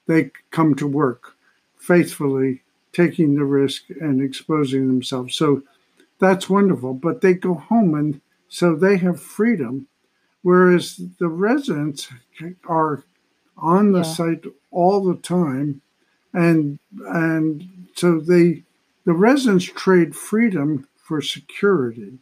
they 0.06 0.30
come 0.50 0.74
to 0.76 0.86
work 0.86 1.34
faithfully, 1.76 2.62
taking 2.92 3.34
the 3.34 3.44
risk 3.44 3.84
and 4.00 4.22
exposing 4.22 4.86
themselves. 4.86 5.34
So 5.34 5.62
that's 6.18 6.48
wonderful. 6.48 6.94
But 6.94 7.20
they 7.20 7.34
go 7.34 7.54
home 7.54 7.94
and 7.94 8.20
so 8.49 8.74
they 8.74 8.96
have 8.96 9.20
freedom, 9.20 9.86
whereas 10.42 11.01
the 11.18 11.28
residents 11.28 12.09
are 12.66 13.05
on 13.57 13.92
the 13.92 14.01
yeah. 14.01 14.12
site 14.12 14.44
all 14.70 15.05
the 15.05 15.16
time, 15.16 15.82
and 16.32 16.78
and 17.07 17.88
so 17.94 18.18
they 18.18 18.62
the 19.05 19.12
residents 19.12 19.66
trade 19.66 20.16
freedom 20.16 20.88
for 20.96 21.20
security, 21.20 22.18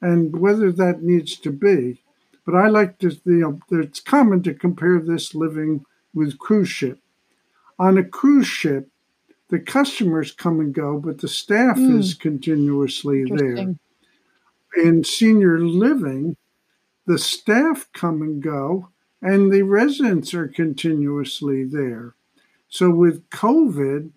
and 0.00 0.38
whether 0.38 0.70
that 0.72 1.02
needs 1.02 1.36
to 1.36 1.50
be, 1.50 2.00
but 2.46 2.54
I 2.54 2.68
like 2.68 2.98
to 3.00 3.10
you 3.24 3.32
know 3.32 3.60
it's 3.70 4.00
common 4.00 4.42
to 4.44 4.54
compare 4.54 5.00
this 5.00 5.34
living 5.34 5.84
with 6.14 6.38
cruise 6.38 6.68
ship. 6.68 7.00
On 7.80 7.96
a 7.96 8.04
cruise 8.04 8.46
ship, 8.46 8.88
the 9.50 9.58
customers 9.58 10.32
come 10.32 10.60
and 10.60 10.74
go, 10.74 10.98
but 10.98 11.20
the 11.20 11.28
staff 11.28 11.78
mm. 11.78 11.98
is 11.98 12.14
continuously 12.14 13.24
there 13.24 13.74
in 14.76 15.04
senior 15.04 15.58
living, 15.60 16.36
the 17.06 17.18
staff 17.18 17.88
come 17.92 18.22
and 18.22 18.42
go, 18.42 18.88
and 19.22 19.52
the 19.52 19.62
residents 19.62 20.34
are 20.34 20.48
continuously 20.48 21.64
there. 21.64 22.14
So 22.68 22.90
with 22.90 23.28
COVID, 23.30 24.10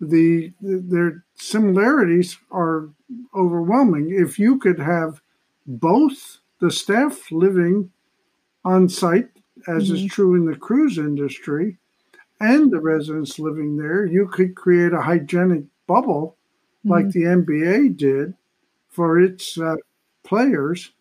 the 0.00 0.52
their 0.60 1.24
similarities 1.34 2.38
are 2.50 2.88
overwhelming. 3.34 4.14
If 4.14 4.38
you 4.38 4.58
could 4.58 4.78
have 4.78 5.20
both 5.66 6.38
the 6.60 6.70
staff 6.70 7.30
living 7.30 7.90
on 8.64 8.88
site, 8.88 9.28
as 9.68 9.84
mm-hmm. 9.84 9.94
is 9.96 10.06
true 10.06 10.34
in 10.34 10.46
the 10.46 10.56
cruise 10.56 10.98
industry, 10.98 11.76
and 12.40 12.70
the 12.70 12.80
residents 12.80 13.38
living 13.38 13.76
there, 13.76 14.06
you 14.06 14.26
could 14.28 14.54
create 14.54 14.92
a 14.92 15.02
hygienic 15.02 15.64
bubble 15.86 16.36
mm-hmm. 16.78 16.90
like 16.90 17.08
the 17.10 17.24
NBA 17.24 17.96
did 17.96 18.34
for 18.90 19.18
its 19.18 19.58
uh, 19.58 19.76
players, 20.24 20.92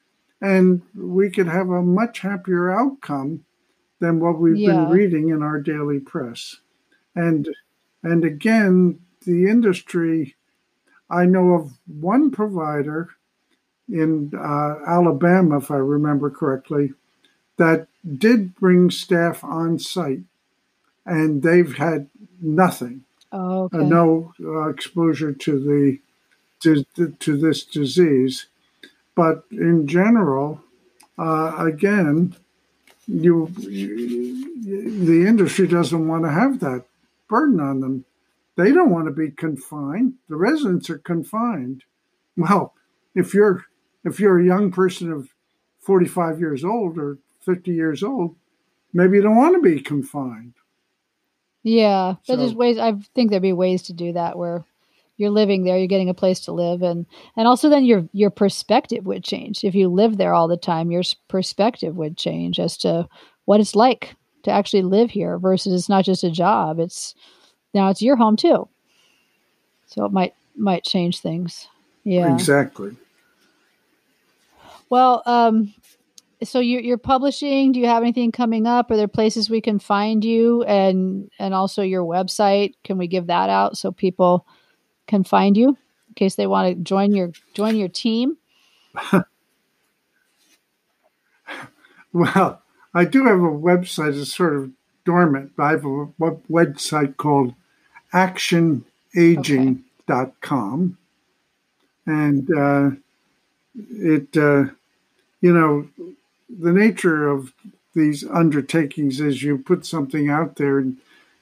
and 0.41 0.81
we 0.95 1.29
could 1.29 1.47
have 1.47 1.69
a 1.69 1.81
much 1.81 2.19
happier 2.19 2.71
outcome 2.71 3.43
than 3.99 4.19
what 4.19 4.39
we've 4.39 4.57
yeah. 4.57 4.71
been 4.71 4.89
reading 4.89 5.29
in 5.29 5.43
our 5.43 5.59
daily 5.59 5.99
press. 5.99 6.57
And 7.15 7.49
and 8.03 8.23
again, 8.23 8.99
the 9.25 9.49
industry. 9.49 10.35
I 11.11 11.25
know 11.25 11.53
of 11.53 11.71
one 11.87 12.29
provider 12.29 13.09
in 13.89 14.31
uh, 14.37 14.75
Alabama, 14.87 15.57
if 15.57 15.71
I 15.71 15.77
remember 15.77 16.29
correctly, 16.29 16.93
that 17.57 17.87
did 18.17 18.55
bring 18.55 18.91
staff 18.91 19.43
on 19.43 19.79
site, 19.79 20.21
and 21.05 21.41
they've 21.41 21.75
had 21.75 22.07
nothing, 22.39 23.03
oh, 23.31 23.63
okay. 23.63 23.79
uh, 23.79 23.81
no 23.81 24.33
uh, 24.43 24.69
exposure 24.69 25.33
to 25.33 25.59
the 25.59 25.99
to, 26.61 26.83
to 27.19 27.37
this 27.37 27.63
disease. 27.63 28.47
But 29.15 29.45
in 29.51 29.87
general, 29.87 30.61
uh, 31.17 31.55
again, 31.57 32.35
you, 33.07 33.51
you, 33.59 35.05
the 35.05 35.27
industry 35.27 35.67
doesn't 35.67 36.07
want 36.07 36.23
to 36.23 36.31
have 36.31 36.59
that 36.59 36.85
burden 37.27 37.59
on 37.59 37.81
them. 37.81 38.05
They 38.55 38.71
don't 38.71 38.91
want 38.91 39.05
to 39.05 39.11
be 39.11 39.31
confined. 39.31 40.13
The 40.27 40.35
residents 40.35 40.89
are 40.89 40.97
confined. 40.97 41.83
Well, 42.37 42.73
if 43.15 43.33
you're 43.33 43.65
if 44.05 44.19
you're 44.19 44.39
a 44.39 44.45
young 44.45 44.71
person 44.71 45.11
of 45.11 45.29
45 45.81 46.39
years 46.39 46.63
old 46.63 46.97
or 46.97 47.17
50 47.41 47.71
years 47.71 48.03
old, 48.03 48.35
maybe 48.93 49.17
you 49.17 49.23
don't 49.23 49.35
want 49.35 49.55
to 49.55 49.61
be 49.61 49.81
confined. 49.81 50.53
Yeah, 51.63 52.15
so, 52.23 52.35
there's 52.35 52.53
ways. 52.53 52.77
I 52.77 52.93
think 53.13 53.29
there'd 53.29 53.41
be 53.41 53.53
ways 53.53 53.83
to 53.83 53.93
do 53.93 54.13
that 54.13 54.37
where 54.37 54.63
you're 55.19 55.29
living 55.29 55.65
there, 55.65 55.77
you're 55.77 55.87
getting 55.87 56.09
a 56.09 56.13
place 56.13 56.39
to 56.41 56.53
live, 56.53 56.81
and 56.81 57.05
and 57.35 57.45
also 57.45 57.67
then 57.69 57.83
your 57.83 58.07
your 58.13 58.29
perspective 58.29 59.05
would 59.05 59.23
change 59.23 59.65
if 59.65 59.75
you 59.75 59.89
live 59.89 60.17
there 60.17 60.33
all 60.33 60.47
the 60.47 60.57
time. 60.57 60.91
Your 60.91 61.03
perspective 61.27 61.97
would 61.97 62.17
change 62.17 62.57
as 62.57 62.77
to 62.77 63.07
what 63.43 63.59
it's 63.59 63.75
like 63.75 64.15
to 64.43 64.51
actually 64.51 64.83
live 64.83 65.11
here 65.11 65.37
versus 65.37 65.73
it's 65.73 65.89
not 65.89 66.05
just 66.05 66.23
a 66.23 66.31
job. 66.31 66.79
It's 66.79 67.15
now 67.73 67.89
it's 67.89 68.01
your 68.01 68.15
home 68.15 68.37
too. 68.37 68.69
So 69.87 70.05
it 70.05 70.13
might 70.13 70.33
might 70.55 70.85
change 70.85 71.19
things. 71.19 71.67
Yeah, 72.05 72.33
exactly. 72.33 72.95
Well, 74.89 75.21
um, 75.25 75.73
so 76.41 76.59
you're, 76.59 76.81
you're 76.81 76.97
publishing. 76.97 77.73
Do 77.73 77.79
you 77.79 77.87
have 77.87 78.01
anything 78.01 78.31
coming 78.31 78.65
up? 78.65 78.89
Are 78.89 78.97
there 78.97 79.07
places 79.09 79.49
we 79.49 79.59
can 79.59 79.79
find 79.79 80.23
you, 80.23 80.63
and 80.63 81.29
and 81.39 81.53
also 81.53 81.81
your 81.81 82.05
website? 82.05 82.75
Can 82.85 82.97
we 82.97 83.07
give 83.07 83.27
that 83.27 83.49
out 83.49 83.77
so 83.77 83.91
people 83.91 84.47
can 85.09 85.25
find 85.25 85.57
you 85.57 85.69
in 85.69 86.13
case 86.15 86.35
they 86.35 86.47
want 86.47 86.69
to 86.69 86.75
join 86.81 87.13
your 87.13 87.33
join 87.53 87.75
your 87.75 87.89
team? 87.89 88.37
well, 92.13 92.61
I 92.93 93.05
do 93.05 93.25
have 93.25 93.39
a 93.39 93.51
website. 93.51 94.19
It's 94.19 94.35
sort 94.35 94.55
of 94.55 94.71
dormant. 95.03 95.53
but 95.57 95.63
I 95.63 95.71
have 95.71 95.85
a 95.85 96.05
website 96.49 97.17
called 97.17 97.55
actionaging.com. 98.13 100.97
And 102.05 102.57
uh, 102.57 102.91
it, 103.91 104.37
uh, 104.37 104.65
you 105.41 105.53
know, 105.53 105.89
the 106.49 106.71
nature 106.71 107.27
of 107.27 107.51
these 107.95 108.23
undertakings 108.25 109.19
is 109.19 109.43
you 109.43 109.57
put 109.57 109.85
something 109.85 110.29
out 110.29 110.55
there 110.55 110.79
and, 110.79 110.95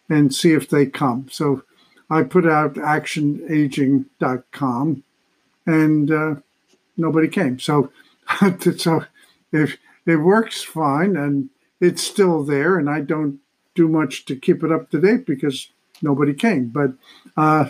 and 0.09 0.34
see 0.34 0.53
if 0.53 0.68
they 0.70 0.86
come. 0.86 1.28
So 1.32 1.63
I 2.09 2.23
put 2.23 2.47
out 2.47 2.75
actionaging.com 2.75 5.03
and 5.65 6.11
uh, 6.11 6.35
nobody 6.95 7.27
came. 7.27 7.59
So, 7.59 7.91
so 8.77 9.03
if 9.51 9.77
it 10.05 10.15
works 10.17 10.63
fine 10.63 11.17
and 11.17 11.49
it's 11.79 12.01
still 12.01 12.43
there, 12.43 12.77
and 12.77 12.89
I 12.89 13.01
don't 13.01 13.39
do 13.75 13.87
much 13.87 14.25
to 14.25 14.35
keep 14.35 14.63
it 14.63 14.71
up 14.71 14.89
to 14.89 14.99
date 14.99 15.25
because 15.25 15.69
nobody 16.01 16.33
came. 16.33 16.69
But 16.69 16.93
uh, 17.35 17.69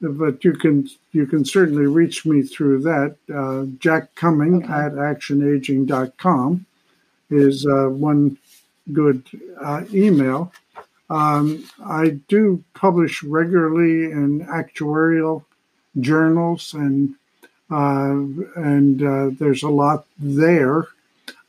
but 0.00 0.44
you 0.44 0.52
can 0.52 0.88
you 1.12 1.26
can 1.26 1.44
certainly 1.44 1.86
reach 1.86 2.26
me 2.26 2.42
through 2.42 2.82
that. 2.82 3.16
Uh, 3.32 3.66
Jack 3.78 4.14
Cumming 4.14 4.64
okay. 4.64 4.72
at 4.72 4.92
actionaging.com 4.92 6.66
is 7.30 7.66
uh, 7.66 7.88
one 7.88 8.38
good 8.92 9.24
uh, 9.60 9.84
email. 9.92 10.52
Um, 11.10 11.64
I 11.84 12.20
do 12.28 12.64
publish 12.74 13.22
regularly 13.22 14.10
in 14.10 14.46
actuarial 14.46 15.44
journals, 16.00 16.74
and 16.74 17.14
uh, 17.70 18.14
and 18.56 19.02
uh, 19.02 19.30
there's 19.38 19.62
a 19.62 19.68
lot 19.68 20.06
there. 20.18 20.88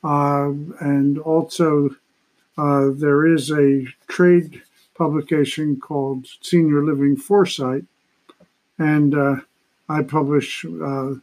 Uh, 0.03 0.51
and 0.79 1.17
also, 1.19 1.95
uh, 2.57 2.89
there 2.93 3.25
is 3.25 3.51
a 3.51 3.85
trade 4.07 4.61
publication 4.97 5.79
called 5.79 6.27
Senior 6.41 6.83
Living 6.83 7.17
Foresight, 7.17 7.85
and 8.77 9.15
uh, 9.15 9.37
I 9.89 10.03
publish 10.03 10.65
uh, 10.65 11.15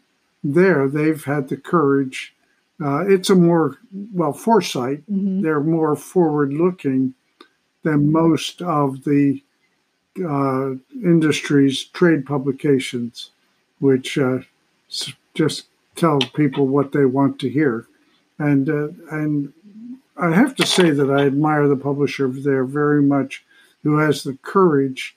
there. 0.43 0.89
They've 0.89 1.24
had 1.24 1.49
the 1.49 1.57
courage. 1.57 2.35
it's 2.80 3.30
a 3.30 3.35
more 3.35 3.78
well 4.14 4.33
foresight. 4.33 5.03
Mm-hmm. 5.11 5.43
They're 5.43 5.61
more 5.61 5.97
forward 5.97 6.53
looking 6.53 7.14
than 7.83 8.12
most 8.12 8.62
of 8.62 9.05
the 9.05 9.43
uh, 10.24 10.74
industry's 11.03 11.85
trade 11.85 12.26
publications, 12.26 13.30
which 13.78 14.18
uh, 14.18 14.39
just 15.35 15.66
tell 15.97 16.18
people 16.35 16.66
what 16.66 16.93
they 16.93 17.05
want 17.05 17.39
to 17.41 17.49
hear. 17.49 17.87
And 18.39 18.68
uh, 18.68 18.89
and 19.11 19.53
I 20.16 20.33
have 20.33 20.55
to 20.57 20.66
say 20.66 20.91
that 20.91 21.11
I 21.11 21.26
admire 21.26 21.68
the 21.68 21.76
publisher 21.76 22.28
there 22.28 22.64
very 22.64 23.03
much, 23.03 23.45
who 23.83 23.99
has 23.99 24.22
the 24.22 24.37
courage 24.43 25.16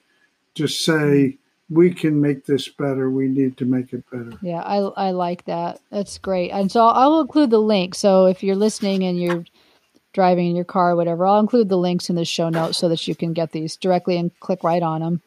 to 0.55 0.67
say 0.67 1.37
we 1.69 1.93
can 1.93 2.21
make 2.21 2.45
this 2.45 2.67
better. 2.67 3.09
We 3.09 3.27
need 3.27 3.57
to 3.57 3.65
make 3.65 3.91
it 3.93 4.09
better. 4.11 4.33
Yeah, 4.41 4.61
I 4.61 4.77
I 4.77 5.11
like 5.11 5.45
that. 5.45 5.81
That's 5.91 6.17
great. 6.17 6.51
And 6.51 6.71
so 6.71 6.87
I'll 6.87 7.19
include 7.19 7.49
the 7.49 7.59
link. 7.59 7.95
So 7.95 8.25
if 8.25 8.43
you're 8.43 8.55
listening 8.55 9.03
and 9.03 9.19
you're 9.19 9.45
driving 10.15 10.49
in 10.49 10.55
your 10.55 10.65
car 10.65 10.91
or 10.91 10.95
whatever, 10.95 11.27
I'll 11.27 11.39
include 11.39 11.69
the 11.69 11.77
links 11.77 12.09
in 12.09 12.15
the 12.15 12.25
show 12.25 12.49
notes 12.49 12.79
so 12.79 12.89
that 12.89 13.07
you 13.07 13.13
can 13.13 13.33
get 13.33 13.51
these 13.51 13.75
directly 13.75 14.17
and 14.17 14.31
click 14.39 14.63
right 14.63 14.81
on 14.81 15.01
them. 15.01 15.21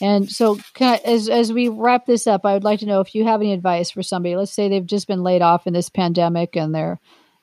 And 0.00 0.30
so, 0.30 0.58
I, 0.80 0.98
as 1.04 1.28
as 1.28 1.52
we 1.52 1.68
wrap 1.68 2.06
this 2.06 2.26
up, 2.26 2.46
I 2.46 2.54
would 2.54 2.64
like 2.64 2.80
to 2.80 2.86
know 2.86 3.00
if 3.00 3.14
you 3.14 3.24
have 3.24 3.42
any 3.42 3.52
advice 3.52 3.90
for 3.90 4.02
somebody. 4.02 4.34
Let's 4.34 4.52
say 4.52 4.68
they've 4.68 4.86
just 4.86 5.06
been 5.06 5.22
laid 5.22 5.42
off 5.42 5.66
in 5.66 5.74
this 5.74 5.90
pandemic 5.90 6.56
and 6.56 6.74
they're 6.74 6.98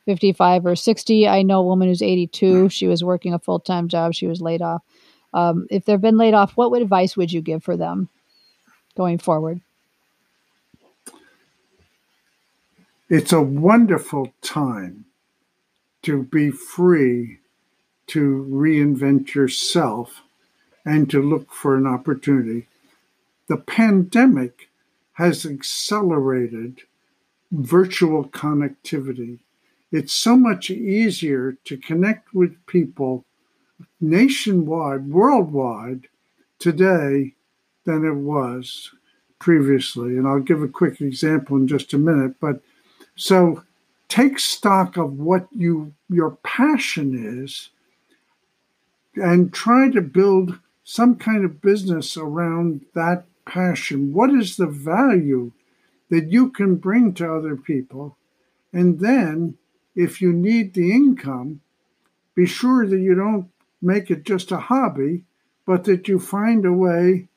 55 0.05 0.65
or 0.65 0.75
60. 0.75 1.27
I 1.27 1.43
know 1.43 1.59
a 1.59 1.65
woman 1.65 1.87
who's 1.87 2.01
82. 2.01 2.69
She 2.69 2.87
was 2.87 3.03
working 3.03 3.35
a 3.35 3.39
full 3.39 3.59
time 3.59 3.89
job. 3.89 4.15
She 4.15 4.25
was 4.25 4.41
laid 4.41 4.63
off. 4.63 4.81
Um, 5.33 5.67
if 5.69 5.85
they've 5.85 6.01
been 6.01 6.17
laid 6.17 6.33
off, 6.33 6.53
what 6.53 6.71
would 6.71 6.81
advice 6.81 7.15
would 7.15 7.31
you 7.31 7.41
give 7.41 7.63
for 7.63 7.77
them 7.77 8.09
going 8.95 9.19
forward? 9.19 9.61
It's 13.09 13.33
a 13.33 13.41
wonderful 13.41 14.33
time 14.41 15.05
to 16.07 16.23
be 16.23 16.49
free 16.49 17.37
to 18.07 18.47
reinvent 18.49 19.33
yourself 19.33 20.21
and 20.85 21.09
to 21.09 21.21
look 21.21 21.51
for 21.51 21.75
an 21.75 21.85
opportunity. 21.85 22.65
The 23.49 23.57
pandemic 23.57 24.69
has 25.15 25.45
accelerated 25.45 26.83
virtual 27.51 28.23
connectivity. 28.23 29.39
It's 29.91 30.13
so 30.13 30.37
much 30.37 30.69
easier 30.69 31.57
to 31.65 31.75
connect 31.75 32.33
with 32.33 32.65
people 32.67 33.25
nationwide, 33.99 35.09
worldwide 35.09 36.07
today 36.57 37.33
than 37.83 38.05
it 38.05 38.15
was 38.15 38.91
previously. 39.39 40.15
And 40.15 40.25
I'll 40.25 40.39
give 40.39 40.63
a 40.63 40.69
quick 40.69 41.01
example 41.01 41.57
in 41.57 41.67
just 41.67 41.91
a 41.93 41.97
minute. 41.97 42.35
But 42.39 42.61
so 43.17 43.63
take 44.09 44.39
stock 44.39 44.97
of 44.97 45.19
what 45.19 45.47
you 45.51 45.93
your 46.09 46.31
passion 46.43 47.43
is 47.43 47.69
and 49.15 49.53
try 49.53 49.89
to 49.89 50.01
build 50.01 50.59
some 50.83 51.15
kind 51.15 51.43
of 51.43 51.61
business 51.61 52.15
around 52.15 52.85
that 52.93 53.25
passion. 53.45 54.13
What 54.13 54.29
is 54.29 54.55
the 54.55 54.67
value 54.67 55.51
that 56.09 56.31
you 56.31 56.49
can 56.49 56.75
bring 56.75 57.13
to 57.15 57.33
other 57.33 57.55
people? 57.55 58.17
And 58.71 58.99
then, 58.99 59.57
if 59.95 60.21
you 60.21 60.31
need 60.31 60.73
the 60.73 60.91
income, 60.91 61.61
be 62.35 62.45
sure 62.45 62.85
that 62.87 62.99
you 62.99 63.15
don't 63.15 63.49
make 63.81 64.11
it 64.11 64.23
just 64.23 64.51
a 64.51 64.57
hobby, 64.57 65.23
but 65.65 65.83
that 65.85 66.07
you 66.07 66.19
find 66.19 66.65
a 66.65 66.71
way 66.71 67.27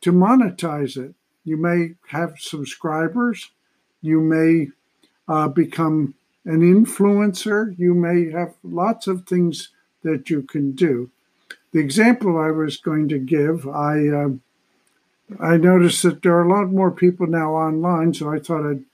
to 0.00 0.12
monetize 0.12 0.96
it. 0.96 1.14
You 1.44 1.56
may 1.56 1.94
have 2.08 2.38
subscribers, 2.38 3.50
you 4.02 4.20
may 4.20 4.68
uh, 5.28 5.48
become 5.48 6.14
an 6.48 6.60
influencer, 6.60 7.78
you 7.78 7.94
may 7.94 8.30
have 8.30 8.54
lots 8.62 9.06
of 9.06 9.26
things 9.26 9.70
that 10.02 10.30
you 10.30 10.42
can 10.42 10.72
do 10.72 11.10
the 11.72 11.80
example 11.80 12.38
I 12.38 12.50
was 12.50 12.76
going 12.76 13.08
to 13.08 13.18
give, 13.18 13.68
I 13.68 14.08
uh, 14.08 14.28
I 15.38 15.58
noticed 15.58 16.02
that 16.04 16.22
there 16.22 16.34
are 16.34 16.44
a 16.44 16.48
lot 16.48 16.72
more 16.72 16.90
people 16.90 17.26
now 17.26 17.52
online, 17.52 18.14
so 18.14 18.32
I 18.32 18.38
thought 18.38 18.68
I'd 18.68 18.84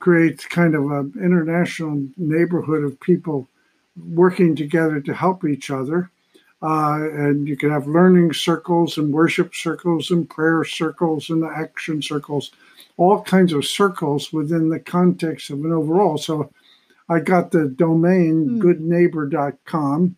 create 0.00 0.48
kind 0.50 0.74
of 0.74 0.90
an 0.90 1.14
international 1.16 2.06
neighborhood 2.18 2.84
of 2.84 3.00
people 3.00 3.48
working 3.96 4.54
together 4.54 5.00
to 5.00 5.14
help 5.14 5.44
each 5.44 5.70
other. 5.70 6.10
Uh, 6.60 7.08
and 7.12 7.48
you 7.48 7.56
can 7.56 7.70
have 7.70 7.86
learning 7.86 8.32
circles 8.32 8.98
and 8.98 9.12
worship 9.12 9.54
circles 9.54 10.10
and 10.10 10.28
prayer 10.28 10.64
circles 10.64 11.30
and 11.30 11.44
action 11.44 12.02
circles, 12.02 12.50
all 12.96 13.22
kinds 13.22 13.52
of 13.52 13.64
circles 13.64 14.32
within 14.32 14.68
the 14.68 14.80
context 14.80 15.50
of 15.50 15.64
an 15.64 15.72
overall. 15.72 16.18
So 16.18 16.50
I 17.08 17.20
got 17.20 17.50
the 17.50 17.68
domain 17.68 18.48
mm. 18.48 18.60
goodneighbor.com 18.60 20.16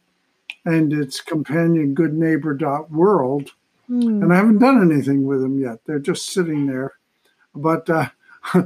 and 0.65 0.93
its 0.93 1.21
companion 1.21 1.95
goodneighbor.world. 1.95 3.51
Mm. 3.89 4.23
And 4.23 4.33
I 4.33 4.37
haven't 4.37 4.59
done 4.59 4.91
anything 4.91 5.27
with 5.27 5.41
them 5.41 5.59
yet. 5.59 5.79
They're 5.87 5.99
just 5.99 6.33
sitting 6.33 6.67
there. 6.67 6.95
But 7.55 7.89
uh, 7.89 8.09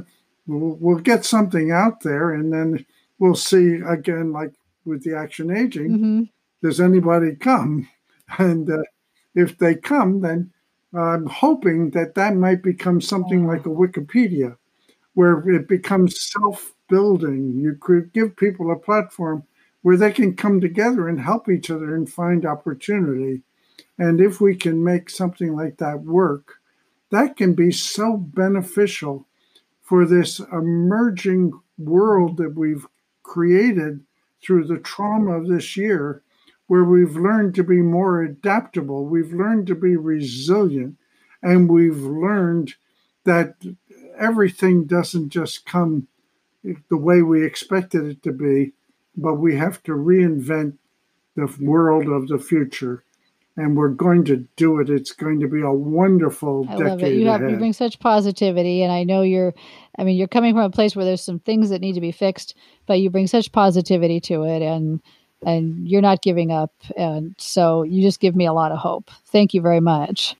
we'll, 0.47 0.99
get 0.99 1.25
something 1.25 1.71
out 1.71 2.01
there 2.01 2.31
and 2.31 2.51
then 2.51 2.85
we'll 3.19 3.35
see 3.35 3.75
again, 3.87 4.31
like 4.31 4.53
with 4.85 5.03
the 5.03 5.15
action 5.15 5.55
aging, 5.55 5.89
mm-hmm. 5.89 6.23
does 6.61 6.79
anybody 6.79 7.35
come? 7.35 7.89
And 8.39 8.71
uh, 8.71 8.81
if 9.35 9.59
they 9.59 9.75
come, 9.75 10.21
then 10.21 10.51
I'm 10.91 11.27
hoping 11.27 11.91
that 11.91 12.15
that 12.15 12.35
might 12.35 12.63
become 12.63 12.99
something 12.99 13.45
like 13.45 13.67
a 13.67 13.69
Wikipedia 13.69 14.57
where 15.13 15.47
it 15.49 15.67
becomes 15.67 16.19
self 16.31 16.74
building. 16.87 17.53
You 17.57 17.77
could 17.79 18.13
give 18.13 18.35
people 18.35 18.71
a 18.71 18.75
platform 18.75 19.43
where 19.81 19.97
they 19.97 20.11
can 20.11 20.35
come 20.35 20.59
together 20.59 21.07
and 21.07 21.19
help 21.19 21.47
each 21.49 21.69
other 21.69 21.95
and 21.95 22.09
find 22.09 22.45
opportunity. 22.45 23.43
And 23.97 24.19
if 24.19 24.41
we 24.41 24.55
can 24.55 24.83
make 24.83 25.09
something 25.09 25.55
like 25.55 25.77
that 25.77 26.01
work, 26.01 26.55
that 27.11 27.37
can 27.37 27.53
be 27.53 27.71
so 27.71 28.17
beneficial 28.17 29.27
for 29.81 30.05
this 30.05 30.39
emerging 30.39 31.53
world 31.77 32.37
that 32.37 32.55
we've 32.55 32.87
created 33.21 34.03
through 34.41 34.65
the 34.65 34.79
trauma 34.79 35.31
of 35.31 35.47
this 35.47 35.77
year, 35.77 36.23
where 36.67 36.83
we've 36.83 37.15
learned 37.15 37.53
to 37.55 37.63
be 37.63 37.81
more 37.81 38.21
adaptable, 38.23 39.05
we've 39.05 39.33
learned 39.33 39.67
to 39.67 39.75
be 39.75 39.95
resilient, 39.95 40.97
and 41.43 41.69
we've 41.69 42.01
learned 42.01 42.73
that 43.23 43.55
everything 44.17 44.85
doesn't 44.85 45.29
just 45.29 45.65
come 45.65 46.07
the 46.89 46.97
way 46.97 47.21
we 47.21 47.45
expected 47.45 48.05
it 48.05 48.23
to 48.23 48.31
be 48.31 48.73
but 49.17 49.35
we 49.35 49.55
have 49.55 49.81
to 49.83 49.93
reinvent 49.93 50.77
the 51.35 51.53
world 51.59 52.07
of 52.07 52.27
the 52.27 52.37
future 52.37 53.03
and 53.57 53.77
we're 53.77 53.89
going 53.89 54.25
to 54.25 54.45
do 54.57 54.79
it. 54.79 54.89
It's 54.89 55.13
going 55.13 55.39
to 55.39 55.47
be 55.47 55.61
a 55.61 55.71
wonderful 55.71 56.65
I 56.69 56.75
love 56.75 57.01
it. 57.01 57.13
You 57.13 57.27
have 57.27 57.41
ahead. 57.41 57.51
you 57.51 57.57
bring 57.57 57.73
such 57.73 57.99
positivity, 57.99 58.83
and 58.83 58.91
I 58.91 59.03
know 59.03 59.21
you're. 59.21 59.53
I 59.97 60.03
mean, 60.03 60.17
you're 60.17 60.27
coming 60.27 60.53
from 60.53 60.63
a 60.63 60.69
place 60.69 60.95
where 60.95 61.05
there's 61.05 61.23
some 61.23 61.39
things 61.39 61.69
that 61.69 61.81
need 61.81 61.93
to 61.93 62.01
be 62.01 62.11
fixed, 62.11 62.55
but 62.85 62.99
you 62.99 63.09
bring 63.09 63.27
such 63.27 63.51
positivity 63.51 64.19
to 64.21 64.43
it, 64.43 64.61
and 64.61 65.01
and 65.45 65.87
you're 65.87 66.01
not 66.01 66.21
giving 66.21 66.51
up, 66.51 66.73
and 66.97 67.33
so 67.37 67.83
you 67.83 68.01
just 68.01 68.19
give 68.19 68.35
me 68.35 68.45
a 68.45 68.53
lot 68.53 68.71
of 68.71 68.77
hope. 68.77 69.09
Thank 69.27 69.53
you 69.53 69.61
very 69.61 69.79
much. 69.79 70.35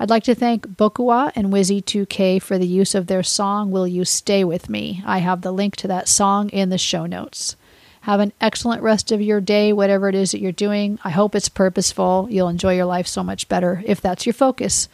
I'd 0.00 0.10
like 0.10 0.22
to 0.24 0.34
thank 0.34 0.68
Bokua 0.68 1.32
and 1.34 1.48
Wizzy2K 1.48 2.40
for 2.40 2.56
the 2.56 2.66
use 2.66 2.94
of 2.94 3.08
their 3.08 3.24
song 3.24 3.72
Will 3.72 3.86
You 3.86 4.04
Stay 4.04 4.44
With 4.44 4.68
Me? 4.68 5.02
I 5.04 5.18
have 5.18 5.42
the 5.42 5.50
link 5.50 5.74
to 5.76 5.88
that 5.88 6.06
song 6.06 6.50
in 6.50 6.68
the 6.68 6.78
show 6.78 7.04
notes. 7.04 7.56
Have 8.02 8.20
an 8.20 8.32
excellent 8.40 8.80
rest 8.82 9.10
of 9.10 9.20
your 9.20 9.40
day, 9.40 9.72
whatever 9.72 10.08
it 10.08 10.14
is 10.14 10.30
that 10.30 10.40
you're 10.40 10.52
doing. 10.52 11.00
I 11.02 11.10
hope 11.10 11.34
it's 11.34 11.48
purposeful. 11.48 12.28
You'll 12.30 12.48
enjoy 12.48 12.76
your 12.76 12.84
life 12.84 13.08
so 13.08 13.24
much 13.24 13.48
better 13.48 13.82
if 13.86 14.00
that's 14.00 14.24
your 14.24 14.34
focus. 14.34 14.88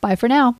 Bye 0.00 0.16
for 0.16 0.28
now. 0.28 0.56